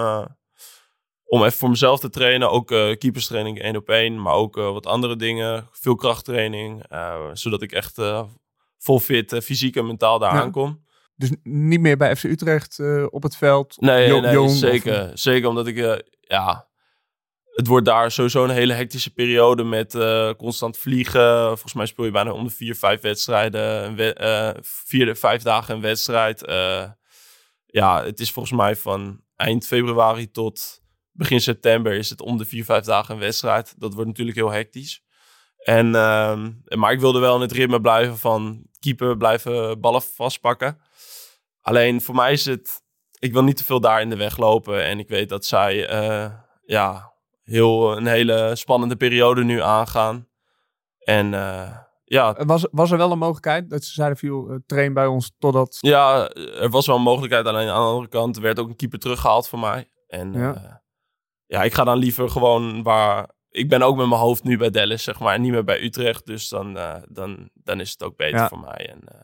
om 1.28 1.44
even 1.44 1.58
voor 1.58 1.70
mezelf 1.70 2.00
te 2.00 2.10
trainen. 2.10 2.50
Ook 2.52 2.72
eh 2.72 2.98
keeperstraining 2.98 3.60
één 3.62 3.76
op 3.76 3.90
één, 3.90 4.22
maar 4.22 4.34
ook 4.34 4.58
eh, 4.58 4.72
wat 4.72 4.86
andere 4.86 5.16
dingen. 5.16 5.68
Veel 5.72 5.96
krachttraining, 5.96 6.84
eh, 6.90 7.26
zodat 7.34 7.62
ik 7.62 7.72
echt 7.72 8.02
vol 8.78 9.00
fit, 9.00 9.38
fysiek 9.44 9.76
en 9.76 9.86
mentaal 9.88 10.20
daar 10.20 10.34
Ja. 10.36 10.42
aankom. 10.42 10.86
Dus 11.16 11.32
niet 11.44 11.80
meer 11.80 11.98
bij 11.98 12.16
FC 12.16 12.24
Utrecht 12.24 12.80
op 13.10 13.24
het 13.24 13.36
veld? 13.38 13.76
Nee, 13.82 14.22
nee 14.22 14.34
jong, 14.34 14.50
of- 14.50 14.56
zeker. 14.56 15.12
Zeker 15.14 15.50
omdat 15.50 15.68
ik, 15.68 16.04
ja, 16.22 16.68
het 17.54 17.68
wordt 17.68 17.86
daar 17.86 18.12
sowieso 18.12 18.44
een 18.44 18.50
hele 18.50 18.74
hectische 18.74 19.14
periode 19.14 19.64
met 19.64 19.98
constant 20.38 20.78
vliegen. 20.78 21.48
Volgens 21.48 21.74
mij 21.74 21.86
speel 21.86 22.06
je 22.06 22.12
bijna 22.12 22.32
om 22.32 22.44
de 22.44 22.50
vier, 22.54 22.76
vijf 22.76 23.02
wedstrijden, 23.02 23.96
we- 23.96 24.14
eh, 24.14 24.50
vier, 24.62 25.16
vijf 25.16 25.42
dagen 25.42 25.76
een 25.76 25.82
wedstrijd. 25.82 26.40
Ja, 27.66 28.04
het 28.04 28.20
is 28.20 28.32
volgens 28.32 28.56
mij 28.58 28.76
van 28.76 29.22
eind 29.36 29.68
februari 29.68 30.32
tot 30.32 30.82
begin 31.18 31.42
september 31.42 31.94
is 31.94 32.10
het 32.10 32.22
om 32.22 32.38
de 32.38 32.46
vier, 32.46 32.66
vijf 32.66 32.84
dagen 32.84 33.14
een 33.14 33.20
wedstrijd. 33.20 33.76
Dat 33.78 33.94
wordt 33.94 34.10
natuurlijk 34.10 34.38
heel 34.38 34.52
hectisch. 34.52 35.02
En, 35.58 35.96
ehm, 35.96 36.52
maar 36.80 36.92
ik 36.92 37.00
wilde 37.00 37.20
wel 37.20 37.36
in 37.36 37.42
het 37.42 37.52
ritme 37.52 37.82
blijven 37.82 38.18
van 38.18 38.66
keeper, 38.80 39.18
blijven 39.18 39.80
ballen 39.80 40.02
vastpakken. 40.02 40.80
Alleen 41.62 42.02
voor 42.02 42.16
mij 42.16 42.32
is 42.32 42.46
het 42.46 42.86
ik 43.20 43.34
wil 43.34 43.44
niet 43.44 43.58
te 43.58 43.64
veel 43.64 43.80
daar 43.80 44.02
in 44.02 44.10
de 44.10 44.16
weg 44.16 44.38
lopen. 44.38 44.84
En 44.84 45.00
ik 45.00 45.08
weet 45.08 45.30
dat 45.30 45.46
zij 45.46 45.88
eh, 45.88 46.32
ja, 46.66 47.14
heel, 47.44 47.98
een 47.98 48.08
hele 48.08 48.56
spannende 48.56 48.96
periode 48.96 49.44
nu 49.44 49.62
aangaan. 49.62 50.28
En 50.98 51.34
eh, 51.34 51.78
ja, 52.04 52.36
Eh, 52.36 52.46
Was, 52.46 52.68
was 52.72 52.92
er 52.92 52.98
wel 52.98 53.12
een 53.12 53.18
mogelijkheid 53.18 53.70
dat 53.70 53.84
ze 53.84 53.94
zeiden, 53.94 54.18
viel, 54.18 54.60
train 54.66 54.94
bij 54.94 55.06
ons 55.06 55.36
totdat... 55.40 55.78
ja, 55.80 56.30
er 56.34 56.70
was 56.70 56.86
wel 56.88 56.96
een 56.96 57.02
mogelijkheid. 57.02 57.46
Alleen 57.46 57.70
aan 57.70 57.82
de 57.84 57.90
andere 57.90 58.08
kant 58.08 58.38
werd 58.38 58.60
ook 58.60 58.70
een 58.70 58.76
keeper 58.76 59.00
teruggehaald 59.00 59.48
voor 59.48 59.60
mij. 59.60 59.88
En 60.08 60.34
Ja. 60.34 60.86
Ja, 61.48 61.64
ik 61.64 61.74
ga 61.74 61.84
dan 61.84 61.98
liever 61.98 62.30
gewoon 62.30 62.84
waar... 62.84 63.36
Ik 63.50 63.70
ben 63.70 63.82
ook 63.82 63.96
met 63.98 64.08
mijn 64.08 64.20
hoofd 64.22 64.44
nu 64.44 64.58
bij 64.58 64.70
Dallas, 64.70 65.04
zeg 65.04 65.20
maar. 65.20 65.34
En 65.36 65.42
niet 65.42 65.52
meer 65.52 65.64
bij 65.64 65.82
Utrecht. 65.84 66.26
Dus 66.26 66.50
dan, 66.50 66.78
eh, 66.78 66.96
dan, 67.10 67.50
dan 67.54 67.80
is 67.80 67.92
het 67.92 68.04
ook 68.04 68.16
beter 68.18 68.40
Ja. 68.40 68.48
voor 68.48 68.60
mij. 68.60 68.90
En, 68.90 69.00
eh, 69.06 69.20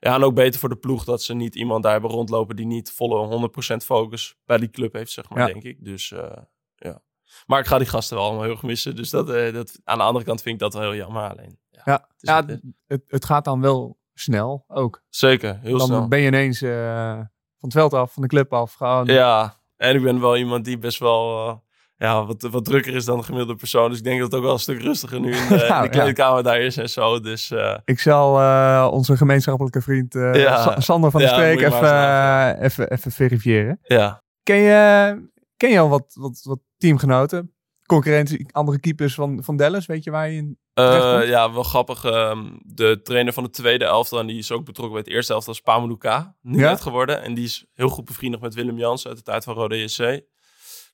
ja, 0.00 0.14
en 0.14 0.22
ook 0.22 0.34
beter 0.34 0.60
voor 0.60 0.68
de 0.68 0.76
ploeg 0.76 1.04
dat 1.04 1.22
ze 1.22 1.34
niet 1.34 1.54
iemand 1.54 1.82
daar 1.82 1.92
hebben 1.92 2.10
rondlopen... 2.10 2.56
die 2.56 2.66
niet 2.66 2.92
volle 2.92 3.26
100% 3.26 3.84
focus 3.84 4.36
bij 4.44 4.58
die 4.58 4.70
club 4.70 4.92
heeft, 4.92 5.10
zeg 5.12 5.28
maar, 5.28 5.38
Ja. 5.38 5.46
denk 5.46 5.62
ik. 5.64 5.84
Dus 5.84 6.12
eh, 6.12 6.36
ja. 6.74 7.00
Maar 7.46 7.60
ik 7.60 7.66
ga 7.66 7.78
die 7.78 7.86
gasten 7.86 8.16
wel 8.16 8.24
allemaal 8.24 8.42
heel 8.42 8.52
erg 8.52 8.62
missen. 8.62 8.96
Dus 8.96 9.10
dat, 9.10 9.26
dat, 9.54 9.78
aan 9.84 9.98
de 9.98 10.04
andere 10.04 10.24
kant 10.24 10.42
vind 10.42 10.54
ik 10.54 10.60
dat 10.60 10.72
wel 10.72 10.82
heel 10.82 10.94
jammer. 10.94 11.30
Alleen, 11.30 11.58
ja, 11.70 11.82
Ja, 11.84 11.92
het 11.92 12.14
ja 12.18 12.36
het 12.40 12.48
is. 12.50 12.58
het, 12.86 13.02
het 13.06 13.24
gaat 13.24 13.44
dan 13.44 13.60
wel 13.60 13.98
snel 14.14 14.64
ook. 14.68 15.02
zeker. 15.08 15.58
Heel 15.60 15.78
dan 15.78 15.86
snel. 15.86 16.08
ben 16.08 16.18
je 16.20 16.26
ineens 16.26 16.58
van 16.58 17.28
het 17.68 17.72
veld 17.72 17.94
af, 17.94 18.12
van 18.12 18.22
de 18.22 18.28
club 18.28 18.52
af. 18.52 18.72
Gewoon. 18.74 19.06
Ja, 19.06 19.60
en 19.76 19.94
ik 19.96 20.02
ben 20.02 20.20
wel 20.20 20.36
iemand 20.36 20.64
die 20.64 20.78
best 20.78 20.98
wel... 20.98 21.48
eh, 21.48 21.54
ja, 21.98 22.24
wat, 22.26 22.42
wat 22.50 22.64
drukker 22.64 22.94
is 22.94 23.04
dan 23.04 23.18
de 23.18 23.24
gemiddelde 23.24 23.54
persoon. 23.56 23.88
Dus 23.88 23.98
ik 23.98 24.04
denk 24.04 24.20
dat 24.20 24.26
het 24.30 24.36
ook 24.40 24.44
wel 24.44 24.52
een 24.54 24.58
stuk 24.58 24.80
rustiger 24.82 25.20
nu 25.20 25.32
in 25.36 25.48
de, 25.48 25.78
de 25.82 25.88
kleedkamer 25.90 26.42
daar 26.42 26.60
is 26.60 26.76
en 26.76 26.90
zo. 26.90 27.20
Dus 27.20 27.50
eh, 27.50 27.76
Ik 27.84 28.00
zal 28.00 28.38
eh, 28.40 28.88
onze 28.90 29.16
gemeenschappelijke 29.16 29.80
vriend 29.82 30.14
Ja. 30.14 30.62
Sa- 30.62 30.80
Sander 30.80 31.10
van 31.10 31.20
de 31.20 31.26
Ja, 31.26 31.32
Streek 31.32 31.60
even, 31.60 32.62
even, 32.62 32.90
even 32.92 33.12
verifiëren. 33.12 33.78
ja. 33.82 34.22
Ken 34.42 34.56
je, 34.56 35.14
ken 35.56 35.70
je 35.70 35.78
al 35.78 35.88
wat, 35.88 36.16
wat, 36.18 36.40
wat 36.44 36.58
teamgenoten? 36.76 37.54
Concurrentie, 37.86 38.46
andere 38.50 38.80
keepers 38.80 39.14
van, 39.14 39.44
van 39.44 39.56
Dallas, 39.56 39.86
weet 39.86 40.04
je 40.04 40.10
waar 40.10 40.28
je 40.30 40.36
in 40.36 40.58
Eh, 40.74 41.28
ja, 41.28 41.52
wel 41.52 41.62
grappig. 41.62 42.04
ehm, 42.04 42.44
de 42.62 43.00
trainer 43.02 43.32
van 43.32 43.42
de 43.44 43.50
tweede 43.50 43.84
elftal, 43.84 44.18
en 44.18 44.26
die 44.26 44.38
is 44.38 44.52
ook 44.52 44.64
betrokken 44.64 44.94
bij 44.94 45.02
het 45.04 45.14
eerste 45.14 45.32
elftal, 45.32 45.52
is 45.52 45.60
Pamuduka. 45.60 46.36
Nu 46.42 46.58
Ja? 46.58 46.70
net 46.70 46.80
geworden. 46.80 47.22
En 47.22 47.34
die 47.34 47.44
is 47.44 47.64
heel 47.74 47.88
goed 47.88 48.04
bevriendigd 48.04 48.42
met 48.42 48.54
Willem 48.54 48.78
Jansen 48.78 49.08
uit 49.08 49.18
de 49.18 49.24
tijd 49.24 49.44
van 49.44 49.54
Rode 49.54 49.76
JC. 49.82 49.96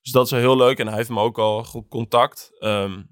Dus 0.02 0.12
dat 0.12 0.24
is 0.24 0.30
wel 0.30 0.40
heel 0.40 0.56
leuk. 0.56 0.78
En 0.78 0.86
hij 0.86 0.96
heeft 0.96 1.08
me 1.08 1.20
ook 1.20 1.38
al 1.38 1.64
goed 1.64 1.88
contact. 1.88 2.50
Ehm, 2.58 3.02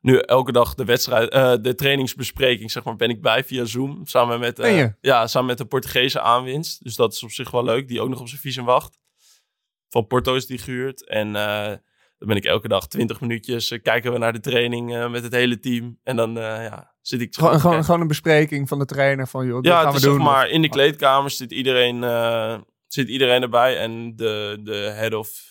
nu 0.00 0.18
elke 0.18 0.52
dag 0.52 0.74
de 0.74 0.84
wedstrijd, 0.84 1.28
eh, 1.30 1.54
de 1.60 1.74
trainingsbespreking, 1.74 2.70
zeg 2.70 2.84
maar, 2.84 2.96
ben 2.96 3.10
ik 3.10 3.22
bij 3.22 3.44
via 3.44 3.64
Zoom. 3.64 4.00
Samen 4.06 4.40
met, 4.40 4.56
je? 4.56 4.94
ja, 5.00 5.26
samen 5.26 5.48
met 5.48 5.58
de 5.58 5.64
Portugese 5.64 6.20
aanwinst. 6.20 6.82
Dus 6.84 6.94
dat 6.96 7.12
is 7.12 7.22
op 7.22 7.30
zich 7.30 7.50
wel 7.50 7.64
leuk. 7.64 7.88
Die 7.88 8.00
ook 8.00 8.08
nog 8.08 8.20
op 8.20 8.28
zijn 8.28 8.40
visum 8.40 8.64
wacht. 8.64 8.98
Van 9.88 10.06
Porto 10.06 10.34
is 10.34 10.46
die 10.46 10.58
gehuurd. 10.58 11.08
En 11.08 11.36
dan 12.22 12.30
ben 12.30 12.36
ik 12.36 12.44
elke 12.50 12.68
dag 12.68 12.86
20 12.88 13.20
minuutjes. 13.20 13.70
eh, 13.70 13.82
kijken 13.82 14.12
we 14.12 14.18
naar 14.18 14.32
de 14.32 14.40
training 14.40 14.94
eh, 14.96 15.10
met 15.10 15.22
het 15.22 15.32
hele 15.32 15.58
team. 15.58 15.98
En 16.02 16.16
dan 16.16 16.36
eh, 16.38 16.42
ja, 16.42 16.94
zit 17.00 17.20
ik 17.20 17.34
Gewoon, 17.34 17.50
gewoon, 17.50 17.62
kijken. 17.62 17.84
gewoon 17.84 18.00
een 18.00 18.06
bespreking 18.06 18.68
van 18.68 18.78
de 18.78 18.84
trainer 18.84 19.28
van, 19.28 19.46
joh, 19.46 19.58
Ja, 19.62 19.70
gaan 19.76 19.80
het 19.82 19.90
we 19.92 19.96
is 19.98 20.02
doen. 20.04 20.14
zeg 20.14 20.22
maar 20.32 20.44
Of- 20.46 20.50
in 20.52 20.62
de 20.62 20.68
kleedkamer 20.68 21.30
zit 21.30 21.52
iedereen, 21.52 22.02
zit 22.86 23.08
iedereen 23.08 23.42
erbij. 23.42 23.78
En 23.78 24.16
de, 24.16 24.60
de 24.62 24.74
head 24.94 25.14
of 25.14 25.50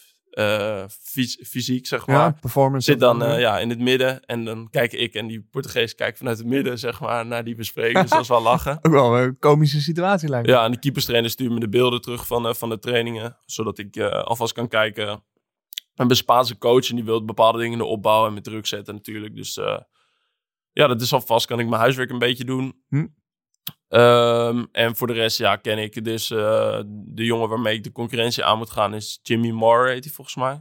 fys- 1.04 1.40
fysiek, 1.48 1.88
zeg 1.88 2.08
maar, 2.08 2.16
ja, 2.16 2.32
performance. 2.42 2.92
zit 2.92 3.00
dan 3.00 3.40
ja, 3.40 3.60
in 3.60 3.70
het 3.70 3.80
midden. 3.80 4.26
En 4.26 4.46
dan 4.46 4.68
kijk 4.70 4.92
ik 4.94 5.14
en 5.14 5.28
die 5.28 5.48
Portugees 5.52 5.96
kijkt 5.96 6.18
vanuit 6.18 6.38
het 6.38 6.48
midden, 6.48 6.80
zeg 6.80 7.00
maar, 7.00 7.26
naar 7.26 7.44
die 7.44 7.56
bespreking. 7.56 8.02
dus 8.02 8.10
dat 8.10 8.22
is 8.22 8.28
wel 8.28 8.42
lachen. 8.52 8.80
Ook 8.82 8.92
wel 8.92 9.18
een 9.20 9.38
komische 9.40 9.82
situatie 9.82 10.30
lijkt 10.30 10.48
me. 10.48 10.54
Ja, 10.54 10.66
en 10.66 10.72
de 10.72 10.80
keeperstrainer 10.80 11.30
stuurt 11.30 11.52
me 11.52 11.60
de 11.60 11.70
beelden 11.70 12.02
terug 12.02 12.28
van, 12.28 12.56
van 12.56 12.70
de 12.70 12.80
trainingen. 12.80 13.38
Zodat 13.46 13.78
ik 13.78 14.00
alvast 14.00 14.54
kan 14.54 14.68
kijken. 14.68 15.24
En 15.96 16.08
de 16.08 16.16
Spaanse 16.16 16.58
coach 16.58 16.90
en 16.90 16.96
die 16.96 17.06
wil 17.06 17.26
bepaalde 17.26 17.58
dingen 17.58 17.72
in 17.74 17.78
de 17.78 17.86
opbouw 17.86 18.26
en 18.28 18.34
met 18.34 18.44
druk 18.44 18.66
zetten 18.68 18.94
natuurlijk. 18.96 19.36
Dus 19.36 19.58
eh, 19.58 19.78
ja, 20.72 20.88
dat 20.88 21.02
is 21.02 21.14
alvast. 21.14 21.46
Kan 21.46 21.60
ik 21.60 21.68
mijn 21.68 21.82
huiswerk 21.82 22.10
een 22.10 22.20
beetje 22.20 22.46
doen. 22.46 22.84
Hm. 22.88 23.06
Ehm, 23.88 24.66
en 24.72 24.96
voor 24.96 25.08
de 25.08 25.14
rest, 25.14 25.38
ja, 25.38 25.56
ken 25.56 25.78
ik 25.78 26.04
dus 26.04 26.32
eh, 26.32 26.80
de 26.88 27.26
jongen 27.26 27.50
waarmee 27.50 27.76
ik 27.76 27.84
de 27.84 27.92
concurrentie 27.92 28.44
aan 28.46 28.58
moet 28.58 28.70
gaan 28.70 28.94
is 28.94 29.20
Jimmy 29.24 29.50
Moore, 29.50 29.90
heet 29.92 30.04
hij 30.04 30.14
volgens 30.14 30.36
mij. 30.36 30.52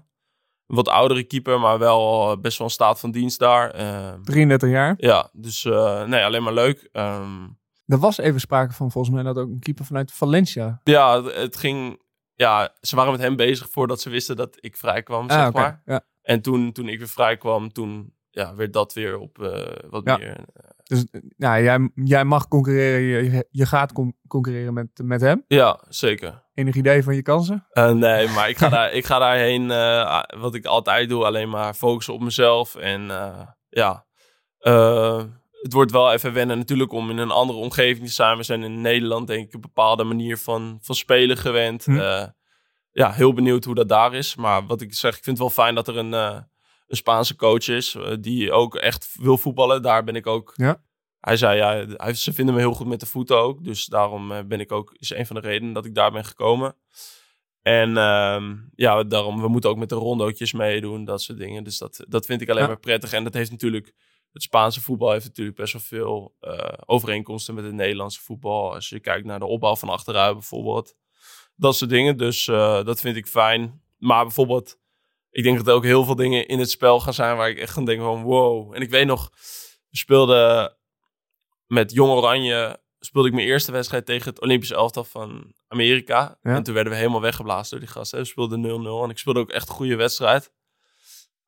Een 0.66 0.76
wat 0.76 0.88
oudere 0.88 1.24
keeper, 1.24 1.60
maar 1.60 1.78
wel 1.78 2.30
eh, 2.32 2.40
best 2.40 2.58
wel 2.58 2.66
een 2.66 2.72
staat 2.72 3.00
van 3.00 3.10
dienst 3.10 3.38
daar. 3.38 3.70
Ehm, 3.70 4.22
33 4.22 4.70
jaar. 4.70 4.94
ja, 4.98 5.30
dus 5.32 5.62
nee, 6.06 6.24
alleen 6.24 6.42
maar 6.42 6.52
leuk. 6.54 6.88
Ehm, 6.92 7.48
Er 7.86 7.98
was 7.98 8.18
even 8.18 8.40
sprake 8.40 8.72
van, 8.72 8.90
volgens 8.90 9.14
mij, 9.14 9.22
dat 9.22 9.36
ook 9.38 9.48
een 9.48 9.58
keeper 9.60 9.84
vanuit 9.84 10.12
Valencia. 10.12 10.80
Ja, 10.84 11.22
het- 11.22 11.34
het 11.34 11.56
ging. 11.56 12.02
Ja, 12.40 12.74
ze 12.80 12.96
waren 12.96 13.12
met 13.12 13.20
hem 13.20 13.36
bezig 13.36 13.68
voordat 13.70 14.00
ze 14.00 14.10
wisten 14.10 14.36
dat 14.36 14.56
ik 14.60 14.76
vrij 14.76 15.02
kwam, 15.02 15.30
zeg 15.30 15.40
Ah, 15.40 15.46
oké. 15.46 15.58
maar. 15.60 15.82
Ja. 15.84 16.00
En 16.22 16.40
toen, 16.42 16.72
toen 16.72 16.88
ik 16.88 16.98
weer 16.98 17.08
vrij 17.08 17.36
kwam, 17.36 17.72
toen 17.72 18.14
ja, 18.30 18.54
werd 18.54 18.72
dat 18.72 18.92
weer 18.92 19.18
op 19.18 19.42
eh, 19.42 19.66
wat 19.90 20.02
Ja. 20.04 20.16
meer. 20.16 20.36
Dus 20.82 21.04
eh, 21.10 21.20
nou, 21.36 21.62
jij, 21.62 21.90
jij 21.94 22.24
mag 22.24 22.48
concurreren, 22.48 23.22
je, 23.32 23.46
je 23.50 23.66
gaat 23.66 23.92
con- 23.92 24.16
concurreren 24.28 24.72
met, 24.74 24.88
met 25.04 25.20
hem. 25.20 25.44
Ja, 25.46 25.80
zeker. 25.88 26.42
Enig 26.54 26.74
idee 26.74 27.02
van 27.02 27.14
je 27.14 27.22
kansen? 27.22 27.66
Nee, 27.74 28.28
maar 28.28 28.48
ik 28.48 28.58
ga, 28.58 28.68
daar, 28.78 28.92
ik 28.92 29.04
ga 29.04 29.18
daarheen, 29.18 29.66
wat 30.40 30.54
ik 30.54 30.64
altijd 30.66 31.08
doe, 31.08 31.24
alleen 31.24 31.48
maar 31.50 31.74
focussen 31.74 32.14
op 32.14 32.20
mezelf. 32.20 32.74
En 32.74 33.02
ja, 33.68 34.06
het 35.60 35.72
wordt 35.72 35.92
wel 35.92 36.12
even 36.12 36.32
wennen 36.32 36.58
natuurlijk 36.58 36.92
om 36.92 37.10
in 37.10 37.18
een 37.18 37.30
andere 37.30 37.58
omgeving 37.58 38.06
te 38.06 38.12
zijn. 38.12 38.36
We 38.36 38.42
zijn 38.42 38.62
in 38.62 38.80
Nederland 38.80 39.26
denk 39.26 39.46
ik 39.46 39.54
een 39.54 39.60
bepaalde 39.60 40.04
manier 40.04 40.38
van, 40.38 40.78
van 40.80 40.94
spelen 40.94 41.36
gewend. 41.36 41.84
Hm. 41.84 41.98
Eh, 41.98 42.26
ja, 42.90 43.12
heel 43.12 43.32
benieuwd 43.32 43.64
hoe 43.64 43.74
dat 43.74 43.88
daar 43.88 44.14
is. 44.14 44.36
Maar 44.36 44.66
wat 44.66 44.80
ik 44.80 44.94
zeg, 44.94 45.16
ik 45.16 45.24
vind 45.24 45.38
het 45.38 45.46
wel 45.46 45.64
fijn 45.64 45.74
dat 45.74 45.88
er 45.88 45.96
een, 45.96 46.14
eh, 46.14 46.40
een 46.86 46.96
Spaanse 46.96 47.36
coach 47.36 47.68
is 47.68 47.94
eh, 47.94 48.16
die 48.20 48.52
ook 48.52 48.74
echt 48.74 49.14
wil 49.20 49.38
voetballen. 49.38 49.82
Daar 49.82 50.04
ben 50.04 50.16
ik 50.16 50.26
ook... 50.26 50.52
Ja. 50.56 50.82
Hij 51.20 51.36
zei, 51.36 51.56
ja, 51.56 51.86
hij, 51.96 52.14
ze 52.14 52.32
vinden 52.32 52.54
me 52.54 52.60
heel 52.60 52.74
goed 52.74 52.86
met 52.86 53.00
de 53.00 53.06
voeten 53.06 53.38
ook. 53.38 53.64
Dus 53.64 53.86
daarom 53.86 54.48
ben 54.48 54.60
ik 54.60 54.72
ook, 54.72 54.94
is 54.98 55.10
een 55.10 55.26
van 55.26 55.36
de 55.36 55.42
redenen 55.42 55.72
dat 55.72 55.84
ik 55.84 55.94
daar 55.94 56.12
ben 56.12 56.24
gekomen. 56.24 56.76
En 57.62 57.96
ehm, 57.96 58.56
ja, 58.74 59.02
daarom, 59.04 59.40
we 59.40 59.48
moeten 59.48 59.70
ook 59.70 59.76
met 59.76 59.88
de 59.88 59.94
rondootjes 59.94 60.52
meedoen, 60.52 61.04
dat 61.04 61.22
soort 61.22 61.38
dingen. 61.38 61.64
Dus 61.64 61.78
dat, 61.78 62.04
dat 62.08 62.26
vind 62.26 62.40
ik 62.40 62.48
alleen 62.48 62.62
Ja. 62.62 62.68
maar 62.68 62.80
prettig. 62.80 63.12
En 63.12 63.24
dat 63.24 63.34
heeft 63.34 63.50
natuurlijk, 63.50 63.94
het 64.32 64.42
Spaanse 64.42 64.80
voetbal 64.80 65.10
heeft 65.10 65.24
natuurlijk 65.24 65.56
best 65.56 65.72
wel 65.72 65.82
veel 65.82 66.34
eh, 66.40 66.72
overeenkomsten 66.86 67.54
met 67.54 67.64
het 67.64 67.74
Nederlandse 67.74 68.20
voetbal. 68.20 68.74
Als 68.74 68.88
je 68.88 69.00
kijkt 69.00 69.26
naar 69.26 69.38
de 69.38 69.46
opbouw 69.46 69.76
van 69.76 69.88
achteruit 69.88 70.32
bijvoorbeeld. 70.32 70.94
Dat 71.56 71.76
soort 71.76 71.90
dingen, 71.90 72.16
dus 72.16 72.48
eh, 72.48 72.84
dat 72.84 73.00
vind 73.00 73.16
ik 73.16 73.26
fijn. 73.26 73.82
Maar 73.98 74.24
bijvoorbeeld, 74.24 74.78
ik 75.30 75.42
denk 75.42 75.56
dat 75.56 75.66
er 75.66 75.74
ook 75.74 75.84
heel 75.84 76.04
veel 76.04 76.14
dingen 76.14 76.46
in 76.46 76.58
het 76.58 76.70
spel 76.70 77.00
gaan 77.00 77.14
zijn 77.14 77.36
waar 77.36 77.50
ik 77.50 77.58
echt 77.58 77.72
gaan 77.72 77.84
denken 77.84 78.04
van 78.04 78.22
wow. 78.22 78.74
En 78.74 78.80
ik 78.80 78.90
weet 78.90 79.06
nog, 79.06 79.30
we 79.90 79.96
speelden 79.96 80.76
met 81.66 81.92
Jong 81.92 82.12
Oranje 82.12 82.80
speelde 83.00 83.28
ik 83.28 83.34
mijn 83.34 83.46
eerste 83.46 83.72
wedstrijd 83.72 84.06
tegen 84.06 84.30
het 84.30 84.40
Olympische 84.40 84.74
elftal 84.74 85.04
van 85.04 85.54
Amerika. 85.68 86.38
Ja. 86.42 86.54
En 86.54 86.62
toen 86.62 86.74
werden 86.74 86.92
we 86.92 86.98
helemaal 86.98 87.20
weggeblazen 87.20 87.70
door 87.70 87.86
die 87.86 87.94
gasten. 87.94 88.18
We 88.18 88.24
speelden 88.24 88.62
0-0 88.62 89.04
en 89.04 89.10
ik 89.10 89.18
speelde 89.18 89.40
ook 89.40 89.50
echt 89.50 89.68
een 89.68 89.74
goede 89.74 89.96
wedstrijd. 89.96 90.52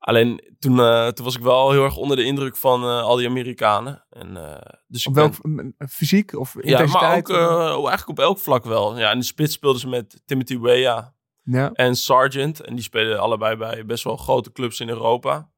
Alleen 0.05 0.55
toen, 0.59 0.81
eh, 0.81 1.09
toen 1.09 1.25
was 1.25 1.37
ik 1.37 1.43
wel 1.43 1.71
heel 1.71 1.85
erg 1.85 1.97
onder 1.97 2.17
de 2.17 2.25
indruk 2.25 2.57
van 2.57 2.83
eh, 2.83 3.03
al 3.03 3.17
die 3.17 3.29
Amerikanen. 3.29 4.05
En, 4.11 4.37
eh, 4.37 4.73
dus 4.87 5.07
Op 5.07 5.12
ik 5.12 5.19
welk 5.19 5.35
ben- 5.43 5.75
fysiek 5.88 6.38
of 6.38 6.55
ja, 6.55 6.61
intensiteit? 6.61 7.29
maar 7.29 7.38
ook 7.38 7.59
eh, 7.59 7.88
eigenlijk 7.88 8.09
op 8.09 8.19
elk 8.19 8.38
vlak 8.38 8.65
wel. 8.65 8.99
Ja, 8.99 9.11
in 9.11 9.19
de 9.19 9.25
spits 9.25 9.53
speelden 9.55 9.81
ze 9.81 9.88
met 9.88 10.23
Timothy 10.25 10.59
Weah 10.59 11.07
ja. 11.43 11.73
en 11.73 11.97
Sargent. 11.97 12.61
En 12.61 12.75
die 12.75 12.85
spelen 12.85 13.19
allebei 13.21 13.57
bij 13.57 13.87
best 13.87 14.05
wel 14.05 14.17
grote 14.17 14.53
clubs 14.53 14.81
in 14.81 14.88
Europa. 14.88 15.51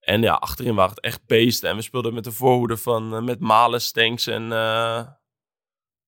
En 0.00 0.22
ja, 0.22 0.34
achterin 0.34 0.74
waren 0.74 0.94
het 0.94 1.04
echt 1.04 1.26
beesten. 1.26 1.70
En 1.70 1.76
we 1.76 1.82
speelden 1.82 2.14
met 2.14 2.24
de 2.24 2.32
voorhoede 2.32 2.76
van 2.76 3.24
met 3.24 3.40
Malen, 3.40 3.80
Stenks 3.80 4.26
en 4.26 4.48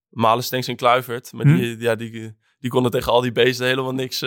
Malen, 0.09 0.43
Stenks 0.43 0.67
en 0.67 0.75
Kluivert. 0.75 1.33
Maar 1.33 1.45
Hm. 1.45 1.55
die, 1.55 1.79
ja, 1.79 1.95
die, 1.95 2.37
die 2.59 2.69
konden 2.69 2.91
tegen 2.91 3.11
al 3.11 3.21
die 3.21 3.31
beesten 3.31 3.65
helemaal 3.65 3.93
niks, 3.93 4.19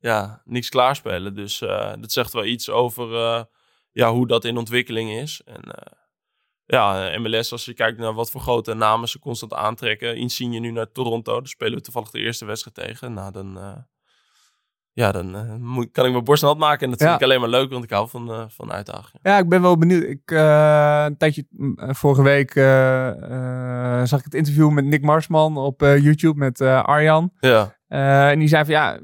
ja, 0.00 0.42
niks 0.44 0.68
klaarspelen. 0.68 1.34
Dus 1.34 1.60
eh, 1.60 1.92
dat 2.00 2.12
zegt 2.12 2.32
wel 2.32 2.44
iets 2.44 2.70
over 2.70 3.14
eh, 3.14 3.42
ja, 3.92 4.12
hoe 4.12 4.26
dat 4.26 4.44
in 4.44 4.56
ontwikkeling 4.56 5.10
is. 5.10 5.42
En 5.44 5.62
eh, 5.62 5.92
ja, 6.64 7.18
MLS, 7.18 7.52
als 7.52 7.64
je 7.64 7.74
kijkt 7.74 7.98
naar 7.98 8.12
wat 8.14 8.30
voor 8.30 8.40
grote 8.40 8.74
namen 8.74 9.08
ze 9.08 9.18
constant 9.18 9.54
aantrekken. 9.54 10.16
Insigne 10.16 10.58
nu 10.58 10.70
naar 10.70 10.92
Toronto. 10.92 11.38
Daar 11.38 11.48
spelen 11.48 11.74
we 11.74 11.80
toevallig 11.80 12.10
de 12.10 12.18
eerste 12.18 12.44
wedstrijd 12.44 12.76
tegen. 12.88 13.12
Nou, 13.12 13.32
dan, 13.32 13.58
ja, 14.92 15.12
dan 15.12 15.60
moet, 15.62 15.90
kan 15.92 16.04
ik 16.06 16.12
mijn 16.12 16.24
borst 16.24 16.42
nat 16.42 16.58
maken. 16.58 16.84
En 16.84 16.90
dat 16.90 17.00
Ja. 17.00 17.06
vind 17.06 17.18
ik 17.20 17.24
alleen 17.26 17.40
maar 17.40 17.48
leuk, 17.48 17.70
want 17.70 17.84
ik 17.84 17.90
hou 17.90 18.08
van, 18.08 18.50
van 18.50 18.72
uitdagingen. 18.72 19.20
Ja, 19.22 19.38
ik 19.38 19.48
ben 19.48 19.62
wel 19.62 19.78
benieuwd. 19.78 20.02
Ik, 20.02 20.30
een 20.30 21.16
tijdje, 21.16 21.46
mm, 21.50 21.76
vorige 21.94 22.22
week 22.22 22.52
zag 24.06 24.18
ik 24.18 24.24
het 24.24 24.34
interview 24.34 24.70
met 24.70 24.84
Nick 24.84 25.02
Marsman 25.02 25.56
op 25.56 25.80
YouTube 25.80 26.38
met 26.38 26.60
Arjan. 26.60 27.32
Ja, 27.40 27.76
en 27.88 28.38
die 28.38 28.48
zei 28.48 28.64
van 28.64 28.74
ja, 28.74 28.98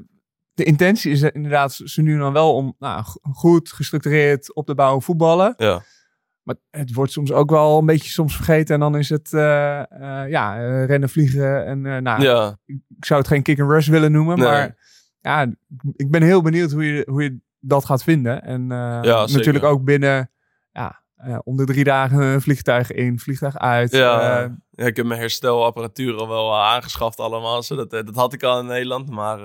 de 0.57 0.63
intentie 0.63 1.11
is 1.11 1.21
inderdaad 1.21 1.73
ze 1.73 2.01
nu 2.01 2.17
dan 2.17 2.33
wel 2.33 2.55
om 2.55 2.75
nou, 2.79 3.03
go- 3.03 3.19
goed 3.31 3.71
gestructureerd 3.71 4.53
op 4.53 4.67
de 4.67 4.75
bouw 4.75 5.01
voetballen. 5.01 5.53
ja, 5.57 5.81
Maar 6.43 6.55
het 6.69 6.93
wordt 6.93 7.11
soms 7.11 7.31
ook 7.31 7.49
wel 7.49 7.77
een 7.79 7.85
beetje 7.85 8.09
soms 8.09 8.35
vergeten. 8.35 8.73
En 8.73 8.79
dan 8.79 8.95
is 8.97 9.09
het 9.09 9.33
eh, 9.33 9.79
eh, 9.79 10.29
ja, 10.29 10.57
eh, 10.57 10.85
rennen, 10.85 11.09
vliegen. 11.09 11.65
En 11.65 12.03
nou, 12.03 12.21
ja. 12.21 12.57
ik 12.65 13.05
zou 13.05 13.19
het 13.19 13.29
geen 13.29 13.41
kick 13.43 13.59
and 13.59 13.69
rush 13.71 13.87
willen 13.87 14.11
noemen. 14.11 14.37
Nee. 14.37 14.47
Maar 14.47 14.75
ja, 15.19 15.41
ik 15.95 16.11
ben 16.11 16.21
heel 16.21 16.41
benieuwd 16.41 16.71
hoe 16.71 16.85
je, 16.85 17.07
hoe 17.09 17.23
je 17.23 17.39
dat 17.59 17.85
gaat 17.85 18.03
vinden. 18.03 18.43
En 18.43 18.67
Ja, 18.69 19.01
zeker. 19.27 19.37
natuurlijk 19.37 19.65
ook 19.65 19.83
binnen 19.83 20.31
ja, 20.71 21.01
om 21.43 21.57
de 21.57 21.65
drie 21.65 21.83
dagen 21.83 22.41
vliegtuig 22.41 22.91
in, 22.91 23.19
vliegtuig 23.19 23.57
uit. 23.57 23.91
Ja. 23.91 24.39
Ja, 24.71 24.85
ik 24.85 24.95
heb 24.95 25.05
mijn 25.05 25.19
herstelapparatuur 25.19 26.15
al 26.15 26.27
wel 26.27 26.57
aangeschaft 26.57 27.19
allemaal. 27.19 27.63
Zodat, 27.63 27.93
eh, 27.93 28.05
dat 28.05 28.15
had 28.15 28.33
ik 28.33 28.43
al 28.43 28.59
in 28.59 28.65
Nederland. 28.65 29.09
Maar 29.09 29.39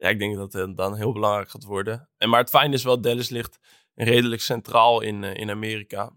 ja, 0.00 0.08
ik 0.08 0.18
denk 0.18 0.36
dat 0.36 0.52
het 0.52 0.76
dan 0.76 0.96
heel 0.96 1.12
belangrijk 1.12 1.50
gaat 1.50 1.64
worden. 1.64 2.08
En, 2.16 2.28
maar 2.28 2.40
het 2.40 2.50
fijne 2.50 2.74
is 2.74 2.84
wel, 2.84 3.00
Dallas 3.00 3.28
ligt 3.28 3.58
redelijk 3.94 4.42
centraal 4.42 5.00
in, 5.00 5.24
eh, 5.24 5.34
in 5.34 5.50
Amerika. 5.50 6.12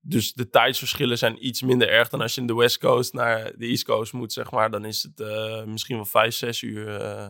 Dus 0.00 0.32
de 0.32 0.48
tijdsverschillen 0.50 1.18
zijn 1.18 1.46
iets 1.46 1.62
minder 1.62 1.88
erg 1.88 2.08
dan 2.08 2.20
als 2.20 2.34
je 2.34 2.40
in 2.40 2.46
de 2.46 2.54
West 2.54 2.78
Coast 2.78 3.12
naar 3.12 3.52
de 3.56 3.66
East 3.66 3.84
Coast 3.84 4.12
moet, 4.12 4.32
zeg 4.32 4.50
maar. 4.50 4.70
Dan 4.70 4.84
is 4.84 5.02
het 5.02 5.20
eh, 5.20 5.64
misschien 5.64 5.96
wel 5.96 6.04
vijf, 6.04 6.34
zes 6.34 6.62
uur. 6.62 7.00
eh, 7.00 7.26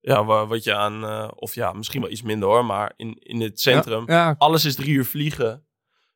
ja, 0.00 0.24
wa- 0.24 0.46
wat 0.46 0.64
je 0.64 0.74
aan... 0.74 1.30
of 1.34 1.54
ja, 1.54 1.72
misschien 1.72 2.00
wel 2.00 2.10
iets 2.10 2.22
minder 2.22 2.48
hoor. 2.48 2.64
Maar 2.64 2.92
in, 2.96 3.14
in 3.18 3.40
het 3.40 3.60
centrum 3.60 4.02
ja, 4.06 4.34
alles 4.38 4.64
is 4.64 4.74
drie 4.74 4.94
uur 4.94 5.04
vliegen. 5.04 5.66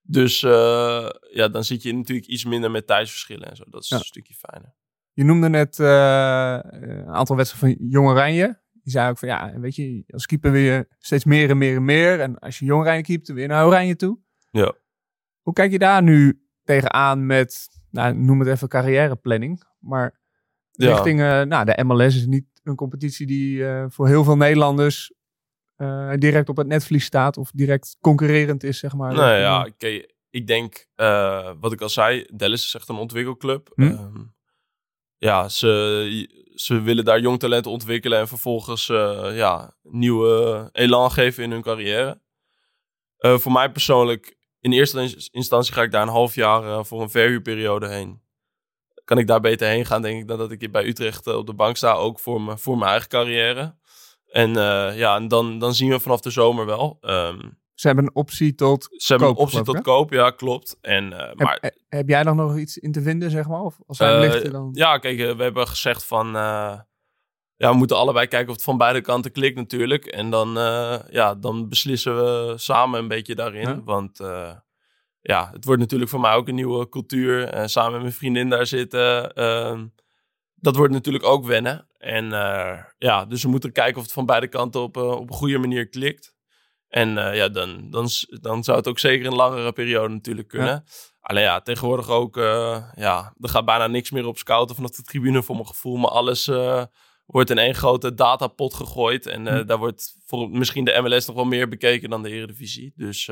Dus 0.03 0.41
ja, 0.41 1.49
dan 1.51 1.65
zit 1.65 1.83
je 1.83 1.95
natuurlijk 1.95 2.27
iets 2.27 2.45
minder 2.45 2.71
met 2.71 2.87
tijdsverschillen 2.87 3.51
en 3.51 3.57
zo. 3.57 3.65
Dat 3.71 3.83
is 3.83 3.89
Ja. 3.89 3.97
een 3.97 4.03
stukje 4.03 4.35
fijner. 4.35 4.75
Je 5.13 5.25
noemde 5.25 5.49
net 5.49 5.79
een 5.79 7.09
aantal 7.09 7.37
wedstrijden 7.37 7.79
van 7.79 7.89
Jong 7.89 8.09
Oranje. 8.09 8.61
Die 8.89 8.97
zei 8.97 9.11
ook 9.11 9.19
van 9.19 9.29
ja, 9.29 9.53
weet 9.61 9.77
je, 9.77 10.05
als 10.09 10.27
keeper 10.27 10.51
wil 10.53 10.61
je 10.61 10.87
steeds 10.99 11.25
meer 11.25 11.51
en 11.51 11.59
meer 11.59 11.77
en 11.77 11.85
meer. 11.85 12.21
En 12.21 12.39
als 12.39 12.59
je 12.59 12.65
Jong 12.65 12.81
Oranje 12.83 13.03
keept, 13.03 13.27
dan 13.27 13.35
wil 13.35 13.45
je 13.45 13.51
naar 13.51 13.67
Oranje 13.67 13.97
toe. 13.97 14.19
Ja. 14.51 14.75
Hoe 15.43 15.53
kijk 15.53 15.71
je 15.71 15.79
daar 15.79 16.03
nu 16.03 16.43
tegenaan 16.65 17.27
met, 17.27 17.69
nou, 17.91 18.15
noem 18.15 18.39
het 18.39 18.49
even 18.49 18.69
carrièreplanning. 18.69 19.63
Maar 19.79 20.21
Ja. 20.73 20.89
richting, 20.93 21.21
eh, 21.21 21.43
nou, 21.43 21.65
de 21.65 21.85
MLS 21.85 22.17
is 22.17 22.27
niet 22.27 22.45
een 22.63 22.75
competitie 22.75 23.27
die 23.27 23.67
eh, 23.67 23.85
voor 23.89 24.07
heel 24.09 24.25
veel 24.25 24.37
Nederlanders 24.37 25.13
eh, 25.77 26.13
direct 26.15 26.49
op 26.49 26.57
het 26.57 26.67
netvlies 26.67 27.05
staat. 27.05 27.37
Of 27.37 27.51
direct 27.51 27.97
concurrerend 28.01 28.63
is, 28.65 28.79
zeg 28.79 28.95
maar. 28.95 29.13
Nou 29.13 29.39
ja, 29.39 29.65
oké. 29.67 30.03
Ik 30.31 30.47
denk, 30.47 30.87
wat 31.61 31.73
ik 31.73 31.81
al 31.81 31.89
zei, 31.89 32.27
Dallas 32.35 32.65
is 32.65 32.75
echt 32.75 32.89
een 32.89 32.97
ontwikkelclub. 32.97 33.71
Hm. 33.75 33.83
Ehm, 33.83 34.17
ja, 35.19 35.49
ze, 35.49 36.29
ze 36.55 36.81
willen 36.81 37.05
daar 37.05 37.21
jong 37.21 37.39
talent 37.39 37.67
ontwikkelen 37.67 38.19
en 38.19 38.29
vervolgens 38.29 38.89
eh, 38.89 39.37
ja, 39.37 39.75
nieuwe 39.83 40.69
elan 40.73 41.11
geven 41.13 41.43
in 41.45 41.51
hun 41.51 41.63
carrière. 41.63 42.21
Eh, 43.19 43.39
voor 43.39 43.53
mij 43.53 43.73
persoonlijk, 43.73 44.37
in 44.61 44.73
eerste 44.73 45.01
ins- 45.01 45.29
instantie 45.29 45.73
ga 45.73 45.83
ik 45.83 45.91
daar 45.91 46.03
een 46.03 46.09
half 46.09 46.35
jaar 46.35 46.63
eh, 46.65 46.85
voor 46.85 47.03
een 47.03 47.11
verhuurperiode 47.11 47.89
heen. 47.89 48.23
Kan 49.05 49.19
ik 49.19 49.27
daar 49.27 49.41
beter 49.41 49.69
heen 49.69 49.87
gaan, 49.87 50.03
denk 50.03 50.21
ik, 50.21 50.29
dan 50.29 50.39
dat 50.39 50.51
ik 50.51 50.61
hier 50.61 50.71
bij 50.71 50.87
Utrecht 50.87 51.27
eh, 51.27 51.37
op 51.37 51.47
de 51.47 51.55
bank 51.55 51.77
sta, 51.77 51.93
ook 51.93 52.21
voor, 52.21 52.59
voor 52.59 52.79
mijn 52.79 52.91
eigen 52.91 53.09
carrière. 53.09 53.77
En 54.29 54.57
eh, 54.57 54.99
ja, 54.99 55.17
en 55.17 55.29
dan, 55.29 55.59
dan 55.59 55.75
zien 55.75 55.91
we 55.91 56.01
vanaf 56.01 56.21
de 56.21 56.31
zomer 56.31 56.67
wel. 56.67 56.99
Ehm, 57.01 57.49
Ze 57.79 57.87
hebben 57.87 58.05
een 58.05 58.15
optie 58.15 58.55
tot. 58.55 58.83
ze 58.97 59.13
hebben 59.13 59.29
Koop, 59.29 59.37
een 59.37 59.43
optie 59.43 59.63
tot 59.63 59.81
koop, 59.83 60.13
ja, 60.13 60.31
klopt. 60.31 60.77
En, 60.81 61.13
eh, 61.13 61.27
Heb, 61.29 61.39
maar 61.39 61.59
he- 61.61 61.97
heb 61.99 62.09
jij 62.09 62.23
dan 62.23 62.37
nog 62.37 62.57
iets 62.59 62.79
in 62.79 62.93
te 62.93 63.03
vinden, 63.03 63.31
zeg 63.31 63.49
maar? 63.49 63.61
Of 63.61 63.79
als 63.87 63.99
hij 63.99 64.15
eh, 64.15 64.21
ligt, 64.21 64.51
dan. 64.53 64.69
ja, 64.73 64.99
kijk, 64.99 65.19
eh, 65.19 65.37
we 65.37 65.43
hebben 65.43 65.69
gezegd 65.69 66.05
van... 66.05 66.27
eh, 66.27 66.79
ja, 67.57 67.71
we 67.71 67.77
moeten 67.77 67.97
allebei 67.97 68.27
kijken 68.27 68.49
of 68.49 68.55
het 68.55 68.65
van 68.65 68.79
beide 68.79 69.01
kanten 69.01 69.33
klikt 69.33 69.57
natuurlijk. 69.57 70.07
En 70.07 70.31
dan, 70.31 70.59
eh, 70.59 70.99
ja, 71.11 71.35
dan 71.35 71.69
beslissen 71.69 72.17
we 72.17 72.53
samen 72.57 73.01
een 73.01 73.09
beetje 73.09 73.35
daarin. 73.35 73.85
Want 73.85 74.21
eh, 74.21 74.55
ja, 75.21 75.51
het 75.53 75.65
wordt 75.65 75.81
natuurlijk 75.81 76.11
voor 76.11 76.21
mij 76.21 76.35
ook 76.35 76.49
een 76.49 76.55
nieuwe 76.55 76.89
cultuur. 76.89 77.49
eh, 77.49 77.67
samen 77.67 77.93
met 77.93 78.01
mijn 78.01 78.13
vriendin 78.13 78.49
daar 78.49 78.67
zitten. 78.67 79.33
ehm, 79.35 79.87
dat 80.55 80.77
wordt 80.77 80.93
natuurlijk 80.93 81.25
ook 81.25 81.47
wennen. 81.47 81.89
En 81.99 82.33
eh, 82.33 82.79
ja, 82.99 83.25
dus 83.25 83.43
we 83.43 83.49
moeten 83.49 83.73
kijken 83.73 83.97
of 83.97 84.03
het 84.03 84.13
van 84.13 84.27
beide 84.27 84.49
kanten 84.49 84.81
op, 84.81 84.97
eh, 84.97 85.11
op 85.11 85.31
een 85.31 85.37
goede 85.37 85.59
manier 85.59 85.89
klikt. 85.89 86.37
En 86.89 87.19
eh, 87.19 87.37
ja, 87.37 87.49
dan, 87.49 87.91
dan, 87.91 88.09
dan 88.29 88.65
zou 88.65 88.77
het 88.77 88.89
ook 88.89 88.99
zeker 88.99 89.27
een 89.27 89.35
langere 89.35 89.73
periode 89.73 90.15
natuurlijk 90.15 90.49
kunnen. 90.49 90.85
Alleen 91.21 91.43
ja, 91.43 91.61
tegenwoordig 91.61 92.09
ook, 92.09 92.37
eh, 92.37 92.85
ja, 92.95 93.35
er 93.41 93.49
gaat 93.49 93.65
bijna 93.65 93.87
niks 93.87 94.11
meer 94.11 94.27
op 94.27 94.39
scouten 94.39 94.75
vanaf 94.75 94.91
de 94.91 95.03
tribune 95.03 95.43
voor 95.43 95.55
mijn 95.55 95.67
gevoel. 95.67 95.97
Maar 95.97 96.11
alles 96.11 96.49
eh, 96.49 96.85
wordt 97.27 97.51
in 97.51 97.59
één 97.59 97.75
grote 97.75 98.15
datapot 98.15 98.75
gegooid. 98.75 99.27
En 99.27 99.47
Hm. 99.47 99.67
daar 99.67 99.79
wordt 99.79 100.17
voor 100.25 100.51
misschien 100.51 100.85
de 100.85 101.01
MLS 101.03 101.27
nog 101.27 101.37
wel 101.37 101.45
meer 101.45 101.69
bekeken 101.69 102.11
dan 102.11 102.23
de 102.23 102.31
Eredivisie. 102.31 102.93
Dus 102.97 103.31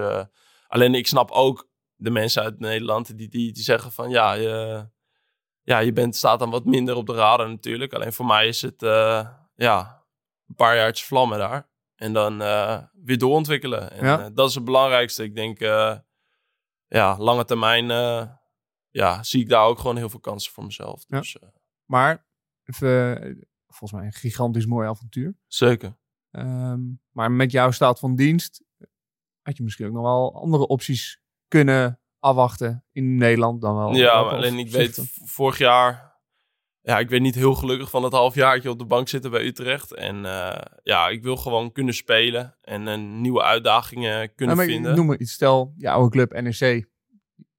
alleen 0.66 0.95
ik 0.95 1.07
snap 1.07 1.31
ook 1.31 1.69
de 1.95 2.11
mensen 2.11 2.42
uit 2.42 2.59
Nederland 2.59 3.19
die, 3.19 3.29
die, 3.29 3.53
die 3.53 3.62
zeggen 3.62 3.92
van 3.92 4.11
ja, 4.11 4.33
je, 4.33 4.87
ja, 5.62 5.79
je 5.79 5.92
bent, 5.92 6.16
staat 6.16 6.38
dan 6.38 6.51
wat 6.51 6.64
minder 6.64 6.97
op 6.97 7.07
de 7.07 7.14
radar 7.14 7.49
natuurlijk. 7.49 7.92
Alleen 7.92 8.12
voor 8.12 8.27
mij 8.27 8.49
is 8.49 8.62
het 8.62 8.81
ja, 9.55 10.05
een 10.49 10.55
paar 10.55 10.77
jaartjes 10.77 11.07
vlammen 11.07 11.38
daar. 11.38 11.75
En 11.96 12.12
dan 12.12 12.42
eh, 12.42 12.82
weer 12.92 13.18
doorontwikkelen. 13.18 13.90
En 13.90 14.04
Ja. 14.04 14.24
eh, 14.24 14.26
dat 14.35 14.48
is 14.48 14.54
het 14.54 14.64
belangrijkste. 14.64 15.22
Ik 15.24 15.35
denk, 15.35 15.61
eh, 15.61 15.98
ja, 16.87 17.16
lange 17.18 17.44
termijn 17.44 17.87
ja, 18.90 19.22
zie 19.22 19.40
ik 19.40 19.48
daar 19.48 19.64
ook 19.64 19.78
gewoon 19.78 19.96
heel 19.96 20.09
veel 20.09 20.20
kansen 20.20 20.52
voor 20.52 20.64
mezelf. 20.64 21.04
Ja. 21.06 21.18
Dus 21.18 21.37
Maar, 21.85 22.26
even, 22.64 23.48
volgens 23.66 23.92
mij 23.92 24.04
een 24.06 24.12
gigantisch 24.12 24.66
mooi 24.66 24.88
avontuur. 24.88 25.37
zeker. 25.46 25.96
Ehm, 26.30 26.80
maar 27.11 27.30
met 27.32 27.50
jouw 27.50 27.70
staat 27.70 27.98
van 27.98 28.16
dienst 28.16 28.64
had 29.42 29.56
je 29.56 29.62
misschien 29.62 29.87
ook 29.87 29.92
nog 29.92 30.02
wel 30.02 30.35
andere 30.35 30.66
opties 30.66 31.20
kunnen 31.48 32.00
afwachten 32.18 32.85
in 32.92 33.16
Nederland 33.16 33.61
dan 33.61 33.76
wel. 33.76 33.94
Ja, 33.94 34.22
maar 34.22 34.32
alleen 34.35 34.59
ik 34.59 34.70
weet, 34.70 35.14
vorig 35.24 35.59
jaar... 35.59 36.06
Ja, 36.88 36.99
ik 36.99 37.09
ben 37.09 37.22
niet 37.22 37.35
heel 37.35 37.55
gelukkig 37.55 37.90
van 37.90 38.03
het 38.03 38.12
halfjaartje 38.12 38.70
op 38.70 38.79
de 38.79 38.85
bank 38.85 39.09
zitten 39.09 39.31
bij 39.31 39.44
Utrecht. 39.46 39.94
En 39.94 40.25
eh, 40.25 40.61
ja, 40.83 41.09
ik 41.09 41.22
wil 41.22 41.37
gewoon 41.37 41.72
kunnen 41.72 41.94
spelen 41.94 42.57
en 42.61 42.87
een 42.87 43.20
nieuwe 43.20 43.42
uitdagingen 43.42 44.35
kunnen 44.35 44.57
maar 44.57 44.66
vinden. 44.66 44.96
Noem 44.96 45.07
maar 45.07 45.18
iets. 45.18 45.33
Stel, 45.33 45.72
je 45.77 45.90
oude 45.90 46.11
club 46.11 46.40
NEC. 46.40 46.87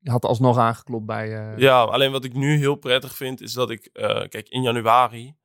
Had 0.03 0.25
alsnog 0.25 0.57
aangeklopt 0.57 1.05
bij... 1.05 1.33
eh, 1.51 1.57
Ja, 1.57 1.81
alleen 1.83 2.11
wat 2.11 2.23
ik 2.23 2.33
nu 2.33 2.57
heel 2.57 2.75
prettig 2.75 3.15
vind, 3.15 3.41
is 3.41 3.53
dat 3.53 3.69
ik... 3.69 3.89
eh, 3.93 4.07
kijk, 4.27 4.49
in 4.49 4.61
januari 4.61 5.35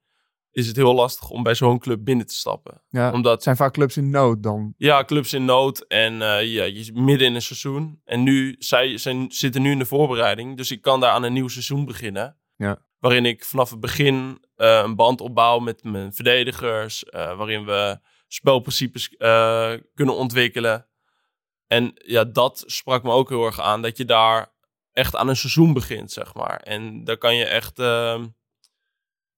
is 0.51 0.67
het 0.67 0.77
heel 0.77 0.95
lastig 0.95 1.31
om 1.31 1.43
bij 1.43 1.55
zo'n 1.55 1.79
club 1.79 2.05
binnen 2.05 2.27
te 2.27 2.35
stappen. 2.35 2.83
ja, 2.89 3.05
het 3.05 3.15
Omdat, 3.15 3.43
zijn 3.43 3.57
vaak 3.57 3.73
clubs 3.73 3.97
in 3.97 4.11
nood 4.11 4.43
dan. 4.43 4.75
ja, 4.77 5.05
clubs 5.05 5.33
in 5.33 5.45
nood 5.45 5.81
en 5.87 6.13
eh, 6.23 6.53
ja, 6.53 6.65
je 6.65 6.83
zit 6.85 6.95
midden 6.95 7.27
in 7.27 7.35
een 7.35 7.43
seizoen. 7.43 8.01
En 8.05 8.23
nu, 8.23 8.55
zij 8.59 8.99
zijn, 8.99 9.31
zitten 9.33 9.63
nu 9.63 9.71
in 9.71 9.79
de 9.79 9.87
voorbereiding, 9.87 10.57
dus 10.57 10.71
ik 10.71 10.83
kan 10.83 11.01
daar 11.01 11.11
aan 11.11 11.23
een 11.23 11.33
nieuw 11.33 11.49
seizoen 11.49 11.85
beginnen. 11.85 12.37
Ja. 12.57 12.79
Waarin 13.03 13.27
ik 13.27 13.45
vanaf 13.45 13.71
het 13.71 13.81
begin 13.81 14.45
eh, 14.57 14.81
een 14.85 14.97
band 14.97 15.21
opbouw 15.21 15.59
met 15.59 15.85
mijn 15.85 16.13
verdedigers. 16.13 17.05
eh, 17.05 17.37
waarin 17.37 17.65
we 17.65 17.99
spelprincipes 18.29 19.09
eh, 19.17 19.73
kunnen 19.95 20.15
ontwikkelen. 20.17 20.89
En 21.67 21.93
ja, 21.95 22.25
dat 22.25 22.63
sprak 22.67 23.03
me 23.03 23.11
ook 23.11 23.29
heel 23.29 23.45
erg 23.45 23.61
aan. 23.61 23.83
Dat 23.83 23.97
je 23.97 24.05
daar 24.05 24.53
echt 24.93 25.17
aan 25.17 25.29
een 25.29 25.37
seizoen 25.37 25.73
begint, 25.73 26.13
zeg 26.13 26.35
maar. 26.35 26.61
En 26.61 27.05
daar 27.05 27.17
kan 27.17 27.37
je 27.37 27.45
echt 27.45 27.79
ehm, 27.79 28.27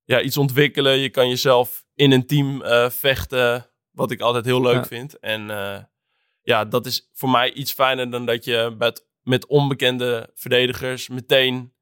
ja, 0.04 0.20
iets 0.20 0.36
ontwikkelen. 0.36 0.98
Je 0.98 1.10
kan 1.10 1.28
jezelf 1.28 1.84
in 1.94 2.12
een 2.12 2.26
team 2.26 2.62
vechten. 2.90 3.70
Wat 3.90 4.10
ik 4.10 4.20
altijd 4.20 4.44
heel 4.44 4.60
leuk 4.62 4.74
Ja. 4.74 4.84
vind. 4.84 5.18
En 5.18 5.46
ja, 6.42 6.64
dat 6.64 6.86
is 6.86 7.08
voor 7.12 7.30
mij 7.30 7.52
iets 7.52 7.72
fijner 7.72 8.10
dan 8.10 8.26
dat 8.26 8.44
je 8.44 8.74
met, 8.78 9.06
met 9.22 9.46
onbekende 9.46 10.30
verdedigers 10.34 11.08
meteen 11.08 11.74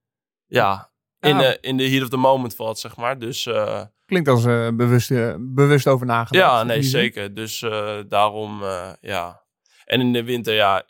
ja, 0.47 0.92
in, 1.23 1.37
Ja. 1.37 1.39
de, 1.39 1.59
in 1.61 1.77
de 1.77 1.89
heat 1.91 2.03
of 2.03 2.09
the 2.09 2.17
moment 2.17 2.55
valt, 2.55 2.79
zeg 2.79 2.97
maar. 2.97 3.19
Dus 3.19 3.47
eh, 3.47 3.83
Klinkt 4.07 4.29
als 4.29 4.45
eh, 4.45 4.69
bewust, 4.75 5.11
eh, 5.11 5.35
bewust 5.39 5.87
over 5.89 6.07
nagedacht. 6.07 6.45
ja, 6.51 6.63
nee, 6.63 6.83
zin. 6.83 6.91
zeker. 6.91 7.35
Dus 7.35 7.59
daarom, 8.09 8.63
ja. 9.01 9.43
En 9.85 10.01
in 10.01 10.13
de 10.13 10.25
winter, 10.25 10.55
ja, 10.55 10.83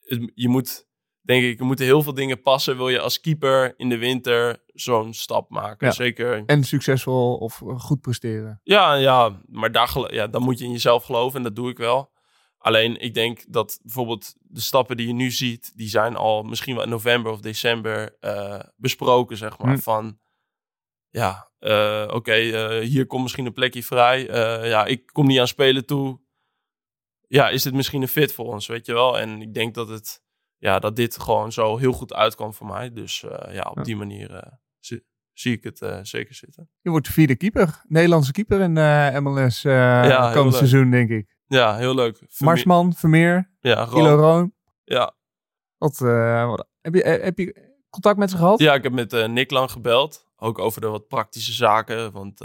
het- 0.00 0.30
je 0.34 0.48
moet, 0.48 0.86
denk 1.20 1.44
ik, 1.44 1.58
er 1.60 1.64
moeten 1.66 1.84
heel 1.84 2.02
veel 2.02 2.14
dingen 2.14 2.42
passen. 2.42 2.76
Wil 2.76 2.88
je 2.88 3.00
als 3.00 3.20
keeper 3.20 3.74
in 3.76 3.88
de 3.88 3.98
winter 3.98 4.62
zo'n 4.66 5.14
stap 5.14 5.50
maken? 5.50 5.86
Ja. 5.86 5.92
Zeker. 5.92 6.42
En 6.46 6.64
succesvol 6.64 7.36
of 7.36 7.62
goed 7.76 8.00
presteren. 8.00 8.60
Ja, 8.62 8.94
ja, 8.94 9.40
maar 9.46 9.72
daar, 9.72 10.14
ja, 10.14 10.26
dan 10.26 10.42
moet 10.42 10.58
je 10.58 10.64
in 10.64 10.70
jezelf 10.72 11.04
geloven 11.04 11.36
en 11.36 11.42
dat 11.42 11.56
doe 11.56 11.70
ik 11.70 11.78
wel. 11.78 12.12
Alleen, 12.64 13.00
ik 13.00 13.14
denk 13.14 13.44
dat 13.48 13.80
bijvoorbeeld 13.82 14.34
de 14.40 14.60
stappen 14.60 14.96
die 14.96 15.06
je 15.06 15.12
nu 15.12 15.30
ziet, 15.30 15.72
die 15.76 15.88
zijn 15.88 16.16
al 16.16 16.42
misschien 16.42 16.74
wel 16.74 16.84
in 16.84 16.90
november 16.90 17.32
of 17.32 17.40
december 17.40 18.16
eh, 18.20 18.60
besproken, 18.76 19.36
zeg 19.36 19.58
maar. 19.58 19.74
Hm. 19.74 19.78
Van, 19.78 20.18
ja, 21.08 21.50
eh, 21.58 22.08
oké, 22.10 22.32
eh, 22.32 22.88
hier 22.88 23.06
komt 23.06 23.22
misschien 23.22 23.46
een 23.46 23.52
plekje 23.52 23.82
vrij. 23.82 24.24
Ja, 24.68 24.84
ik 24.84 25.06
kom 25.12 25.26
niet 25.26 25.38
aan 25.38 25.48
spelen 25.48 25.86
toe. 25.86 26.20
Ja, 27.26 27.48
is 27.48 27.62
dit 27.62 27.74
misschien 27.74 28.02
een 28.02 28.08
fit 28.08 28.32
voor 28.32 28.44
ons, 28.46 28.66
weet 28.66 28.86
je 28.86 28.92
wel? 28.92 29.18
En 29.18 29.42
ik 29.42 29.54
denk 29.54 29.74
dat 29.74 29.88
het, 29.88 30.22
ja, 30.56 30.78
dat 30.78 30.96
dit 30.96 31.18
gewoon 31.20 31.52
zo 31.52 31.76
heel 31.76 31.92
goed 31.92 32.14
uitkwam 32.14 32.54
voor 32.54 32.66
mij. 32.66 32.92
Dus 32.92 33.20
ja, 33.50 33.62
op 33.70 33.76
Ja. 33.76 33.82
die 33.82 33.96
manier 33.96 34.58
zie, 35.32 35.52
ik 35.52 35.64
het 35.64 35.78
zeker 36.02 36.34
zitten. 36.34 36.70
Je 36.80 36.90
wordt 36.90 37.06
de 37.06 37.12
vierde 37.12 37.36
keeper. 37.36 37.82
Nederlandse 37.88 38.32
keeper 38.32 38.60
in 38.60 38.74
de 38.74 39.18
MLS 39.22 39.62
heel 39.62 40.32
komend 40.32 40.54
seizoen, 40.54 40.90
denk 40.90 41.10
ik. 41.10 41.33
Ja, 41.46 41.76
heel 41.76 41.94
leuk. 41.94 42.16
Verme- 42.16 42.50
Marsman, 42.52 42.92
Vermeer, 42.94 43.50
Ja. 43.60 43.84
Roon. 43.84 44.52
Ja. 44.84 45.14
Wat, 45.78 46.00
eh, 46.00 46.46
wat- 46.46 46.68
heb, 46.80 46.94
je, 46.94 47.02
eh, 47.02 47.24
heb 47.24 47.38
je 47.38 47.72
contact 47.90 48.18
met 48.18 48.30
ze 48.30 48.36
gehad? 48.36 48.58
ja, 48.60 48.74
ik 48.74 48.82
heb 48.82 48.92
met 48.92 49.12
eh, 49.12 49.26
Nick 49.28 49.50
lang 49.50 49.70
gebeld. 49.70 50.26
Ook 50.36 50.58
over 50.58 50.80
de 50.80 50.86
wat 50.86 51.08
praktische 51.08 51.52
zaken. 51.52 52.12
Want 52.12 52.40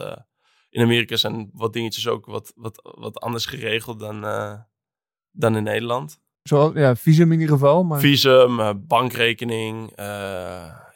in 0.69 0.81
Amerika 0.81 1.15
zijn 1.15 1.49
wat 1.53 1.73
dingetjes 1.73 2.07
ook 2.07 2.25
wat, 2.25 2.51
wat, 2.55 2.91
wat 2.99 3.19
anders 3.19 3.45
geregeld 3.45 3.99
dan, 3.99 4.21
dan 5.31 5.55
in 5.55 5.63
Nederland. 5.63 6.19
Zo, 6.43 6.71
ja, 6.74 6.95
visum 6.95 7.32
in 7.32 7.39
ieder 7.39 7.53
geval. 7.55 7.84
Maar... 7.84 7.99
Visum, 7.99 8.86
bankrekening, 8.88 9.91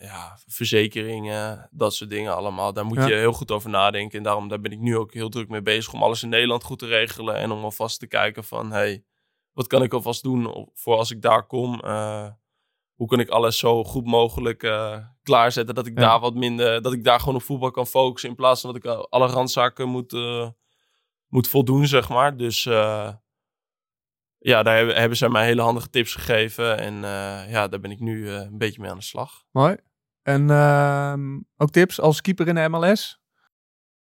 ja, 0.06 0.38
verzekeringen, 0.48 1.68
dat 1.72 1.96
soort 1.96 2.10
dingen 2.10 2.36
allemaal. 2.36 2.74
Daar 2.74 2.86
moet 2.86 2.98
Ja. 2.98 3.08
je 3.08 3.14
heel 3.16 3.34
goed 3.34 3.52
over 3.52 3.70
nadenken. 3.70 4.18
En 4.18 4.24
daarom 4.24 4.48
daar 4.48 4.60
ben 4.62 4.72
ik 4.72 4.80
nu 4.80 4.98
ook 4.98 5.14
heel 5.14 5.30
druk 5.30 5.50
mee 5.50 5.62
bezig 5.62 5.94
om 5.94 6.04
alles 6.04 6.24
in 6.24 6.30
Nederland 6.30 6.64
goed 6.64 6.80
te 6.80 6.86
regelen. 6.86 7.36
En 7.36 7.52
om 7.52 7.64
alvast 7.64 8.00
te 8.00 8.08
kijken 8.08 8.44
van, 8.44 8.72
hey, 8.72 9.04
wat 9.52 9.68
kan 9.68 9.84
ik 9.84 9.94
alvast 9.94 10.24
doen 10.24 10.70
voor 10.74 10.98
als 10.98 11.12
ik 11.12 11.22
daar 11.22 11.46
kom? 11.48 11.80
Eh, 11.80 12.30
hoe 12.94 13.08
kan 13.08 13.20
ik 13.20 13.30
alles 13.30 13.58
zo 13.58 13.84
goed 13.84 14.06
mogelijk 14.06 14.64
eh, 14.64 14.98
klaarzetten 15.24 15.76
dat 15.76 15.86
ik 15.88 15.98
Ja. 16.00 16.04
daar 16.08 16.20
wat 16.20 16.34
minder, 16.36 16.82
dat 16.82 16.94
ik 16.94 17.04
daar 17.04 17.20
gewoon 17.20 17.36
op 17.36 17.42
voetbal 17.44 17.72
kan 17.72 17.88
focussen 17.88 18.30
in 18.30 18.36
plaats 18.36 18.62
van 18.62 18.74
dat 18.74 18.84
ik 18.84 18.92
eh, 18.92 19.00
alle 19.10 19.28
randzaken 19.28 19.90
moet, 19.90 20.12
moet 21.28 21.48
voldoen, 21.48 21.88
zeg 21.88 22.10
maar. 22.10 22.38
Dus 22.38 22.64
ja, 24.46 24.64
daar 24.64 24.76
hebben, 24.78 24.96
hebben 24.96 25.18
zij 25.18 25.30
mij 25.30 25.46
hele 25.46 25.62
handige 25.62 25.90
tips 25.90 26.14
gegeven 26.16 26.78
en 26.78 26.94
ja, 27.50 27.68
daar 27.68 27.80
ben 27.80 27.92
ik 27.92 28.00
nu 28.00 28.30
een 28.30 28.58
beetje 28.58 28.82
mee 28.82 28.90
aan 28.92 28.98
de 28.98 29.04
slag. 29.04 29.44
Mooi. 29.52 29.76
En 30.24 30.50
ehm, 30.50 31.40
ook 31.58 31.70
tips 31.70 32.00
als 32.00 32.22
keeper 32.22 32.48
in 32.48 32.56
de 32.56 32.70
MLS? 32.70 33.22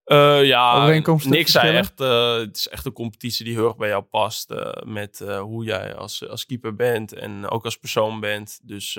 Eh, 0.04 0.44
ja, 0.44 0.86
niks 1.24 1.54
echt. 1.54 2.00
eh, 2.00 2.34
het 2.36 2.56
is 2.56 2.68
echt 2.68 2.86
een 2.86 2.92
competitie 2.92 3.44
die 3.44 3.54
heel 3.54 3.66
erg 3.66 3.76
bij 3.76 3.88
jou 3.88 4.02
past. 4.02 4.50
eh, 4.50 4.82
met 4.84 5.18
hoe 5.38 5.64
jij 5.64 5.94
als, 5.94 6.28
als 6.28 6.46
keeper 6.46 6.74
bent 6.74 7.12
en 7.12 7.48
ook 7.48 7.64
als 7.64 7.76
persoon 7.78 8.20
bent. 8.20 8.60
Dus 8.62 8.92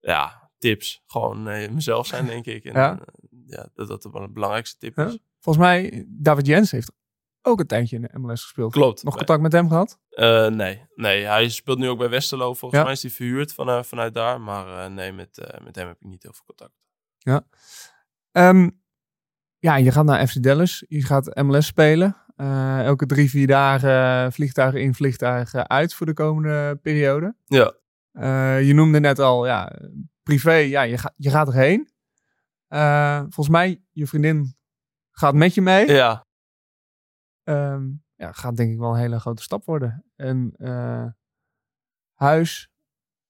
ja, 0.00 0.50
tips. 0.58 1.02
Gewoon 1.06 1.42
mezelf 1.74 2.06
zijn, 2.06 2.26
denk 2.26 2.46
ik. 2.46 2.64
En, 2.64 2.72
Ja. 2.72 2.98
ja, 3.46 3.68
dat 3.74 3.88
dat 3.88 4.04
wel 4.12 4.22
een 4.22 4.32
belangrijkste 4.32 4.78
tip 4.78 4.96
Ja. 4.96 5.06
is. 5.06 5.18
Volgens 5.40 5.64
mij, 5.66 6.04
David 6.08 6.46
Jens 6.46 6.70
heeft 6.70 6.92
ook 7.46 7.60
een 7.60 7.66
tijdje 7.66 7.96
in 7.96 8.02
de 8.02 8.18
MLS 8.18 8.42
gespeeld. 8.42 8.72
Klopt. 8.72 9.02
Nog 9.02 9.16
contact 9.16 9.42
met 9.42 9.52
hem 9.52 9.68
gehad? 9.68 9.98
Eh, 10.10 10.46
nee, 10.46 10.86
nee, 10.94 11.24
hij 11.24 11.48
speelt 11.48 11.78
nu 11.78 11.88
ook 11.88 11.98
bij 11.98 12.08
Westerlo. 12.08 12.54
Volgens 12.54 12.80
Ja. 12.80 12.82
mij 12.86 12.92
is 12.92 13.02
hij 13.02 13.10
verhuurd 13.10 13.52
van, 13.52 13.84
vanuit 13.84 14.14
daar. 14.14 14.40
Maar 14.40 14.84
eh, 14.84 14.90
nee, 14.90 15.12
met, 15.12 15.38
eh, 15.38 15.64
met 15.64 15.76
hem 15.76 15.86
heb 15.86 15.96
ik 16.00 16.06
niet 16.08 16.22
heel 16.22 16.32
veel 16.32 16.44
contact. 16.44 16.74
Ehm, 18.32 18.68
ja, 19.58 19.76
je 19.76 19.90
gaat 19.92 20.04
naar 20.04 20.26
FC 20.26 20.42
Dallas. 20.42 20.84
Je 20.88 21.02
gaat 21.04 21.34
MLS 21.42 21.66
spelen. 21.66 22.16
Eh, 22.36 22.84
elke 22.84 23.06
drie, 23.06 23.30
vier 23.30 23.46
dagen 23.46 24.32
vliegtuigen 24.32 24.80
in, 24.82 24.94
vliegtuigen 24.94 25.68
uit 25.68 25.94
voor 25.94 26.06
de 26.06 26.12
komende 26.14 26.78
periode. 26.82 27.36
Ja, 27.44 27.74
Eh, 28.12 28.66
je 28.66 28.74
noemde 28.74 29.00
net 29.00 29.18
al, 29.18 29.46
ja, 29.46 29.72
privé, 30.22 30.52
ja, 30.54 30.82
je, 30.82 30.98
gaat 30.98 31.12
je 31.16 31.30
gaat 31.30 31.48
erheen. 31.48 31.90
Eh, 32.66 33.18
volgens 33.20 33.48
mij, 33.48 33.82
je 33.92 34.06
vriendin 34.06 34.56
gaat 35.10 35.34
met 35.34 35.54
je 35.54 35.60
mee. 35.62 35.86
ja. 35.92 36.25
Ehm, 37.46 37.84
ja, 38.14 38.32
gaat 38.32 38.56
denk 38.56 38.72
ik 38.72 38.78
wel 38.78 38.90
een 38.90 39.00
hele 39.00 39.20
grote 39.20 39.42
stap 39.42 39.64
worden. 39.64 40.04
En 40.16 40.52
eh, 40.56 41.06
huis, 42.14 42.70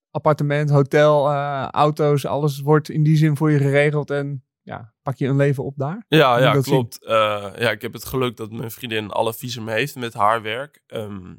appartement, 0.09 0.69
hotel, 0.69 1.29
eh, 1.29 1.67
auto's, 1.67 2.25
alles 2.25 2.59
wordt 2.59 2.89
in 2.89 3.03
die 3.03 3.17
zin 3.17 3.37
voor 3.37 3.51
je 3.51 3.57
geregeld. 3.57 4.09
En 4.09 4.45
ja, 4.61 4.93
pak 5.01 5.17
je 5.17 5.27
een 5.27 5.35
leven 5.35 5.63
op 5.63 5.77
daar. 5.77 6.05
Ja, 6.07 6.39
ja 6.39 6.61
klopt. 6.61 7.05
Eh, 7.05 7.49
ja, 7.57 7.71
ik 7.71 7.81
heb 7.81 7.93
het 7.93 8.05
geluk 8.05 8.37
dat 8.37 8.51
mijn 8.51 8.71
vriendin 8.71 9.09
alle 9.09 9.33
visum 9.33 9.67
heeft 9.67 9.95
met 9.95 10.13
haar 10.13 10.41
werk. 10.41 10.83
Ehm, 10.87 11.35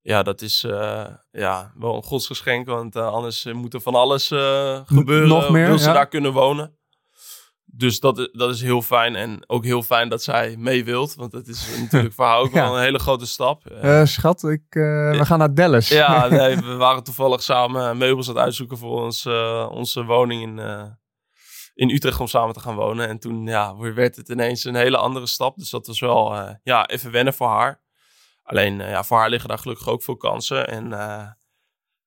ja, 0.00 0.22
dat 0.22 0.40
is 0.40 0.60
ja, 1.30 1.72
wel 1.74 1.96
een 1.96 2.02
godsgeschenk, 2.02 2.66
want 2.66 2.96
anders 2.96 3.44
moet 3.44 3.74
er 3.74 3.80
van 3.80 3.94
alles 3.94 4.26
gebeuren. 4.84 5.28
nog 5.28 5.50
meer, 5.50 5.66
wil 5.66 5.78
ze 5.78 5.88
ja. 5.88 5.94
daar 5.94 6.08
kunnen 6.08 6.32
wonen. 6.32 6.78
Dus 7.80 8.00
dat, 8.00 8.28
dat 8.32 8.50
is 8.54 8.62
heel 8.62 8.82
fijn. 8.82 9.16
En 9.16 9.44
ook 9.46 9.64
heel 9.64 9.82
fijn 9.82 10.08
dat 10.08 10.22
zij 10.22 10.56
mee 10.58 10.84
wilt. 10.84 11.14
Want 11.14 11.32
het 11.32 11.48
is 11.48 11.78
natuurlijk 11.80 12.14
voor 12.14 12.24
haar 12.24 12.38
ook 12.38 12.52
Ja. 12.54 12.62
wel 12.64 12.76
een 12.76 12.82
hele 12.82 12.98
grote 12.98 13.26
stap. 13.26 13.66
Eh, 13.66 14.00
Eh, 14.00 14.06
schat, 14.06 14.42
ik, 14.42 14.62
eh, 14.68 14.82
we 15.18 15.20
gaan 15.24 15.38
naar 15.38 15.54
Dallas. 15.54 15.88
ja, 15.88 16.28
nee, 16.40 16.56
we 16.56 16.74
waren 16.74 17.02
toevallig 17.04 17.42
samen 17.42 17.96
meubels 17.98 18.28
aan 18.28 18.34
het 18.34 18.44
uitzoeken 18.44 18.78
voor 18.78 19.00
ons, 19.02 19.26
onze 19.70 20.04
woning 20.04 20.42
in, 20.42 20.58
in 21.74 21.90
Utrecht 21.90 22.20
om 22.20 22.26
samen 22.26 22.54
te 22.54 22.60
gaan 22.60 22.74
wonen. 22.74 23.08
En 23.08 23.18
toen 23.18 23.46
ja, 23.46 23.76
werd 23.76 24.16
het 24.16 24.28
ineens 24.28 24.64
een 24.64 24.74
hele 24.74 24.96
andere 24.96 25.26
stap. 25.26 25.56
Dus 25.56 25.70
dat 25.70 25.86
was 25.86 26.00
wel 26.00 26.34
ja, 26.62 26.86
even 26.86 27.10
wennen 27.10 27.34
voor 27.34 27.48
haar. 27.48 27.82
Alleen 28.42 28.78
ja, 28.78 29.04
voor 29.04 29.18
haar 29.18 29.30
liggen 29.30 29.48
daar 29.48 29.58
gelukkig 29.58 29.88
ook 29.88 30.02
veel 30.02 30.16
kansen. 30.16 30.68
En 30.68 30.92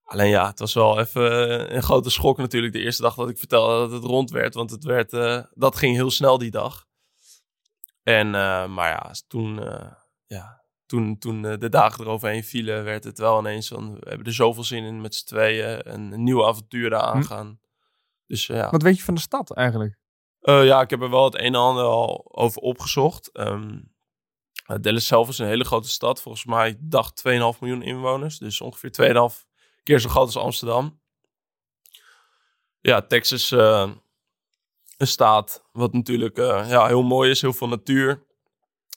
alleen 0.03 0.29
ja, 0.29 0.47
het 0.47 0.59
was 0.59 0.73
wel 0.73 0.99
even 0.99 1.49
eh, 1.49 1.75
een 1.75 1.83
grote 1.83 2.09
schok 2.09 2.37
natuurlijk 2.37 2.73
de 2.73 2.79
eerste 2.79 3.01
dag 3.01 3.15
dat 3.15 3.29
ik 3.29 3.37
vertelde 3.37 3.79
dat 3.79 3.91
het 3.91 4.03
rond 4.03 4.31
werd. 4.31 4.53
Want 4.53 4.71
het 4.71 4.83
werd, 4.83 5.13
eh, 5.13 5.43
dat 5.53 5.75
ging 5.75 5.95
heel 5.95 6.11
snel 6.11 6.37
die 6.37 6.51
dag. 6.51 6.85
En, 8.03 8.35
eh, 8.35 8.67
maar 8.67 8.89
ja, 8.89 9.11
toen, 9.27 9.61
ja, 10.25 10.63
toen, 10.85 11.17
toen 11.17 11.41
de 11.41 11.69
dagen 11.69 12.03
eroverheen 12.03 12.43
vielen, 12.43 12.83
werd 12.83 13.03
het 13.03 13.19
wel 13.19 13.39
ineens 13.39 13.67
van, 13.67 13.93
we 13.93 14.09
hebben 14.09 14.27
er 14.27 14.33
zoveel 14.33 14.63
zin 14.63 14.83
in 14.83 15.01
met 15.01 15.15
z'n 15.15 15.25
tweeën. 15.25 15.93
Een, 15.93 16.11
een 16.11 16.23
nieuwe 16.23 16.45
avontuur 16.45 16.95
aangaan. 16.95 17.59
Dus 18.27 18.49
eh, 18.49 18.57
ja. 18.57 18.69
Wat 18.69 18.81
weet 18.81 18.97
je 18.97 19.03
van 19.03 19.13
de 19.13 19.21
stad 19.21 19.51
eigenlijk? 19.51 20.01
Ja, 20.39 20.81
ik 20.81 20.89
heb 20.89 21.01
er 21.01 21.09
wel 21.09 21.23
het 21.23 21.33
een 21.33 21.41
en 21.41 21.55
ander 21.55 21.83
al 21.83 22.29
over 22.31 22.61
opgezocht. 22.61 23.31
Ehm 23.31 23.79
eh, 24.65 24.77
Dallas 24.81 25.07
zelf 25.07 25.29
is 25.29 25.37
een 25.37 25.47
hele 25.47 25.63
grote 25.63 25.89
stad. 25.89 26.21
Volgens 26.21 26.45
mij 26.45 26.77
dacht 26.79 27.23
2,5 27.27 27.33
miljoen 27.59 27.81
inwoners. 27.81 28.37
Dus 28.37 28.61
ongeveer 28.61 28.91
2,5 29.31 29.45
keer 29.83 29.99
zo 29.99 30.09
groot 30.09 30.25
als 30.25 30.37
Amsterdam. 30.37 31.01
Ja, 32.79 33.01
Texas 33.01 33.51
eh, 33.51 33.89
een 34.97 35.07
staat 35.07 35.63
wat 35.71 35.93
natuurlijk 35.93 36.37
eh, 36.37 36.69
ja, 36.69 36.87
heel 36.87 37.03
mooi 37.03 37.29
is. 37.29 37.41
Heel 37.41 37.53
veel 37.53 37.67
natuur. 37.67 38.23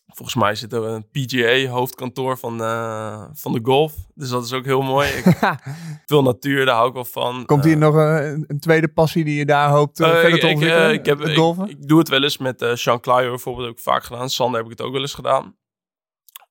Volgens 0.06 0.36
mij 0.36 0.54
zit 0.54 0.72
er 0.72 0.84
een 0.84 1.08
PGA-hoofdkantoor 1.10 2.38
van, 2.38 2.62
eh, 2.62 3.24
van 3.32 3.52
de 3.52 3.60
golf. 3.62 3.94
Dus 4.14 4.28
dat 4.28 4.44
is 4.44 4.52
ook 4.52 4.64
heel 4.64 4.82
mooi. 4.82 5.08
Ik, 5.08 5.24
veel 6.06 6.22
natuur, 6.22 6.64
daar 6.64 6.74
hou 6.74 6.88
ik 6.88 6.94
wel 6.94 7.04
van. 7.04 7.44
Komt 7.46 7.64
hier 7.64 7.76
nog 7.76 7.94
een, 7.94 8.44
een 8.46 8.60
tweede 8.60 8.88
passie 8.88 9.24
die 9.24 9.36
je 9.36 9.44
daar 9.44 9.70
hoopt 9.70 9.96
verder 9.96 10.34
ik, 10.34 10.40
te 10.40 10.46
ik, 10.46 10.54
ontwikkelen? 10.54 10.92
ik, 10.92 11.06
heb, 11.06 11.20
ik, 11.20 11.88
doe 11.88 11.98
het 11.98 12.08
wel 12.08 12.22
eens 12.22 12.38
met 12.38 12.70
Sean 12.74 13.00
Clio 13.00 13.28
bijvoorbeeld, 13.28 13.70
ik 13.70 13.78
vaak 13.78 14.04
gedaan. 14.04 14.30
Sander 14.30 14.56
heb 14.56 14.70
ik 14.70 14.78
het 14.78 14.86
ook 14.86 14.92
wel 14.92 15.00
eens 15.00 15.14
gedaan. 15.14 15.56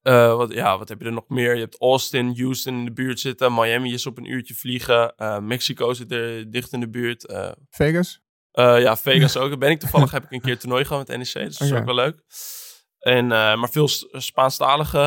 Eh, 0.06 0.36
wat, 0.36 0.54
ja, 0.54 0.78
wat 0.78 0.90
heb 0.90 1.00
je 1.00 1.06
er 1.06 1.12
nog 1.12 1.28
meer? 1.28 1.54
Je 1.54 1.60
hebt 1.62 1.80
Austin, 1.82 2.34
Houston 2.40 2.74
in 2.74 2.86
de 2.86 2.92
buurt 2.94 3.20
zitten. 3.20 3.54
Miami 3.54 3.94
is 3.94 4.06
op 4.06 4.18
een 4.18 4.32
uurtje 4.32 4.54
vliegen. 4.56 5.16
Eh, 5.16 5.40
Mexico 5.40 5.94
zit 5.94 6.12
er 6.12 6.52
dicht 6.52 6.74
in 6.74 6.80
de 6.80 6.90
buurt. 6.90 7.26
Eh, 7.26 7.52
Vegas? 7.70 8.22
ja, 8.52 8.98
Vegas 8.98 9.38
ook. 9.42 9.60
Ben 9.60 9.70
ik 9.70 9.80
toevallig, 9.80 10.12
heb 10.12 10.24
ik 10.24 10.32
een 10.32 10.42
keer 10.42 10.60
toernooi 10.60 10.86
gehad 10.86 11.08
met 11.08 11.18
NEC. 11.18 11.46
Dus 11.46 11.58
dat 11.58 11.68
is 11.68 11.74
ook 11.74 11.86
wel 11.86 11.96
leuk. 11.96 12.22
En, 13.00 13.28
maar 13.28 13.70
veel 13.70 13.88
S- 13.88 14.08
Spaanstalige 14.12 15.00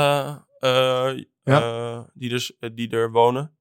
eh, 0.58 1.10
Ja. 1.42 2.10
die, 2.14 2.28
dus, 2.28 2.56
die 2.74 2.90
er 2.90 3.10
wonen. 3.10 3.58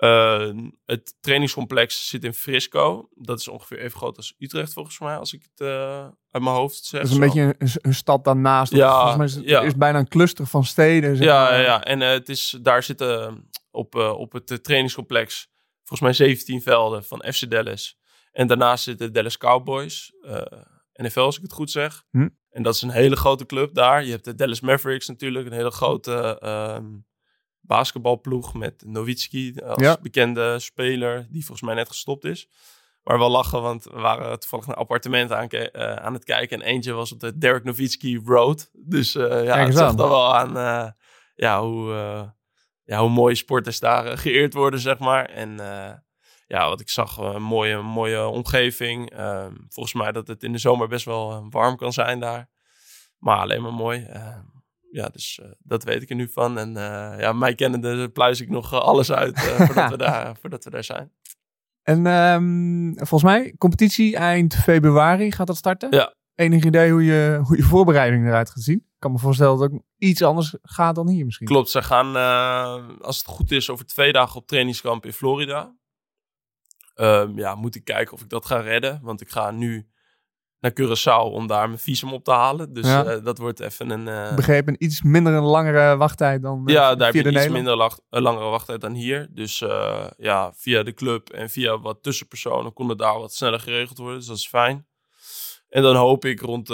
Eh, 0.00 0.50
het 0.86 1.14
trainingscomplex 1.20 2.08
zit 2.08 2.24
in 2.24 2.34
Frisco. 2.34 3.08
Dat 3.14 3.38
is 3.38 3.48
ongeveer 3.48 3.78
even 3.78 3.98
groot 3.98 4.16
als 4.16 4.34
Utrecht 4.38 4.72
volgens 4.72 4.98
mij, 4.98 5.16
als 5.16 5.32
ik 5.32 5.42
het 5.42 5.66
eh, 5.68 6.02
uit 6.30 6.42
mijn 6.42 6.54
hoofd 6.56 6.84
zeg. 6.84 7.00
Dat 7.00 7.10
is 7.10 7.16
een 7.16 7.22
Zo. 7.22 7.26
beetje 7.26 7.54
een, 7.58 7.70
een 7.82 7.94
stad 7.94 8.24
daarnaast. 8.24 8.72
Ja, 8.72 8.92
Volgens 8.94 9.16
mij 9.16 9.26
is 9.26 9.34
het 9.34 9.44
ja. 9.44 9.60
is 9.60 9.76
bijna 9.76 9.98
een 9.98 10.08
cluster 10.08 10.46
van 10.46 10.64
steden. 10.64 11.16
zeg 11.16 11.26
Ja, 11.26 11.42
maar. 11.42 11.60
ja, 11.60 11.84
en 11.84 12.02
eh, 12.02 12.08
het 12.08 12.28
is, 12.28 12.58
daar 12.62 12.82
zitten 12.82 13.48
op, 13.70 13.94
eh, 13.94 14.18
op 14.18 14.32
het 14.32 14.50
eh, 14.50 14.56
trainingscomplex 14.58 15.48
volgens 15.84 16.00
mij 16.00 16.26
17 16.26 16.62
velden 16.62 17.04
van 17.04 17.24
FC 17.32 17.50
Dallas. 17.50 17.98
En 18.32 18.46
daarnaast 18.46 18.84
zitten 18.84 19.12
Dallas 19.12 19.38
Cowboys, 19.38 20.12
NFL 20.92 21.20
als 21.20 21.36
ik 21.36 21.42
het 21.42 21.52
goed 21.52 21.70
zeg. 21.70 22.04
Hm. 22.10 22.28
En 22.50 22.62
dat 22.62 22.74
is 22.74 22.82
een 22.82 22.90
hele 22.90 23.16
grote 23.16 23.46
club 23.46 23.74
daar. 23.74 24.04
Je 24.04 24.10
hebt 24.10 24.24
de 24.24 24.34
Dallas 24.34 24.60
Mavericks 24.60 25.08
natuurlijk, 25.08 25.46
een 25.46 25.52
hele 25.52 25.70
grote 25.70 26.38
ehm, 26.40 26.84
basketbalploeg 27.60 28.54
met 28.54 28.82
Nowitzki 28.86 29.54
als 29.60 29.82
Ja. 29.82 29.98
bekende 30.02 30.58
speler, 30.58 31.26
die 31.30 31.44
volgens 31.44 31.66
mij 31.66 31.74
net 31.74 31.88
gestopt 31.88 32.24
is. 32.24 32.48
Maar 33.02 33.18
wel 33.18 33.30
lachen, 33.30 33.62
want 33.62 33.84
we 33.84 34.00
waren 34.00 34.40
toevallig 34.40 34.66
een 34.66 34.74
appartement 34.74 35.32
aan, 35.32 35.48
eh, 35.48 35.94
aan 35.94 36.12
het 36.14 36.24
kijken. 36.24 36.60
En 36.62 36.66
eentje 36.66 36.92
was 36.92 37.12
op 37.12 37.20
de 37.20 37.38
Derek 37.38 37.64
Nowitzki 37.64 38.20
Road. 38.24 38.70
Dus 38.72 39.14
eh, 39.14 39.44
ja, 39.44 39.56
het 39.58 39.66
eens 39.66 39.76
zag 39.76 39.94
dan 39.94 40.08
wel 40.08 40.34
aan 40.34 40.56
eh, 40.56 40.90
ja, 41.34 41.62
hoe, 41.62 41.92
eh, 41.92 42.28
ja, 42.84 43.00
hoe 43.00 43.08
mooie 43.10 43.34
sporters 43.34 43.80
daar 43.80 44.06
eh, 44.06 44.16
geëerd 44.18 44.54
worden, 44.54 44.80
zeg 44.80 44.98
maar. 44.98 45.24
En 45.24 45.60
eh, 45.60 45.92
ja, 46.46 46.68
wat 46.68 46.80
ik 46.80 46.88
zag, 46.88 47.18
eh, 47.18 47.30
een 47.34 47.42
mooie, 47.42 47.82
mooie 47.82 48.26
omgeving. 48.26 49.10
Ehm, 49.10 49.54
volgens 49.68 49.94
mij 49.94 50.12
dat 50.12 50.26
het 50.26 50.42
in 50.42 50.52
de 50.52 50.58
zomer 50.58 50.88
best 50.88 51.04
wel 51.04 51.30
eh, 51.32 51.44
warm 51.50 51.76
kan 51.76 51.92
zijn 51.92 52.20
daar. 52.20 52.48
Maar 53.18 53.38
alleen 53.38 53.62
maar 53.62 53.72
mooi. 53.74 54.06
Ja, 54.90 55.08
dus 55.08 55.40
eh, 55.42 55.50
dat 55.58 55.84
weet 55.84 56.02
ik 56.02 56.10
er 56.10 56.16
nu 56.16 56.28
van. 56.28 56.58
En 56.58 56.76
eh, 56.76 57.20
ja, 57.20 57.32
mij 57.32 57.54
kennende 57.54 58.08
pluis 58.08 58.40
ik 58.40 58.48
nog 58.48 58.72
eh, 58.72 58.78
alles 58.78 59.12
uit 59.12 59.40
voordat, 59.66 59.90
we 59.90 59.96
daar, 59.96 60.36
voordat 60.40 60.64
we 60.64 60.70
daar 60.70 60.84
zijn. 60.84 61.12
En 61.82 62.06
ehm, 62.06 62.94
volgens 62.94 63.22
mij, 63.22 63.54
competitie 63.58 64.16
eind 64.16 64.54
februari 64.54 65.32
gaat 65.32 65.46
dat 65.46 65.56
starten. 65.56 65.90
Ja. 65.90 66.14
Enig 66.34 66.64
idee 66.64 66.92
hoe 66.92 67.04
je, 67.04 67.40
hoe 67.42 67.56
je 67.56 67.62
voorbereiding 67.62 68.26
eruit 68.26 68.50
gaat 68.50 68.62
zien? 68.62 68.76
Ik 68.76 69.06
kan 69.06 69.12
me 69.12 69.18
voorstellen 69.18 69.58
dat 69.58 69.62
het 69.62 69.72
ook 69.72 69.82
iets 69.98 70.22
anders 70.22 70.56
gaat 70.62 70.94
dan 70.94 71.08
hier 71.08 71.24
misschien. 71.24 71.46
Klopt, 71.46 71.70
ze 71.70 71.82
gaan, 71.82 72.16
als 73.00 73.18
het 73.18 73.26
goed 73.26 73.50
is, 73.50 73.70
over 73.70 73.86
twee 73.86 74.12
dagen 74.12 74.36
op 74.36 74.46
trainingskamp 74.46 75.06
in 75.06 75.12
Florida. 75.12 75.74
Ehm, 76.94 77.38
ja, 77.38 77.54
moet 77.54 77.74
ik 77.74 77.84
kijken 77.84 78.12
of 78.12 78.22
ik 78.22 78.28
dat 78.28 78.46
ga 78.46 78.60
redden. 78.60 79.00
Want 79.02 79.20
ik 79.20 79.30
ga 79.30 79.50
nu 79.50 79.89
naar 80.60 80.72
Curaçao 80.80 81.32
om 81.32 81.46
daar 81.46 81.66
mijn 81.68 81.78
visum 81.80 82.12
op 82.12 82.24
te 82.24 82.30
halen. 82.30 82.72
Dus 82.72 82.86
Ja. 82.86 83.04
eh, 83.04 83.24
dat 83.24 83.38
wordt 83.38 83.60
even 83.60 83.90
een... 83.90 84.08
eh, 84.08 84.30
Ik 84.30 84.36
begreep 84.36 84.68
een 84.68 84.76
iets 84.84 85.02
minder 85.02 85.32
een 85.32 85.42
langere 85.42 85.96
wachttijd 85.96 86.42
dan 86.42 86.62
eh, 86.66 86.74
ja, 86.74 86.94
daar 86.94 87.06
heb 87.06 87.14
je 87.14 87.30
iets 87.30 87.30
Nederland. 87.46 87.52
minder 88.08 88.22
langere 88.22 88.44
wachttijd 88.50 88.80
dan 88.80 88.92
hier. 88.92 89.28
Dus 89.30 89.58
ja, 90.16 90.52
via 90.56 90.82
de 90.82 90.94
club 90.94 91.28
en 91.28 91.50
via 91.50 91.78
wat 91.80 92.02
tussenpersonen 92.02 92.72
kon 92.72 92.88
het 92.88 92.98
daar 92.98 93.18
wat 93.18 93.34
sneller 93.34 93.60
geregeld 93.60 93.98
worden. 93.98 94.18
Dus 94.18 94.26
dat 94.26 94.36
is 94.36 94.48
fijn. 94.48 94.88
En 95.68 95.82
dan 95.82 95.96
hoop 95.96 96.24
ik 96.24 96.40
rond, 96.40 96.68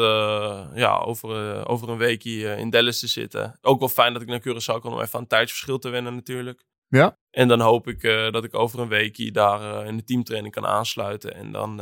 ja, 0.75 0.99
over, 1.05 1.67
over 1.69 1.89
een 1.89 1.97
weekje 1.99 2.49
eh, 2.53 2.59
in 2.59 2.71
Dallas 2.71 2.99
te 2.99 3.07
zitten. 3.07 3.59
Ook 3.63 3.79
wel 3.79 3.89
fijn 3.89 4.13
dat 4.13 4.23
ik 4.23 4.29
naar 4.29 4.41
Curaçao 4.41 4.81
kan 4.81 4.93
om 4.93 5.01
even 5.01 5.19
aan 5.19 5.27
tijdsverschil 5.27 5.79
te 5.79 5.89
wennen 5.89 6.15
natuurlijk. 6.15 6.65
Ja. 6.89 7.19
En 7.31 7.49
dan 7.49 7.61
hoop 7.61 7.89
ik 7.89 8.03
dat 8.33 8.45
ik 8.45 8.55
over 8.55 8.81
een 8.81 8.89
weekje 8.89 9.31
daar 9.33 9.87
in 9.87 9.97
de 9.97 10.05
teamtraining 10.05 10.55
kan 10.55 10.67
aansluiten. 10.67 11.35
En 11.35 11.53
dan, 11.53 11.77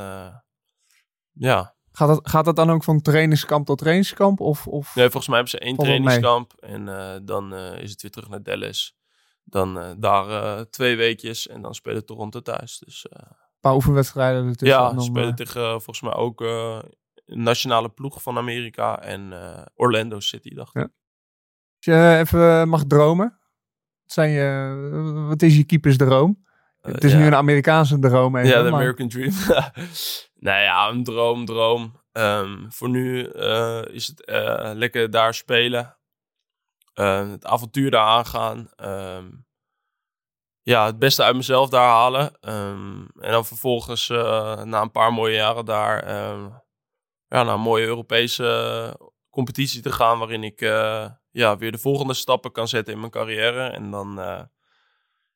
ja. 1.33 1.75
Gaat 1.97 2.09
dat, 2.09 2.29
gaat 2.29 2.45
dat 2.45 2.57
dan 2.57 2.71
ook 2.71 2.85
van 2.85 3.01
trainingskamp 3.01 3.67
tot 3.67 3.79
trainingskamp? 3.79 4.41
Of, 4.41 4.67
of... 4.67 4.95
Nee, 4.95 5.05
volgens 5.05 5.29
mij 5.29 5.37
hebben 5.37 5.59
ze 5.59 5.67
één 5.67 5.77
trainingskamp. 5.77 6.53
En 6.61 6.89
eh, 6.89 7.21
dan 7.23 7.55
eh, 7.55 7.83
is 7.83 7.91
het 7.91 8.03
weer 8.03 8.11
terug 8.11 8.29
naar 8.29 8.43
Dallas. 8.43 8.97
Dan 9.45 9.81
eh, 9.81 9.91
daar 9.97 10.71
twee 10.71 10.97
weekjes 10.97 11.47
en 11.47 11.63
dan 11.63 11.75
spelen 11.75 12.07
Toronto 12.07 12.41
thuis. 12.41 12.79
Dus 12.79 13.07
eh, 13.07 13.31
paar 13.61 13.75
oefenwedstrijden 13.75 14.47
ertussen. 14.49 14.79
ja, 14.79 14.93
dan, 14.93 15.03
spelen 15.03 15.35
tegen 15.35 15.63
volgens 15.63 16.01
mij 16.01 16.15
ook 16.15 16.41
een 16.41 17.43
nationale 17.43 17.89
ploeg 17.89 18.23
van 18.23 18.37
Amerika 18.37 19.03
en 19.03 19.33
Orlando 19.75 20.21
City, 20.21 20.55
dacht 20.55 20.75
ik. 20.75 20.83
Ja. 20.83 20.89
Als 21.77 21.85
je 21.85 22.19
even 22.19 22.69
mag 22.69 22.85
dromen, 22.85 23.39
wat, 24.03 24.13
zijn 24.13 24.31
je, 24.31 25.27
wat 25.29 25.43
is 25.43 25.57
je 25.57 25.65
keepersdroom? 25.65 26.45
Het 26.81 27.05
is 27.05 27.13
ja. 27.13 27.19
nu 27.19 27.27
een 27.27 27.35
Amerikaanse 27.35 27.99
droom. 27.99 28.37
Even, 28.37 28.49
Ja, 28.49 28.63
de 28.63 28.71
maar- 28.71 28.81
American 28.81 29.09
Dream. 29.09 29.33
nou 30.45 30.63
ja, 30.63 30.89
een 30.89 31.05
droom, 31.05 31.45
droom. 31.45 32.03
Ehm, 32.13 32.71
voor 32.71 32.89
nu 32.89 33.27
eh, 33.29 33.83
is 33.85 34.07
het 34.07 34.25
eh, 34.25 34.71
lekker 34.75 35.11
daar 35.11 35.35
spelen. 35.35 35.99
Eh, 36.95 37.31
het 37.31 37.45
avontuur 37.45 37.91
daar 37.91 38.07
aangaan. 38.07 38.71
Ehm, 38.77 39.31
ja, 40.63 40.87
het 40.87 40.99
beste 40.99 41.23
uit 41.23 41.37
mezelf 41.37 41.69
daar 41.69 41.89
halen. 41.89 42.41
Ehm, 42.41 43.01
en 43.19 43.31
dan 43.31 43.47
vervolgens 43.47 44.09
eh, 44.09 44.63
na 44.63 44.81
een 44.81 44.91
paar 44.91 45.13
mooie 45.13 45.35
jaren 45.35 45.65
daar 45.65 46.03
ehm, 46.03 46.43
ja, 47.27 47.43
naar 47.43 47.55
een 47.55 47.61
mooie 47.61 47.87
Europese 47.87 48.99
competitie 49.31 49.83
te 49.83 49.93
gaan. 49.93 50.19
Waarin 50.19 50.45
ik 50.45 50.61
ja, 51.31 51.57
weer 51.57 51.73
de 51.73 51.79
volgende 51.79 52.15
stappen 52.15 52.53
kan 52.53 52.69
zetten 52.69 52.95
in 52.95 53.01
mijn 53.01 53.13
carrière. 53.13 53.69
En 53.69 53.91
dan 53.91 54.19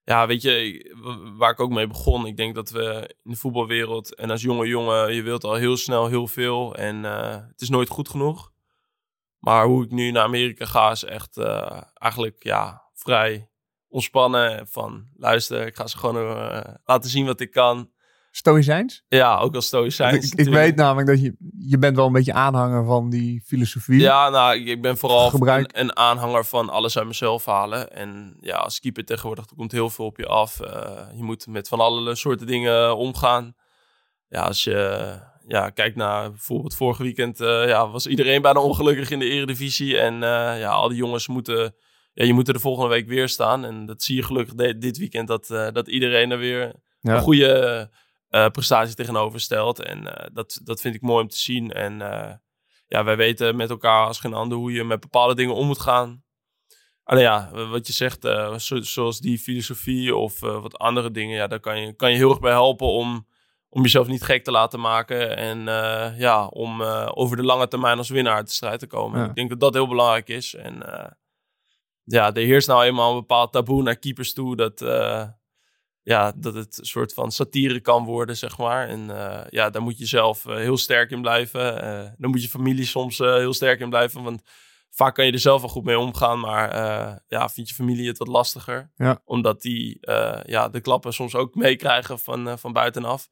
ja, 0.09 0.27
weet 0.27 0.43
je, 0.43 0.95
waar 1.37 1.51
ik 1.51 1.61
ook 1.61 1.71
mee 1.71 1.87
begon. 1.87 2.27
Ik 2.27 2.37
denk 2.37 2.55
dat 2.55 2.71
we 2.71 3.15
in 3.23 3.31
de 3.31 3.37
voetbalwereld 3.37 4.15
en 4.15 4.31
als 4.31 4.43
jonge 4.43 4.67
jongen, 4.67 5.15
je 5.15 5.23
wilt 5.23 5.45
al 5.45 5.55
heel 5.55 5.77
snel 5.77 6.07
heel 6.07 6.27
veel. 6.27 6.75
En 6.75 7.05
eh, 7.05 7.37
het 7.49 7.61
is 7.61 7.69
nooit 7.69 7.89
goed 7.89 8.09
genoeg. 8.09 8.53
Maar 9.39 9.67
hoe 9.67 9.85
ik 9.85 9.91
nu 9.91 10.11
naar 10.11 10.23
Amerika 10.23 10.65
ga 10.65 10.91
is 10.91 11.05
echt 11.05 11.37
eh, 11.37 11.83
eigenlijk 11.95 12.43
ja, 12.43 12.83
vrij 12.95 13.51
ontspannen. 13.89 14.69
Van 14.69 15.09
luister, 15.17 15.67
ik 15.67 15.77
ga 15.77 15.87
ze 15.87 15.99
gewoon 15.99 16.37
eh, 16.37 16.75
laten 16.85 17.11
zien 17.11 17.27
wat 17.27 17.41
ik 17.41 17.51
kan. 17.51 17.91
Stoïcijns? 18.31 19.03
Ja, 19.09 19.39
ook 19.39 19.55
als 19.55 19.67
stoïcijns 19.67 20.33
Ik, 20.33 20.39
ik 20.39 20.49
weet 20.53 20.77
namelijk 20.77 21.09
dat 21.09 21.21
je, 21.21 21.37
je 21.59 21.79
bent 21.79 21.97
wel 21.97 22.07
een 22.07 22.13
beetje 22.13 22.33
aanhanger 22.33 22.85
van 22.85 23.11
die 23.11 23.43
filosofie. 23.47 24.01
Ja, 24.01 24.29
nou, 24.29 24.65
ik, 24.65 24.83
ben 24.83 24.97
vooral 24.99 25.31
Gebruik- 25.31 25.71
een, 25.77 25.81
een 25.81 25.97
aanhanger 25.97 26.45
van 26.45 26.69
alles 26.69 26.99
uit 26.99 27.07
mezelf 27.07 27.45
halen. 27.45 27.93
En 27.93 28.37
ja, 28.41 28.57
als 28.57 28.81
keeper 28.81 29.05
tegenwoordig, 29.05 29.45
komt 29.57 29.73
heel 29.73 29.91
veel 29.91 30.05
op 30.05 30.17
je 30.17 30.27
af. 30.27 30.61
Eh, 30.61 31.07
je 31.17 31.23
moet 31.23 31.47
met 31.47 31.69
van 31.69 31.81
alle 31.81 32.15
soorten 32.15 32.47
dingen 32.47 32.97
omgaan. 32.97 33.55
Ja, 34.29 34.43
als 34.43 34.65
je 34.65 35.09
ja, 35.47 35.71
kijkt 35.71 35.97
naar 35.97 36.31
bijvoorbeeld 36.31 36.75
vorig 36.75 36.99
weekend, 36.99 37.41
eh, 37.41 37.69
ja, 37.69 37.89
was 37.89 38.07
iedereen 38.07 38.43
bijna 38.43 38.61
ongelukkig 38.61 39.11
in 39.11 39.19
de 39.19 39.29
eredivisie. 39.29 39.99
En 39.99 40.15
eh, 40.15 40.61
ja, 40.61 40.71
al 40.71 40.89
die 40.89 40.99
jongens 40.99 41.29
moeten, 41.29 41.75
ja, 42.13 42.25
je 42.25 42.33
moet 42.33 42.49
er 42.49 42.55
de 42.55 42.61
volgende 42.61 42.89
week 42.91 43.07
weer 43.09 43.29
staan. 43.29 43.65
En 43.65 43.87
dat 43.87 44.03
zie 44.03 44.17
je 44.17 44.23
gelukkig 44.23 44.55
dit 44.79 44.99
weekend, 44.99 45.29
dat, 45.29 45.47
dat 45.47 45.89
iedereen 45.89 46.31
er 46.31 46.39
weer 46.39 46.73
Ja. 47.01 47.15
een 47.15 47.21
goede 47.21 47.91
eh, 48.29 48.47
prestatie 48.49 48.95
tegenover 48.95 49.41
stelt. 49.41 49.83
En 49.83 50.17
eh, 50.17 50.29
dat, 50.33 50.61
dat 50.65 50.81
vind 50.81 50.95
ik 50.95 51.01
mooi 51.03 51.23
om 51.23 51.29
te 51.29 51.39
zien. 51.39 51.73
En 51.73 52.03
eh, 52.03 52.35
ja, 52.87 53.05
wij 53.05 53.17
weten 53.17 53.57
met 53.57 53.71
elkaar 53.71 54.07
als 54.07 54.21
geen 54.21 54.35
ander 54.35 54.59
hoe 54.59 54.73
je 54.73 54.85
met 54.85 55.01
bepaalde 55.01 55.35
dingen 55.35 55.55
om 55.55 55.67
moet 55.67 55.81
gaan. 55.81 56.23
Alleen 57.05 57.23
ja, 57.23 57.51
wat 57.53 57.87
je 57.87 57.93
zegt, 57.93 58.23
zo- 58.57 58.81
zoals 58.81 59.21
die 59.21 59.39
filosofie 59.39 60.17
of 60.17 60.41
wat 60.41 60.79
andere 60.79 61.11
dingen, 61.11 61.37
ja, 61.37 61.47
daar 61.47 61.61
kan 61.61 61.81
je, 61.81 61.93
kan 61.93 62.11
je 62.11 62.17
heel 62.17 62.31
erg 62.31 62.41
bij 62.41 62.53
helpen 62.53 62.87
om, 62.87 63.27
om 63.69 63.83
jezelf 63.83 64.07
niet 64.07 64.23
gek 64.23 64.45
te 64.45 64.51
laten 64.51 64.81
maken. 64.81 65.37
En 65.37 65.59
ja, 66.19 66.47
om 66.47 66.83
over 67.15 67.37
de 67.37 67.43
lange 67.43 67.69
termijn 67.69 67.99
als 67.99 68.09
winnaar 68.09 68.45
te 68.45 68.53
strijd 68.53 68.79
te 68.81 68.87
komen. 68.87 69.21
Ja. 69.21 69.27
Ik 69.29 69.35
denk 69.35 69.51
dat 69.51 69.61
dat 69.61 69.75
heel 69.75 69.89
belangrijk 69.89 70.29
is. 70.29 70.55
En 70.55 70.83
ja, 72.05 72.35
er 72.35 72.43
heerst 72.43 72.69
nou 72.69 72.85
eenmaal 72.85 73.11
een 73.11 73.19
bepaald 73.21 73.53
taboe 73.53 73.83
naar 73.83 73.97
keepers 73.99 74.33
toe 74.33 74.57
dat, 74.57 74.81
eh, 74.81 75.29
ja, 76.09 76.33
dat 76.37 76.55
het 76.55 76.79
een 76.79 76.87
soort 76.87 77.15
van 77.15 77.33
satire 77.33 77.81
kan 77.81 78.05
worden, 78.05 78.37
zeg 78.37 78.59
maar. 78.59 78.89
En 78.89 79.11
eh, 79.11 79.47
ja, 79.51 79.71
daar 79.71 79.83
moet 79.83 79.99
je 79.99 80.07
zelf 80.07 80.47
eh, 80.47 80.57
heel 80.57 80.77
sterk 80.77 81.11
in 81.11 81.21
blijven. 81.21 81.83
Eh 81.83 82.11
daar 82.17 82.31
moet 82.31 82.43
je 82.43 82.49
familie 82.49 82.87
soms 82.87 83.19
heel 83.19 83.53
sterk 83.53 83.81
in 83.81 83.89
blijven, 83.89 84.23
want 84.23 84.43
vaak 84.91 85.15
kan 85.15 85.27
je 85.27 85.33
er 85.33 85.39
zelf 85.39 85.61
wel 85.61 85.71
goed 85.71 85.85
mee 85.85 85.99
omgaan, 85.99 86.41
maar 86.41 86.71
ja, 87.27 87.49
vindt 87.49 87.71
je 87.71 87.77
familie 87.77 88.09
het 88.09 88.19
wat 88.19 88.29
lastiger. 88.29 88.93
Ja. 88.97 89.21
Omdat 89.25 89.63
die 89.63 89.99
ja, 90.45 90.69
de 90.69 90.81
klappen 90.81 91.13
soms 91.13 91.35
ook 91.35 91.55
meekrijgen 91.55 92.19
van, 92.19 92.59
van 92.59 92.73
buitenaf. 92.73 93.29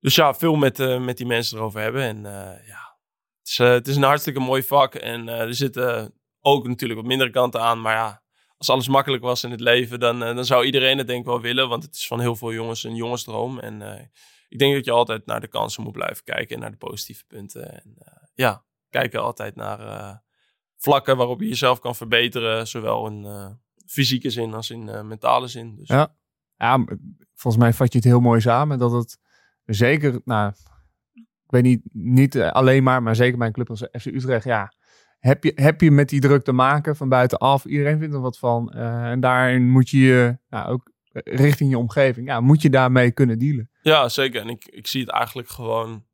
Dus 0.00 0.14
ja, 0.14 0.34
veel 0.34 0.54
met, 0.54 0.78
met 1.00 1.16
die 1.16 1.26
mensen 1.26 1.58
erover 1.58 1.80
hebben. 1.80 2.02
En 2.02 2.22
ja, 2.66 2.98
het 3.38 3.48
is, 3.48 3.58
het 3.58 3.88
is 3.88 3.96
een 3.96 4.02
hartstikke 4.02 4.40
mooi 4.40 4.62
vak. 4.62 4.94
En 4.94 5.28
er 5.28 5.54
zitten 5.54 6.14
ook 6.40 6.66
natuurlijk 6.66 7.00
wat 7.00 7.08
mindere 7.08 7.30
kanten 7.30 7.60
aan. 7.60 7.80
Maar 7.80 7.94
ja, 7.94 8.22
als 8.58 8.70
alles 8.70 8.88
makkelijk 8.88 9.22
was 9.22 9.44
in 9.44 9.50
het 9.50 9.60
leven, 9.60 10.00
dan, 10.00 10.22
eh, 10.22 10.34
dan 10.34 10.44
zou 10.44 10.64
iedereen 10.64 10.98
het 10.98 11.06
denk 11.06 11.20
ik 11.20 11.26
wel 11.26 11.40
willen. 11.40 11.68
Want 11.68 11.82
het 11.82 11.94
is 11.94 12.06
van 12.06 12.20
heel 12.20 12.36
veel 12.36 12.52
jongens 12.52 12.84
een 12.84 12.94
jongensdroom. 12.94 13.58
En 13.58 13.82
eh, 13.82 14.04
ik 14.48 14.58
denk 14.58 14.74
dat 14.74 14.84
je 14.84 14.90
altijd 14.90 15.26
naar 15.26 15.40
de 15.40 15.48
kansen 15.48 15.82
moet 15.82 15.92
blijven 15.92 16.24
kijken 16.24 16.54
en 16.54 16.60
naar 16.60 16.70
de 16.70 16.76
positieve 16.76 17.24
punten. 17.26 17.72
En 17.72 17.94
eh, 17.98 18.12
ja, 18.34 18.64
kijken 18.90 19.22
altijd 19.22 19.56
naar 19.56 20.22
vlakken 20.76 21.16
waarop 21.16 21.40
je 21.40 21.48
jezelf 21.48 21.78
kan 21.78 21.94
verbeteren. 21.94 22.66
Zowel 22.66 23.06
in 23.06 23.58
fysieke 23.86 24.30
zin 24.30 24.54
als 24.54 24.70
in 24.70 25.06
mentale 25.06 25.48
zin. 25.48 25.76
Dus, 25.76 25.88
Ja. 25.88 26.16
Ja, 26.56 26.84
volgens 27.34 27.62
mij 27.62 27.72
vat 27.72 27.92
je 27.92 27.98
het 27.98 28.06
heel 28.06 28.20
mooi 28.20 28.40
samen. 28.40 28.78
Dat 28.78 28.92
het 28.92 29.18
zeker, 29.64 30.20
nou, 30.24 30.52
ik 31.14 31.26
weet 31.46 31.62
niet, 31.62 31.82
niet 31.92 32.40
alleen 32.40 32.82
maar, 32.82 33.02
maar 33.02 33.16
zeker 33.16 33.38
bij 33.38 33.46
een 33.46 33.52
club 33.52 33.70
als 33.70 33.82
FC 33.92 34.06
Utrecht, 34.06 34.44
ja. 34.44 34.72
Heb 35.18 35.44
je, 35.44 35.52
heb 35.54 35.80
je 35.80 35.90
met 35.90 36.08
die 36.08 36.20
druk 36.20 36.44
te 36.44 36.52
maken 36.52 36.96
van 36.96 37.08
buitenaf? 37.08 37.64
Iedereen 37.64 37.98
vindt 37.98 38.14
er 38.14 38.20
wat 38.20 38.38
van. 38.38 38.70
eh, 38.70 39.10
en 39.10 39.20
daarin 39.20 39.70
moet 39.70 39.90
je 39.90 39.98
je, 39.98 40.38
nou, 40.48 40.68
ook 40.68 40.90
richting 41.24 41.70
je 41.70 41.78
omgeving, 41.78 42.26
ja, 42.26 42.40
moet 42.40 42.62
je 42.62 42.70
daarmee 42.70 43.12
kunnen 43.12 43.38
dealen. 43.38 43.70
Ja, 43.82 44.08
zeker. 44.08 44.40
En 44.40 44.48
ik, 44.48 44.64
ik 44.66 44.86
zie 44.86 45.00
het 45.00 45.10
eigenlijk 45.10 45.48
gewoon 45.48 46.06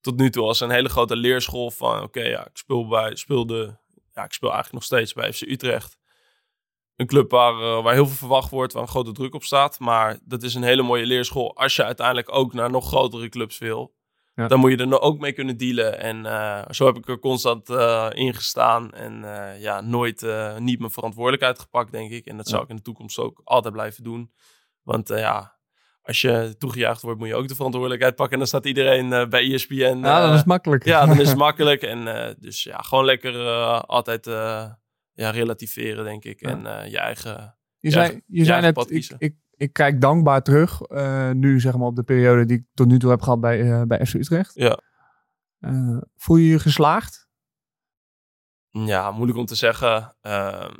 tot 0.00 0.16
nu 0.16 0.30
toe 0.30 0.44
als 0.44 0.60
een 0.60 0.70
hele 0.70 0.88
grote 0.88 1.16
leerschool 1.16 1.70
van... 1.70 2.02
Oké, 2.02 2.22
ja, 2.22 2.46
ik 2.46 2.56
speel 2.56 2.88
bij, 2.88 3.14
speelde... 3.16 3.80
Ja, 4.12 4.24
ik 4.24 4.32
speel 4.32 4.52
eigenlijk 4.52 4.72
nog 4.72 4.84
steeds 4.84 5.12
bij 5.12 5.32
FC 5.32 5.40
Utrecht. 5.40 5.98
Een 6.96 7.06
club 7.06 7.30
waar, 7.30 7.52
eh, 7.52 7.82
waar 7.82 7.94
heel 7.94 8.06
veel 8.06 8.16
verwacht 8.16 8.50
wordt, 8.50 8.72
waar 8.72 8.82
een 8.82 8.88
grote 8.88 9.12
druk 9.12 9.34
op 9.34 9.44
staat. 9.44 9.78
Maar 9.78 10.18
dat 10.24 10.42
is 10.42 10.54
een 10.54 10.62
hele 10.62 10.82
mooie 10.82 11.06
leerschool 11.06 11.56
als 11.56 11.76
je 11.76 11.84
uiteindelijk 11.84 12.34
ook 12.34 12.52
naar 12.52 12.70
nog 12.70 12.86
grotere 12.86 13.28
clubs 13.28 13.58
wil. 13.58 13.94
Ja. 14.34 14.48
Dan 14.48 14.58
moet 14.60 14.70
je 14.70 14.76
er 14.76 15.00
ook 15.00 15.18
mee 15.20 15.32
kunnen 15.32 15.56
dealen. 15.56 15.98
En 16.00 16.26
eh, 16.26 16.62
zo 16.70 16.86
heb 16.86 16.96
ik 16.96 17.08
er 17.08 17.18
constant 17.18 17.70
eh 17.70 18.08
in 18.12 18.34
gestaan. 18.34 18.92
En 18.92 19.24
eh, 19.24 19.60
ja, 19.60 19.80
nooit 19.80 20.22
eh, 20.22 20.56
niet 20.58 20.78
mijn 20.78 20.90
verantwoordelijkheid 20.90 21.58
gepakt, 21.58 21.92
denk 21.92 22.10
ik. 22.10 22.26
En 22.26 22.36
dat 22.36 22.46
zou 22.46 22.56
Ja. 22.58 22.64
ik 22.64 22.70
in 22.70 22.76
de 22.76 22.82
toekomst 22.82 23.18
ook 23.18 23.40
altijd 23.44 23.72
blijven 23.74 24.04
doen. 24.04 24.32
Want 24.82 25.10
eh, 25.10 25.18
ja, 25.18 25.58
als 26.02 26.20
je 26.20 26.54
toegejuicht 26.58 27.02
wordt, 27.02 27.18
moet 27.18 27.28
je 27.28 27.34
ook 27.34 27.48
de 27.48 27.54
verantwoordelijkheid 27.54 28.14
pakken. 28.14 28.32
En 28.32 28.38
dan 28.38 28.48
staat 28.48 28.66
iedereen 28.66 29.12
eh, 29.12 29.26
bij 29.28 29.52
ESPN. 29.52 29.74
Ja, 29.74 29.90
dan 30.20 30.26
eh, 30.26 30.30
is 30.30 30.36
het 30.38 30.46
makkelijk. 30.46 30.84
ja, 30.84 31.06
dan 31.06 31.20
is 31.20 31.28
het 31.34 31.38
makkelijk. 31.38 31.82
En 31.82 32.26
eh, 32.26 32.34
dus 32.38 32.62
ja, 32.62 32.76
gewoon 32.78 33.04
lekker 33.04 33.46
eh, 33.46 33.80
altijd 33.80 34.26
eh, 34.26 34.70
ja, 35.12 35.30
relativeren, 35.30 36.04
denk 36.04 36.24
ik. 36.24 36.40
Ja. 36.40 36.48
En 36.48 36.66
eh, 36.66 36.90
je 36.90 36.98
eigen... 36.98 37.56
Je 37.78 37.90
zei, 37.90 38.08
je 38.12 38.22
je 38.26 38.44
zei 38.44 38.60
net, 38.60 38.90
ik, 39.18 39.34
ik 39.62 39.72
kijk 39.72 40.00
dankbaar 40.00 40.42
terug. 40.42 40.80
eh, 40.80 41.30
nu 41.30 41.60
zeg 41.60 41.76
maar 41.76 41.86
op 41.86 41.96
de 41.96 42.02
periode 42.02 42.44
die 42.44 42.56
ik 42.56 42.64
tot 42.74 42.86
nu 42.86 42.98
toe 42.98 43.10
heb 43.10 43.22
gehad 43.22 43.40
bij, 43.40 43.72
eh, 43.72 43.82
bij 43.82 44.06
FC 44.06 44.14
Utrecht. 44.14 44.54
Ja. 44.54 44.78
Eh, 45.58 45.98
voel 46.16 46.36
je 46.36 46.48
je 46.48 46.58
geslaagd? 46.58 47.28
Ja, 48.70 49.10
moeilijk 49.10 49.38
om 49.38 49.46
te 49.46 49.54
zeggen. 49.54 50.16
Ehm, 50.20 50.74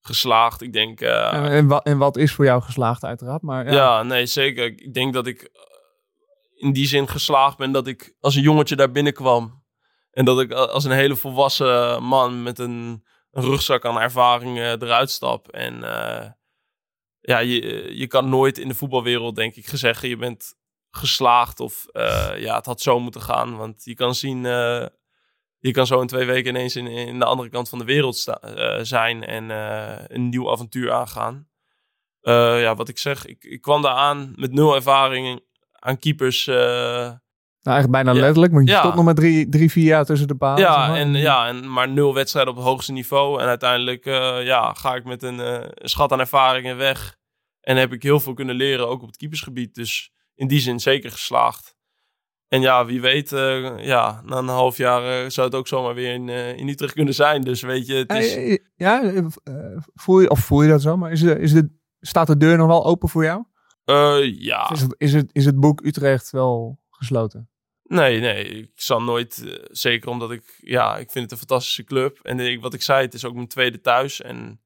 geslaagd, 0.00 0.62
ik 0.62 0.72
denk... 0.72 1.00
en, 1.00 1.44
en, 1.44 1.66
wat, 1.66 1.84
en 1.86 1.98
wat 1.98 2.16
is 2.16 2.32
voor 2.34 2.44
jou 2.44 2.62
geslaagd 2.62 3.04
uiteraard? 3.04 3.42
Maar 3.42 3.64
ja, 3.66 3.72
Ja, 3.72 4.02
nee, 4.02 4.26
zeker. 4.26 4.64
Ik 4.64 4.94
denk 4.94 5.12
dat 5.12 5.26
ik 5.26 5.50
in 6.54 6.72
die 6.72 6.86
zin 6.86 7.08
geslaagd 7.08 7.56
ben 7.56 7.72
dat 7.72 7.86
ik 7.86 8.14
als 8.20 8.34
een 8.34 8.42
jongetje 8.42 8.76
daar 8.76 8.90
binnenkwam. 8.90 9.64
En 10.10 10.24
dat 10.24 10.40
ik 10.40 10.52
als 10.52 10.84
een 10.84 10.90
hele 10.90 11.16
volwassen 11.16 12.02
man 12.02 12.42
met 12.42 12.58
een, 12.58 13.04
een 13.30 13.42
rugzak 13.42 13.84
aan 13.84 14.00
ervaringen 14.00 14.82
eruit 14.82 15.10
stap. 15.10 15.48
En 15.48 15.82
ja, 17.20 17.38
je, 17.38 17.90
je 17.96 18.06
kan 18.06 18.28
nooit 18.28 18.58
in 18.58 18.68
de 18.68 18.74
voetbalwereld, 18.74 19.36
denk 19.36 19.54
ik, 19.54 19.68
zeggen 19.68 20.08
je 20.08 20.16
bent 20.16 20.56
geslaagd 20.90 21.60
of 21.60 21.86
eh, 21.92 22.32
ja, 22.36 22.56
het 22.56 22.66
had 22.66 22.80
zo 22.80 23.00
moeten 23.00 23.20
gaan. 23.22 23.56
Want 23.56 23.84
je 23.84 23.94
kan 23.94 24.14
zien, 24.14 24.46
eh, 24.46 24.86
je 25.58 25.70
kan 25.70 25.86
zo 25.86 26.00
in 26.00 26.06
twee 26.06 26.24
weken 26.26 26.50
ineens 26.50 26.76
in, 26.76 26.86
in 26.86 27.18
de 27.18 27.24
andere 27.24 27.48
kant 27.48 27.68
van 27.68 27.78
de 27.78 27.84
wereld 27.84 28.16
sta- 28.16 28.40
eh, 28.40 28.84
zijn 28.84 29.24
en 29.24 29.50
een 30.14 30.28
nieuw 30.28 30.50
avontuur 30.50 30.92
aangaan. 30.92 31.48
Ja, 32.20 32.74
wat 32.74 32.88
ik 32.88 32.98
zeg, 32.98 33.26
ik, 33.26 33.44
ik 33.44 33.60
kwam 33.60 33.82
daar 33.82 33.94
aan 33.94 34.32
met 34.36 34.52
nul 34.52 34.74
ervaring 34.74 35.40
aan 35.72 35.98
keepers. 35.98 36.46
Nou, 37.68 37.80
eigenlijk 37.80 38.04
bijna 38.04 38.12
Ja. 38.12 38.24
letterlijk. 38.24 38.52
Want 38.52 38.66
je 38.68 38.72
Ja. 38.72 38.78
stond 38.78 38.94
nog 38.94 39.04
maar 39.04 39.14
drie, 39.14 39.48
drie, 39.48 39.70
vier 39.70 39.84
jaar 39.84 40.04
tussen 40.04 40.28
de 40.28 40.34
palen. 40.34 40.58
zeg 40.58 40.68
ja, 40.68 40.88
maar. 40.88 40.96
en, 40.96 41.14
ja, 41.14 41.46
en 41.46 41.72
maar 41.72 41.88
nul 41.88 42.14
wedstrijden 42.14 42.52
op 42.52 42.58
het 42.58 42.68
hoogste 42.68 42.92
niveau. 42.92 43.40
En 43.40 43.46
uiteindelijk 43.46 44.06
eh, 44.06 44.44
ja, 44.44 44.72
ga 44.72 44.94
ik 44.94 45.04
met 45.04 45.22
een 45.22 45.40
eh, 45.40 45.68
schat 45.74 46.12
aan 46.12 46.20
ervaringen 46.20 46.76
weg. 46.76 47.16
En 47.60 47.76
heb 47.76 47.92
ik 47.92 48.02
heel 48.02 48.20
veel 48.20 48.34
kunnen 48.34 48.54
leren, 48.54 48.88
ook 48.88 49.00
op 49.02 49.06
het 49.06 49.16
keepersgebied. 49.16 49.74
Dus 49.74 50.12
in 50.34 50.48
die 50.48 50.60
zin 50.60 50.80
zeker 50.80 51.10
geslaagd. 51.10 51.76
En 52.48 52.60
ja, 52.60 52.84
wie 52.84 53.00
weet, 53.00 53.32
eh, 53.32 53.84
ja, 53.84 54.22
na 54.24 54.36
een 54.36 54.48
half 54.48 54.76
jaar 54.76 55.30
zou 55.30 55.46
het 55.46 55.56
ook 55.56 55.68
zomaar 55.68 55.94
weer 55.94 56.12
in, 56.14 56.28
in 56.28 56.68
Utrecht 56.68 56.92
kunnen 56.94 57.14
zijn. 57.14 57.40
Dus 57.40 57.62
weet 57.62 57.86
je, 57.86 57.94
het 57.94 58.12
is... 58.12 58.58
Ja, 58.76 59.12
voel 59.94 60.20
je, 60.20 60.30
of 60.30 60.38
voel 60.38 60.62
je 60.62 60.68
dat 60.68 60.82
zo? 60.82 60.96
Maar 60.96 61.12
is, 61.12 61.20
de, 61.20 61.38
is 61.38 61.52
de, 61.52 61.70
staat 62.00 62.26
de 62.26 62.36
deur 62.36 62.56
nog 62.56 62.66
wel 62.66 62.84
open 62.84 63.08
voor 63.08 63.24
jou? 63.24 63.44
Ja, 64.38 64.70
Is 64.70 64.80
het, 64.80 64.94
is, 64.98 65.12
het, 65.12 65.30
is 65.32 65.44
het 65.44 65.60
boek 65.60 65.84
Utrecht 65.84 66.30
wel 66.30 66.80
gesloten? 66.90 67.48
Nee, 67.88 68.20
nee. 68.20 68.44
Ik 68.44 68.70
zal 68.74 69.02
nooit, 69.02 69.44
eh, 69.46 69.64
zeker 69.70 70.08
omdat 70.08 70.30
ik, 70.30 70.58
ja, 70.60 70.96
ik 70.96 71.10
vind 71.10 71.24
het 71.24 71.32
een 71.32 71.46
fantastische 71.46 71.84
club. 71.84 72.18
En 72.22 72.40
ik, 72.40 72.60
wat 72.60 72.74
ik 72.74 72.82
zei, 72.82 73.04
het 73.04 73.14
is 73.14 73.24
ook 73.24 73.34
mijn 73.34 73.48
tweede 73.48 73.80
thuis. 73.80 74.20
En 74.20 74.60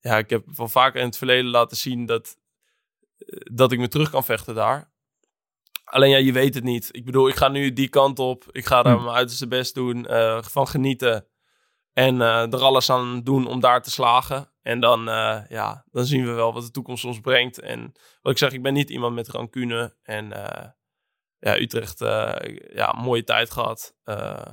ja, 0.00 0.18
ik 0.18 0.30
heb 0.30 0.44
wel 0.56 0.68
vaker 0.68 1.00
in 1.00 1.06
het 1.06 1.16
verleden 1.16 1.50
laten 1.50 1.76
zien 1.76 2.06
dat, 2.06 2.36
eh, 3.18 3.38
dat 3.54 3.72
ik 3.72 3.78
me 3.78 3.88
terug 3.88 4.10
kan 4.10 4.24
vechten 4.24 4.54
daar. 4.54 4.90
Alleen 5.84 6.10
ja, 6.10 6.16
je 6.16 6.32
weet 6.32 6.54
het 6.54 6.64
niet. 6.64 6.88
Ik 6.90 7.04
bedoel, 7.04 7.28
ik 7.28 7.34
ga 7.36 7.48
nu 7.48 7.72
die 7.72 7.88
kant 7.88 8.18
op. 8.18 8.44
Ik 8.50 8.66
ga 8.66 8.82
daar 8.82 8.96
Hm. 8.96 9.02
mijn 9.02 9.16
uiterste 9.16 9.48
best 9.48 9.74
doen, 9.74 10.06
eh, 10.06 10.42
van 10.42 10.68
genieten. 10.68 11.26
En 11.92 12.20
er 12.20 12.62
alles 12.62 12.90
aan 12.90 13.22
doen 13.22 13.46
om 13.46 13.60
daar 13.60 13.82
te 13.82 13.90
slagen. 13.90 14.52
En 14.62 14.80
dan, 14.80 15.04
ja, 15.48 15.84
dan 15.90 16.04
zien 16.04 16.24
we 16.24 16.30
wel 16.32 16.52
wat 16.52 16.62
de 16.62 16.70
toekomst 16.70 17.04
ons 17.04 17.20
brengt. 17.20 17.60
En 17.60 17.92
wat 18.22 18.32
ik 18.32 18.38
zeg, 18.38 18.52
ik 18.52 18.62
ben 18.62 18.72
niet 18.72 18.90
iemand 18.90 19.14
met 19.14 19.28
rancune. 19.28 19.96
En 20.02 20.32
ja, 21.44 21.58
Utrecht, 21.60 22.00
eh, 22.00 22.56
ja, 22.74 22.92
mooie 23.02 23.24
tijd 23.24 23.50
gehad. 23.50 23.94
Eh, 24.02 24.46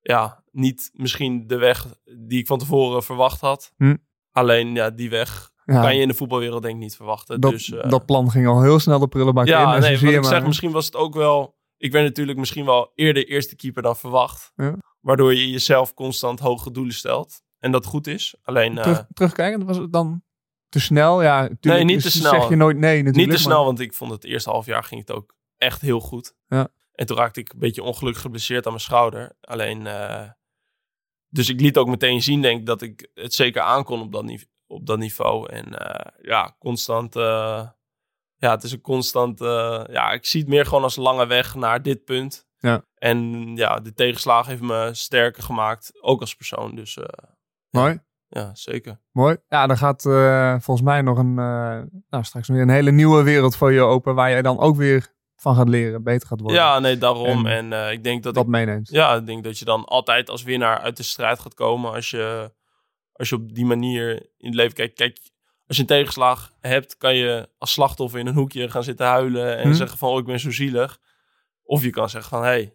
ja, 0.00 0.42
niet 0.50 0.90
misschien 0.92 1.46
de 1.46 1.56
weg 1.56 1.86
die 2.26 2.38
ik 2.38 2.46
van 2.46 2.58
tevoren 2.58 3.02
verwacht 3.02 3.40
had. 3.40 3.72
Hm. 3.76 3.96
Alleen, 4.30 4.74
ja, 4.74 4.90
die 4.90 5.10
weg 5.10 5.50
Ja, 5.64 5.80
kan 5.80 5.94
je 5.96 6.02
in 6.02 6.08
de 6.08 6.14
voetbalwereld 6.14 6.62
denk 6.62 6.74
ik 6.74 6.80
niet 6.80 6.96
verwachten. 6.96 7.40
dat, 7.40 7.50
dus, 7.50 7.70
eh, 7.72 7.88
dat 7.90 8.06
plan 8.06 8.30
ging 8.30 8.46
al 8.46 8.62
heel 8.62 8.78
snel 8.78 8.98
de 8.98 9.08
prullenbak 9.08 9.44
in. 9.46 9.50
ja, 9.52 9.78
nee, 9.78 9.98
wat 9.98 10.02
ik 10.02 10.14
maar- 10.20 10.24
zeg, 10.24 10.46
misschien 10.46 10.70
was 10.72 10.84
het 10.84 10.96
ook 10.96 11.14
wel... 11.14 11.56
Ik 11.76 11.92
werd 11.92 12.04
natuurlijk 12.04 12.38
misschien 12.38 12.64
wel 12.64 12.92
eerder 12.94 13.26
eerste 13.28 13.56
keeper 13.56 13.82
dan 13.82 13.96
verwacht. 13.96 14.52
Ja. 14.54 14.76
Waardoor 15.00 15.34
je 15.34 15.50
jezelf 15.50 15.94
constant 15.94 16.40
hoge 16.40 16.70
doelen 16.70 16.94
stelt. 16.94 17.42
En 17.58 17.72
dat 17.72 17.86
goed 17.86 18.06
is. 18.06 18.34
Alleen, 18.42 18.74
Terug, 18.74 19.04
terugkijkend, 19.12 19.64
was 19.64 19.76
het 19.76 19.92
dan 19.92 20.22
te 20.68 20.80
snel? 20.80 21.22
Ja, 21.22 21.40
natuurlijk 21.40 21.84
Nee, 21.84 21.94
niet 21.94 22.02
te 22.02 22.10
snel. 22.10 22.30
zeg 22.40 22.48
je 22.48 22.56
nooit 22.56 22.76
nee 22.76 23.02
natuurlijk. 23.02 23.16
niet 23.16 23.24
te 23.24 23.30
maar- 23.30 23.52
snel, 23.52 23.64
want 23.64 23.80
ik 23.80 23.92
vond 23.94 24.10
het 24.10 24.24
eerste 24.24 24.50
half 24.50 24.66
jaar 24.66 24.84
ging 24.84 25.00
het 25.00 25.12
ook 25.12 25.34
echt 25.64 25.80
heel 25.80 26.00
goed. 26.00 26.34
Ja. 26.46 26.68
En 26.94 27.06
toen 27.06 27.16
raakte 27.16 27.40
ik 27.40 27.52
een 27.52 27.58
beetje 27.58 27.82
ongelukkig 27.82 28.22
geblesseerd 28.22 28.64
aan 28.64 28.72
mijn 28.72 28.84
schouder. 28.84 29.36
Alleen, 29.40 29.86
eh, 29.86 30.30
dus 31.28 31.48
ik 31.48 31.60
liet 31.60 31.76
ook 31.76 31.88
meteen 31.88 32.22
zien, 32.22 32.42
denk 32.42 32.60
ik, 32.60 32.66
dat 32.66 32.82
ik 32.82 33.10
het 33.14 33.34
zeker 33.34 33.62
aankon 33.62 34.00
op 34.00 34.12
dat, 34.12 34.24
nive- 34.24 34.46
op 34.66 34.86
dat 34.86 34.98
niveau. 34.98 35.50
En 35.52 35.78
eh, 35.78 36.24
ja, 36.24 36.56
constant, 36.58 37.16
eh, 37.16 37.68
ja, 38.36 38.50
het 38.50 38.62
is 38.62 38.72
een 38.72 38.80
constant, 38.80 39.38
ja, 39.90 40.12
ik 40.12 40.26
zie 40.26 40.40
het 40.40 40.48
meer 40.48 40.66
gewoon 40.66 40.82
als 40.82 40.96
lange 40.96 41.26
weg 41.26 41.54
naar 41.54 41.82
dit 41.82 42.04
punt. 42.04 42.46
Ja. 42.58 42.84
En 42.94 43.50
ja, 43.56 43.80
de 43.80 43.92
tegenslagen 43.94 44.50
heeft 44.50 44.62
me 44.62 44.90
sterker 44.92 45.42
gemaakt, 45.42 46.02
ook 46.02 46.20
als 46.20 46.34
persoon. 46.34 46.74
Dus 46.74 46.98
Mooi. 47.70 48.00
ja, 48.28 48.54
zeker. 48.54 49.00
Mooi. 49.12 49.36
Ja, 49.48 49.66
dan 49.66 49.76
gaat 49.76 50.02
volgens 50.62 50.82
mij 50.82 51.02
nog 51.02 51.18
een, 51.18 51.34
nou, 51.34 52.24
straks 52.24 52.48
weer 52.48 52.60
een 52.62 52.68
hele 52.68 52.90
nieuwe 52.90 53.22
wereld 53.22 53.56
voor 53.56 53.72
je 53.72 53.80
open. 53.80 54.14
Waar 54.14 54.30
jij 54.30 54.42
dan 54.42 54.58
ook 54.58 54.76
weer 54.76 55.13
van 55.44 55.54
gaat 55.54 55.68
leren, 55.68 56.02
beter 56.02 56.28
gaat 56.28 56.40
worden. 56.40 56.58
Ja, 56.60 56.78
nee, 56.78 56.98
daarom. 56.98 57.46
En 57.46 57.72
En, 57.72 57.86
eh, 57.86 57.92
ik 57.92 58.04
denk 58.04 58.22
dat 58.22 58.34
dat 58.34 58.44
ik 58.44 58.50
meeneemt. 58.50 58.88
Ja, 58.88 59.14
ik 59.14 59.26
denk 59.26 59.44
dat 59.44 59.58
je 59.58 59.64
dan 59.64 59.84
altijd 59.84 60.30
als 60.30 60.42
winnaar 60.42 60.78
uit 60.78 60.96
de 60.96 61.02
strijd 61.02 61.38
gaat 61.38 61.54
komen 61.54 61.92
als 61.92 62.10
je, 62.10 62.52
als 63.12 63.28
je 63.28 63.34
op 63.34 63.54
die 63.54 63.64
manier 63.64 64.10
in 64.36 64.46
het 64.46 64.54
leven 64.54 64.74
kijkt. 64.74 64.94
Kijk, 64.94 65.18
als 65.66 65.76
je 65.76 65.82
een 65.82 65.88
tegenslag 65.88 66.52
hebt, 66.60 66.96
kan 66.96 67.16
je 67.16 67.48
als 67.58 67.72
slachtoffer 67.72 68.18
in 68.20 68.26
een 68.26 68.34
hoekje 68.34 68.70
gaan 68.70 68.82
zitten 68.84 69.06
huilen 69.06 69.58
en 69.58 69.68
Hm. 69.68 69.74
zeggen 69.74 69.98
van, 69.98 70.08
oh, 70.08 70.18
ik 70.18 70.24
ben 70.24 70.40
zo 70.40 70.50
zielig. 70.50 70.98
Of 71.62 71.82
je 71.82 71.90
kan 71.90 72.10
zeggen 72.10 72.30
van, 72.30 72.42
hé, 72.42 72.48
hey, 72.48 72.74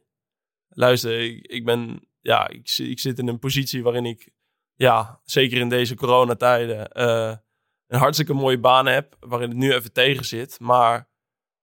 luister, 0.70 1.20
ik, 1.20 1.47
ik 1.47 1.65
ben, 1.65 2.07
ja, 2.22 2.47
ik, 2.47 2.74
ik 2.78 2.99
zit 2.99 3.20
in 3.20 3.28
een 3.28 3.39
positie 3.39 3.84
waarin 3.84 4.05
ik, 4.05 4.30
ja, 4.76 5.20
zeker 5.24 5.57
in 5.59 5.70
deze 5.70 5.95
coronatijden, 5.95 6.91
eh 6.91 7.34
een 7.88 7.99
hartstikke 7.99 8.34
mooie 8.34 8.59
baan 8.59 8.86
heb, 8.86 9.15
waarin 9.20 9.49
het 9.49 9.57
nu 9.57 9.74
even 9.74 9.93
tegen 9.93 10.26
zit. 10.26 10.59
Maar 10.59 11.09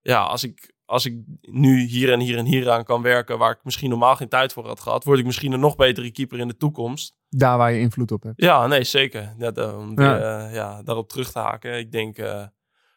ja, 0.01 0.23
als 0.23 0.45
ik, 0.45 0.73
als 0.87 1.07
ik 1.07 1.15
nu 1.41 1.81
hier 1.81 2.13
en 2.13 2.21
hier 2.21 2.37
en 2.39 2.45
hier 2.45 2.71
aan 2.71 2.85
kan 2.85 3.03
werken, 3.03 3.39
waar 3.39 3.51
ik 3.51 3.59
misschien 3.63 3.91
normaal 3.91 4.17
geen 4.17 4.29
tijd 4.29 4.53
voor 4.53 4.67
had 4.67 4.81
gehad, 4.81 5.05
word 5.05 5.19
ik 5.19 5.25
misschien 5.25 5.53
een 5.53 5.61
nog 5.61 5.77
betere 5.77 6.11
keeper 6.11 6.39
in 6.39 6.49
de 6.49 6.57
toekomst. 6.57 7.15
Daar 7.29 7.59
waar 7.59 7.73
je 7.73 7.81
invloed 7.81 8.13
op 8.13 8.23
hebt. 8.23 8.43
Ja, 8.43 8.67
nee, 8.67 8.85
zeker. 8.85 9.35
Om 9.77 10.01
Ja. 10.01 10.19
eh, 10.47 10.55
ja, 10.55 10.83
daarop 10.83 11.09
terug 11.09 11.33
te 11.33 11.39
haken. 11.39 11.79
Ik 11.79 11.93
denk, 11.93 12.19
eh, 12.19 12.35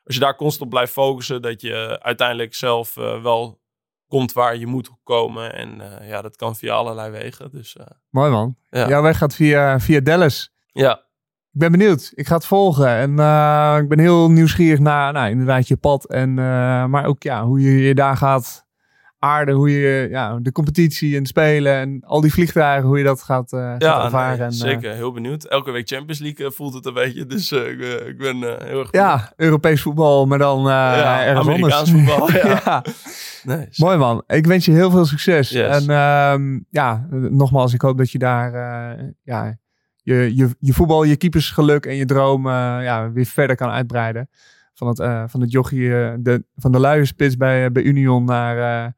als 0.04 0.16
je 0.16 0.20
daar 0.20 0.36
constant 0.36 0.64
op 0.64 0.70
blijft 0.70 0.92
focussen, 0.92 1.42
dat 1.42 1.62
je 1.62 2.00
uiteindelijk 2.02 2.56
zelf 2.56 2.98
eh, 2.98 3.22
wel 3.22 3.62
komt 4.08 4.34
waar 4.34 4.56
je 4.58 4.68
moet 4.68 4.90
komen. 5.04 5.54
En 5.54 6.00
eh, 6.00 6.10
ja, 6.10 6.22
dat 6.22 6.36
kan 6.36 6.56
via 6.56 6.74
allerlei 6.74 7.12
wegen. 7.12 7.52
Dus 7.52 7.76
eh, 7.78 7.86
Mooi 8.10 8.32
man. 8.32 8.56
Ja. 8.70 8.88
Jouw 8.88 9.02
weg 9.02 9.18
gaat 9.18 9.36
via, 9.36 9.80
via 9.80 10.00
Dallas. 10.00 10.52
ja, 10.72 11.08
Ik 11.54 11.60
ben 11.60 11.72
benieuwd. 11.72 12.12
Ik 12.16 12.28
ga 12.28 12.36
het 12.36 12.46
volgen. 12.46 12.88
En 12.88 13.20
eh, 13.20 13.78
ik 13.82 13.88
ben 13.88 14.00
heel 14.00 14.32
nieuwsgierig 14.32 14.80
naar, 14.80 15.14
nou, 15.14 15.30
inderdaad, 15.30 15.68
je 15.68 15.78
pad. 15.78 16.06
En, 16.06 16.30
eh, 16.30 16.86
maar 16.86 17.06
ook 17.06 17.24
ja, 17.24 17.46
hoe 17.46 17.62
je 17.62 17.72
je 17.72 17.96
daar 17.96 18.18
gaat 18.18 18.68
aarden. 19.20 19.56
Hoe 19.56 19.72
je 19.72 20.08
ja, 20.10 20.40
de 20.42 20.52
competitie 20.52 21.18
en 21.18 21.26
spelen 21.26 21.74
en 21.74 22.02
al 22.06 22.22
die 22.22 22.34
vliegtuigen, 22.34 22.88
hoe 22.88 22.98
je 22.98 23.04
dat 23.04 23.24
gaat, 23.24 23.50
gaat 23.50 23.82
ja 23.82 24.04
ervaren. 24.04 24.38
nee, 24.38 24.48
en, 24.48 24.54
zeker. 24.54 24.94
Heel 24.94 25.12
benieuwd. 25.12 25.44
Elke 25.44 25.72
week 25.72 25.88
Champions 25.88 26.20
League 26.20 26.52
voelt 26.52 26.74
het 26.74 26.86
een 26.86 26.94
beetje. 26.94 27.26
Dus 27.26 27.52
ik, 27.52 27.80
ik 28.08 28.18
ben 28.18 28.38
heel 28.68 28.80
erg 28.80 28.92
ja, 28.92 29.34
Europees 29.36 29.82
voetbal, 29.82 30.26
maar 30.26 30.38
dan 30.38 30.62
Ja, 30.64 31.26
ergens 31.26 31.48
Amerikaans 31.48 31.94
anders. 31.94 32.08
voetbal, 32.08 32.32
ja. 32.52 32.62
ja. 32.66 32.84
Nee, 33.44 33.68
Mooi 33.76 33.98
man. 33.98 34.24
Ik 34.28 34.46
wens 34.46 34.66
je 34.66 34.72
heel 34.72 34.92
veel 34.92 35.06
succes. 35.06 35.50
Yes. 35.50 35.86
En 35.86 35.90
ehm, 35.90 36.60
ja, 36.70 37.08
nogmaals, 37.12 37.74
ik 37.74 37.82
hoop 37.82 37.98
dat 37.98 38.12
je 38.12 38.18
daar 38.18 38.52
ja, 39.24 39.58
je, 40.04 40.36
je, 40.36 40.50
je 40.60 40.74
voetbal, 40.74 41.04
je 41.04 41.16
keepersgeluk 41.16 41.86
en 41.86 41.96
je 41.96 42.06
droom 42.06 42.48
eh, 42.48 42.54
ja, 42.82 43.12
weer 43.12 43.26
verder 43.26 43.56
kan 43.56 43.70
uitbreiden. 43.70 44.30
Van 44.74 44.88
het, 44.88 45.00
eh, 45.00 45.24
van 45.28 45.42
het 45.42 45.52
jochie, 45.52 45.96
eh, 45.96 46.14
de, 46.20 46.44
van 46.56 46.72
de 46.72 46.80
luie 46.80 47.06
spits 47.06 47.38
bij, 47.38 47.72
bij 47.72 47.84
Union 47.84 48.26
naar 48.26 48.94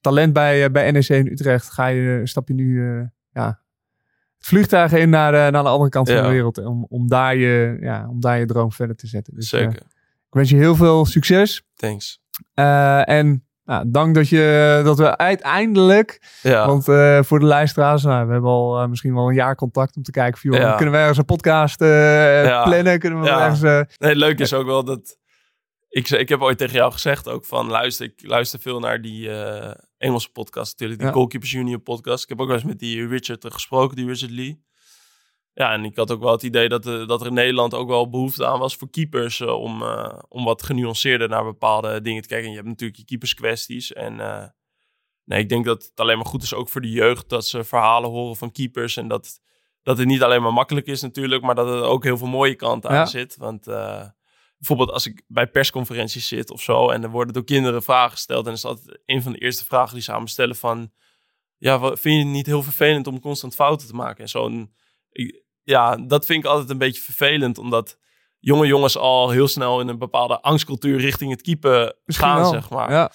talent 0.00 0.32
bij, 0.32 0.70
bij 0.70 0.90
NEC 0.90 1.08
in 1.08 1.26
Utrecht. 1.26 1.70
Ga 1.70 1.86
je, 1.86 2.20
stap 2.24 2.48
je 2.48 2.54
nu 2.54 2.82
ja, 3.32 3.46
het 4.38 4.46
vliegtuig 4.46 4.92
in 4.92 5.10
naar 5.10 5.32
de, 5.32 5.50
naar 5.50 5.62
de 5.62 5.68
andere 5.68 5.90
kant 5.90 6.10
van 6.10 6.22
de 6.22 6.28
wereld. 6.28 6.58
Om, 6.58 6.86
om, 6.88 7.08
daar 7.08 7.36
je, 7.36 7.76
ja, 7.80 8.08
om 8.08 8.20
daar 8.20 8.38
je 8.38 8.46
droom 8.46 8.72
verder 8.72 8.96
te 8.96 9.06
zetten. 9.06 9.34
Dus, 9.34 9.48
zeker. 9.48 9.82
ik 10.26 10.34
wens 10.34 10.50
je 10.50 10.56
heel 10.56 10.76
veel 10.76 11.04
succes. 11.04 11.62
Thanks. 11.74 12.20
En 13.04 13.47
nou, 13.68 13.84
dank 13.90 14.14
dat, 14.14 14.28
je, 14.28 14.80
dat 14.84 14.98
we 14.98 15.16
uiteindelijk, 15.16 16.38
Ja. 16.42 16.66
want 16.66 16.88
eh, 16.88 17.22
voor 17.22 17.38
de 17.38 17.46
luisteraars, 17.46 18.02
nou, 18.02 18.26
we 18.26 18.32
hebben 18.32 18.50
al 18.50 18.80
eh, 18.80 18.88
misschien 18.88 19.14
wel 19.14 19.28
een 19.28 19.34
jaar 19.34 19.54
contact 19.54 19.96
om 19.96 20.02
te 20.02 20.10
kijken, 20.10 20.40
joh, 20.42 20.60
Ja. 20.60 20.74
kunnen 20.74 20.94
we 20.94 21.00
ergens 21.00 21.18
een 21.18 21.24
podcast 21.24 21.80
eh, 21.80 22.44
Ja. 22.44 22.62
plannen? 22.64 22.98
Kunnen 22.98 23.20
we 23.20 23.28
ergens... 23.30 23.60
Nee, 23.60 23.84
het 24.10 24.16
leuke 24.16 24.42
is 24.42 24.52
ook 24.52 24.66
wel 24.66 24.84
dat. 24.84 25.16
Ik, 25.88 26.06
ze- 26.06 26.18
ik 26.18 26.28
heb 26.28 26.40
ooit 26.40 26.58
tegen 26.58 26.74
jou 26.76 26.92
gezegd 26.92 27.28
ook 27.28 27.44
van 27.44 27.66
luister, 27.68 28.06
ik 28.06 28.26
luister 28.26 28.58
veel 28.60 28.80
naar 28.80 29.00
die 29.00 29.30
Engelse 29.98 30.30
podcast 30.32 30.70
natuurlijk, 30.72 31.00
die. 31.00 31.12
Goalkeepers 31.12 31.50
Junior 31.50 31.78
podcast. 31.78 32.22
Ik 32.22 32.28
heb 32.28 32.40
ook 32.40 32.46
wel 32.46 32.56
eens 32.56 32.64
met 32.64 32.78
die 32.78 33.06
Richard 33.06 33.44
gesproken, 33.48 33.96
die 33.96 34.06
Richard 34.06 34.30
Lee. 34.32 34.66
Ja, 35.58 35.72
en 35.72 35.84
ik 35.84 35.96
had 35.96 36.10
ook 36.10 36.20
wel 36.22 36.32
het 36.32 36.42
idee 36.42 36.68
dat, 36.68 36.86
eh, 36.86 37.06
dat 37.06 37.20
er 37.20 37.26
in 37.26 37.34
Nederland 37.34 37.74
ook 37.74 37.88
wel 37.88 38.08
behoefte 38.10 38.46
aan 38.46 38.58
was 38.58 38.76
voor 38.76 38.90
keepers 38.90 39.40
eh, 39.40 39.60
om, 39.60 39.82
eh, 39.82 40.18
om 40.28 40.44
wat 40.44 40.62
genuanceerder 40.62 41.28
naar 41.28 41.44
bepaalde 41.44 42.00
dingen 42.00 42.22
te 42.22 42.28
kijken. 42.28 42.44
En 42.46 42.50
je 42.52 42.56
hebt 42.58 42.68
natuurlijk 42.68 42.98
je 42.98 43.04
keeperskwesties 43.04 43.92
en 43.92 44.16
nee, 45.24 45.40
ik 45.40 45.48
denk 45.48 45.64
dat 45.64 45.82
het 45.82 46.00
alleen 46.00 46.16
maar 46.16 46.26
goed 46.26 46.42
is 46.42 46.54
ook 46.54 46.68
voor 46.68 46.80
de 46.80 46.90
jeugd 46.90 47.28
dat 47.28 47.46
ze 47.46 47.64
verhalen 47.64 48.10
horen 48.10 48.36
van 48.36 48.52
keepers 48.52 48.96
en 48.96 49.08
dat, 49.08 49.40
dat 49.82 49.98
het 49.98 50.06
niet 50.06 50.22
alleen 50.22 50.42
maar 50.42 50.52
makkelijk 50.52 50.86
is 50.86 51.02
natuurlijk, 51.02 51.42
maar 51.42 51.54
dat 51.54 51.66
er 51.68 51.82
ook 51.82 52.04
heel 52.04 52.18
veel 52.18 52.26
mooie 52.26 52.54
kanten 52.54 52.92
Ja. 52.92 53.00
aan 53.00 53.08
zit. 53.08 53.36
Want 53.36 53.64
bijvoorbeeld 54.58 54.90
als 54.90 55.06
ik 55.06 55.22
bij 55.26 55.46
persconferenties 55.46 56.28
zit 56.28 56.50
of 56.50 56.62
zo 56.62 56.88
en 56.90 57.02
er 57.02 57.10
worden 57.10 57.34
door 57.34 57.44
kinderen 57.44 57.82
vragen 57.82 58.10
gesteld 58.10 58.46
en 58.46 58.52
is 58.52 58.64
altijd 58.64 58.98
een 59.06 59.22
van 59.22 59.32
de 59.32 59.38
eerste 59.38 59.64
vragen 59.64 59.94
die 59.94 60.02
ze 60.02 60.12
aan 60.12 60.22
me 60.22 60.28
stellen 60.28 60.56
van 60.56 60.92
ja, 61.56 61.78
wat, 61.78 62.00
vind 62.00 62.14
je 62.14 62.20
het 62.24 62.32
niet 62.32 62.46
heel 62.46 62.62
vervelend 62.62 63.06
om 63.06 63.20
constant 63.20 63.54
fouten 63.54 63.86
te 63.88 63.94
maken 63.94 64.22
en 64.22 64.28
zo. 64.28 64.46
En 64.46 64.72
ik- 65.10 65.46
ja, 65.68 65.96
dat 65.96 66.26
vind 66.26 66.44
ik 66.44 66.50
altijd 66.50 66.70
een 66.70 66.78
beetje 66.78 67.02
vervelend, 67.02 67.58
omdat 67.58 67.98
jonge 68.38 68.66
jongens 68.66 68.96
al 68.96 69.30
heel 69.30 69.48
snel 69.48 69.80
in 69.80 69.88
een 69.88 69.98
bepaalde 69.98 70.40
angstcultuur 70.40 70.98
richting 70.98 71.30
het 71.30 71.46
misschien 72.04 72.28
gaan, 72.28 72.40
wel. 72.40 72.50
zeg 72.50 72.70
maar. 72.70 72.90
Ja, 72.90 73.10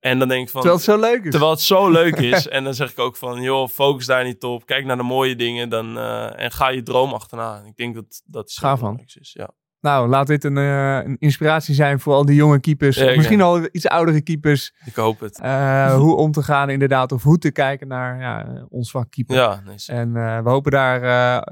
En 0.00 0.18
dan 0.18 0.28
denk 0.28 0.42
ik 0.42 0.50
van, 0.50 0.60
terwijl 0.60 0.82
het 0.82 0.90
zo 0.90 1.00
leuk 1.00 1.24
is. 1.24 1.30
Terwijl 1.30 1.50
het 1.50 1.60
zo 1.60 1.90
leuk 1.90 2.16
is. 2.16 2.48
en 2.56 2.64
dan 2.64 2.74
zeg 2.74 2.90
ik 2.90 2.98
ook 2.98 3.16
van, 3.16 3.42
joh, 3.42 3.68
focus 3.68 4.06
daar 4.06 4.24
niet 4.24 4.44
op. 4.44 4.66
Kijk 4.66 4.84
naar 4.84 4.96
de 4.96 5.02
mooie 5.02 5.36
dingen 5.36 5.68
dan, 5.68 5.98
eh, 5.98 6.40
en 6.40 6.50
ga 6.50 6.68
je 6.68 6.82
droom 6.82 7.12
achterna. 7.12 7.62
Ik 7.66 7.76
denk 7.76 7.94
dat 7.94 8.22
dat 8.24 8.48
is 8.48 8.60
man. 8.60 8.74
belangrijkste 8.76 9.20
is. 9.20 9.32
Ja. 9.32 9.50
Nou, 9.80 10.08
laat 10.08 10.26
dit 10.26 10.44
een, 10.44 10.56
eh, 10.56 10.96
een 11.04 11.16
inspiratie 11.18 11.74
zijn 11.74 12.00
voor 12.00 12.14
al 12.14 12.24
die 12.24 12.34
jonge 12.34 12.60
keepers. 12.60 12.96
Ja, 12.96 13.16
misschien 13.16 13.38
denk- 13.38 13.50
al 13.50 13.68
iets 13.72 13.88
oudere 13.88 14.20
keepers. 14.22 14.74
Ik 14.84 14.94
hoop 14.94 15.20
het. 15.20 15.40
eh, 15.40 15.94
hoe 15.94 16.16
om 16.16 16.32
te 16.32 16.42
gaan 16.42 16.70
inderdaad. 16.70 17.12
Of 17.12 17.22
hoe 17.22 17.38
te 17.38 17.50
kijken 17.50 17.88
naar 17.88 18.20
ja, 18.20 18.64
ons 18.68 18.90
vak 18.90 19.10
keeper. 19.10 19.36
Ja. 19.36 19.62
En 19.86 20.16
eh, 20.16 20.42
we 20.42 20.48
hopen 20.48 20.70
daar 20.70 21.00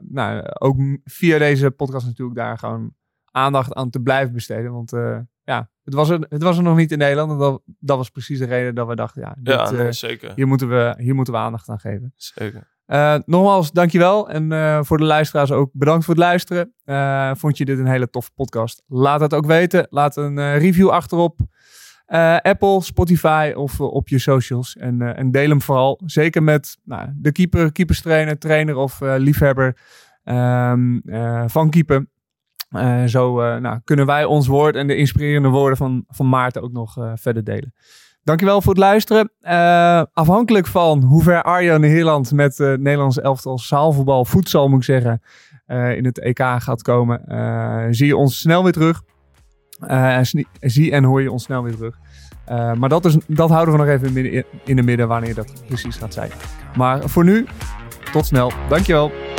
nou, 0.09 0.45
ook 0.59 0.77
via 1.05 1.39
deze 1.39 1.71
podcast 1.71 2.07
natuurlijk 2.07 2.37
daar 2.39 2.59
gewoon 2.59 2.95
aandacht 3.31 3.73
aan 3.75 3.91
te 3.91 4.01
blijven 4.01 4.35
besteden. 4.35 4.73
Want 4.73 4.93
ja, 5.45 5.71
het 5.85 5.95
was, 5.95 6.09
er, 6.11 6.27
het 6.29 6.43
was 6.43 6.57
er 6.57 6.63
nog 6.63 6.77
niet 6.77 6.93
in 6.93 6.99
Nederland. 6.99 7.31
En 7.31 7.39
dat, 7.39 7.63
dat 7.79 7.97
was 7.97 8.11
precies 8.11 8.39
de 8.39 8.45
reden 8.45 8.75
dat 8.75 8.87
we 8.87 8.95
dachten, 8.95 9.23
ja, 9.23 9.35
dit, 9.39 9.55
ja, 9.55 9.71
nee, 9.71 9.93
zeker. 9.93 10.33
hier, 10.35 10.47
moeten 10.47 10.69
we, 10.69 10.95
hier 10.99 11.15
moeten 11.15 11.35
we 11.35 11.41
aandacht 11.41 11.69
aan 11.69 11.81
geven. 11.81 12.13
zeker. 12.17 12.73
Uh, 12.87 13.17
nogmaals, 13.25 13.73
dankjewel. 13.73 14.31
En 14.31 14.51
uh, 14.51 14.79
voor 14.83 14.99
de 14.99 15.05
luisteraars 15.05 15.53
ook 15.53 15.71
bedankt 15.73 16.05
voor 16.05 16.15
het 16.15 16.23
luisteren. 16.23 16.75
Uh, 16.85 17.31
vond 17.35 17.59
je 17.59 17.65
dit 17.65 17.79
een 17.79 17.87
hele 17.87 18.11
toffe 18.11 18.31
podcast? 18.35 18.83
Laat 18.87 19.21
het 19.21 19.35
ook 19.35 19.47
weten. 19.47 19.87
Laat 19.91 20.17
een 20.17 20.59
review 20.59 20.89
achterop. 20.89 21.41
Apple, 22.43 22.83
Spotify 22.83 23.53
of 23.57 23.81
op 23.81 24.09
je 24.09 24.19
socials. 24.19 24.77
En, 24.77 25.17
en, 25.17 25.31
deel 25.31 25.49
hem 25.49 25.63
vooral. 25.63 26.01
Zeker 26.05 26.43
met 26.43 26.77
nou, 26.85 27.09
de 27.17 27.33
keeper, 27.33 27.73
keeperstrainer, 27.73 28.39
trainer 28.39 28.77
of 28.77 29.01
liefhebber 29.01 29.77
um, 30.25 31.03
van 31.47 31.71
keeper. 31.71 32.07
zo 33.07 33.59
nou, 33.59 33.81
kunnen 33.85 34.07
wij 34.07 34.25
ons 34.25 34.47
woord 34.47 34.77
en 34.77 34.87
de 34.87 34.97
inspirerende 34.97 35.49
woorden 35.49 35.77
van, 35.77 36.05
van 36.09 36.29
Maarten 36.29 36.63
ook 36.63 36.73
nog 36.73 36.97
verder 37.15 37.45
delen. 37.45 37.75
Dankjewel 38.25 38.63
voor 38.63 38.73
het 38.73 38.83
luisteren. 38.83 39.31
Uh, 39.43 40.03
afhankelijk 40.13 40.67
van 40.67 41.03
hoe 41.03 41.23
ver 41.23 41.43
Arjan 41.43 41.83
Heerland 41.83 42.33
met 42.33 42.59
uh, 42.59 42.69
Nederlands 42.69 43.21
elftal 43.21 43.59
zaalvoetbal, 43.59 44.25
voedsel 44.25 44.69
moet 44.69 44.79
ik 44.79 44.85
zeggen, 44.85 45.23
uh, 45.67 45.97
in 45.97 46.05
het 46.05 46.19
EK 46.21 46.39
gaat 46.39 46.83
komen, 46.83 47.21
zie 47.95 48.07
je 48.07 48.17
ons 48.17 48.39
snel 48.39 48.63
weer 48.63 48.73
terug. 48.73 49.03
zie 50.61 50.91
en 50.93 51.05
hoor 51.05 51.23
je 51.23 51.33
ons 51.33 51.43
snel 51.45 51.63
weer 51.63 51.77
terug. 51.77 51.99
maar 52.79 52.89
dat, 52.89 53.05
is, 53.05 53.17
dat 53.27 53.51
houden 53.51 53.75
we 53.75 53.81
nog 53.81 53.89
even 53.89 54.17
in, 54.17 54.33
in, 54.33 54.45
in 54.65 54.77
de 54.77 54.83
midden 54.83 55.09
wanneer 55.09 55.35
dat 55.35 55.63
precies 55.67 55.97
gaat 55.97 56.15
zijn. 56.15 56.31
Maar 56.77 57.09
voor 57.09 57.25
nu, 57.25 57.47
tot 58.13 58.27
snel. 58.27 58.53
Dankjewel. 58.69 59.34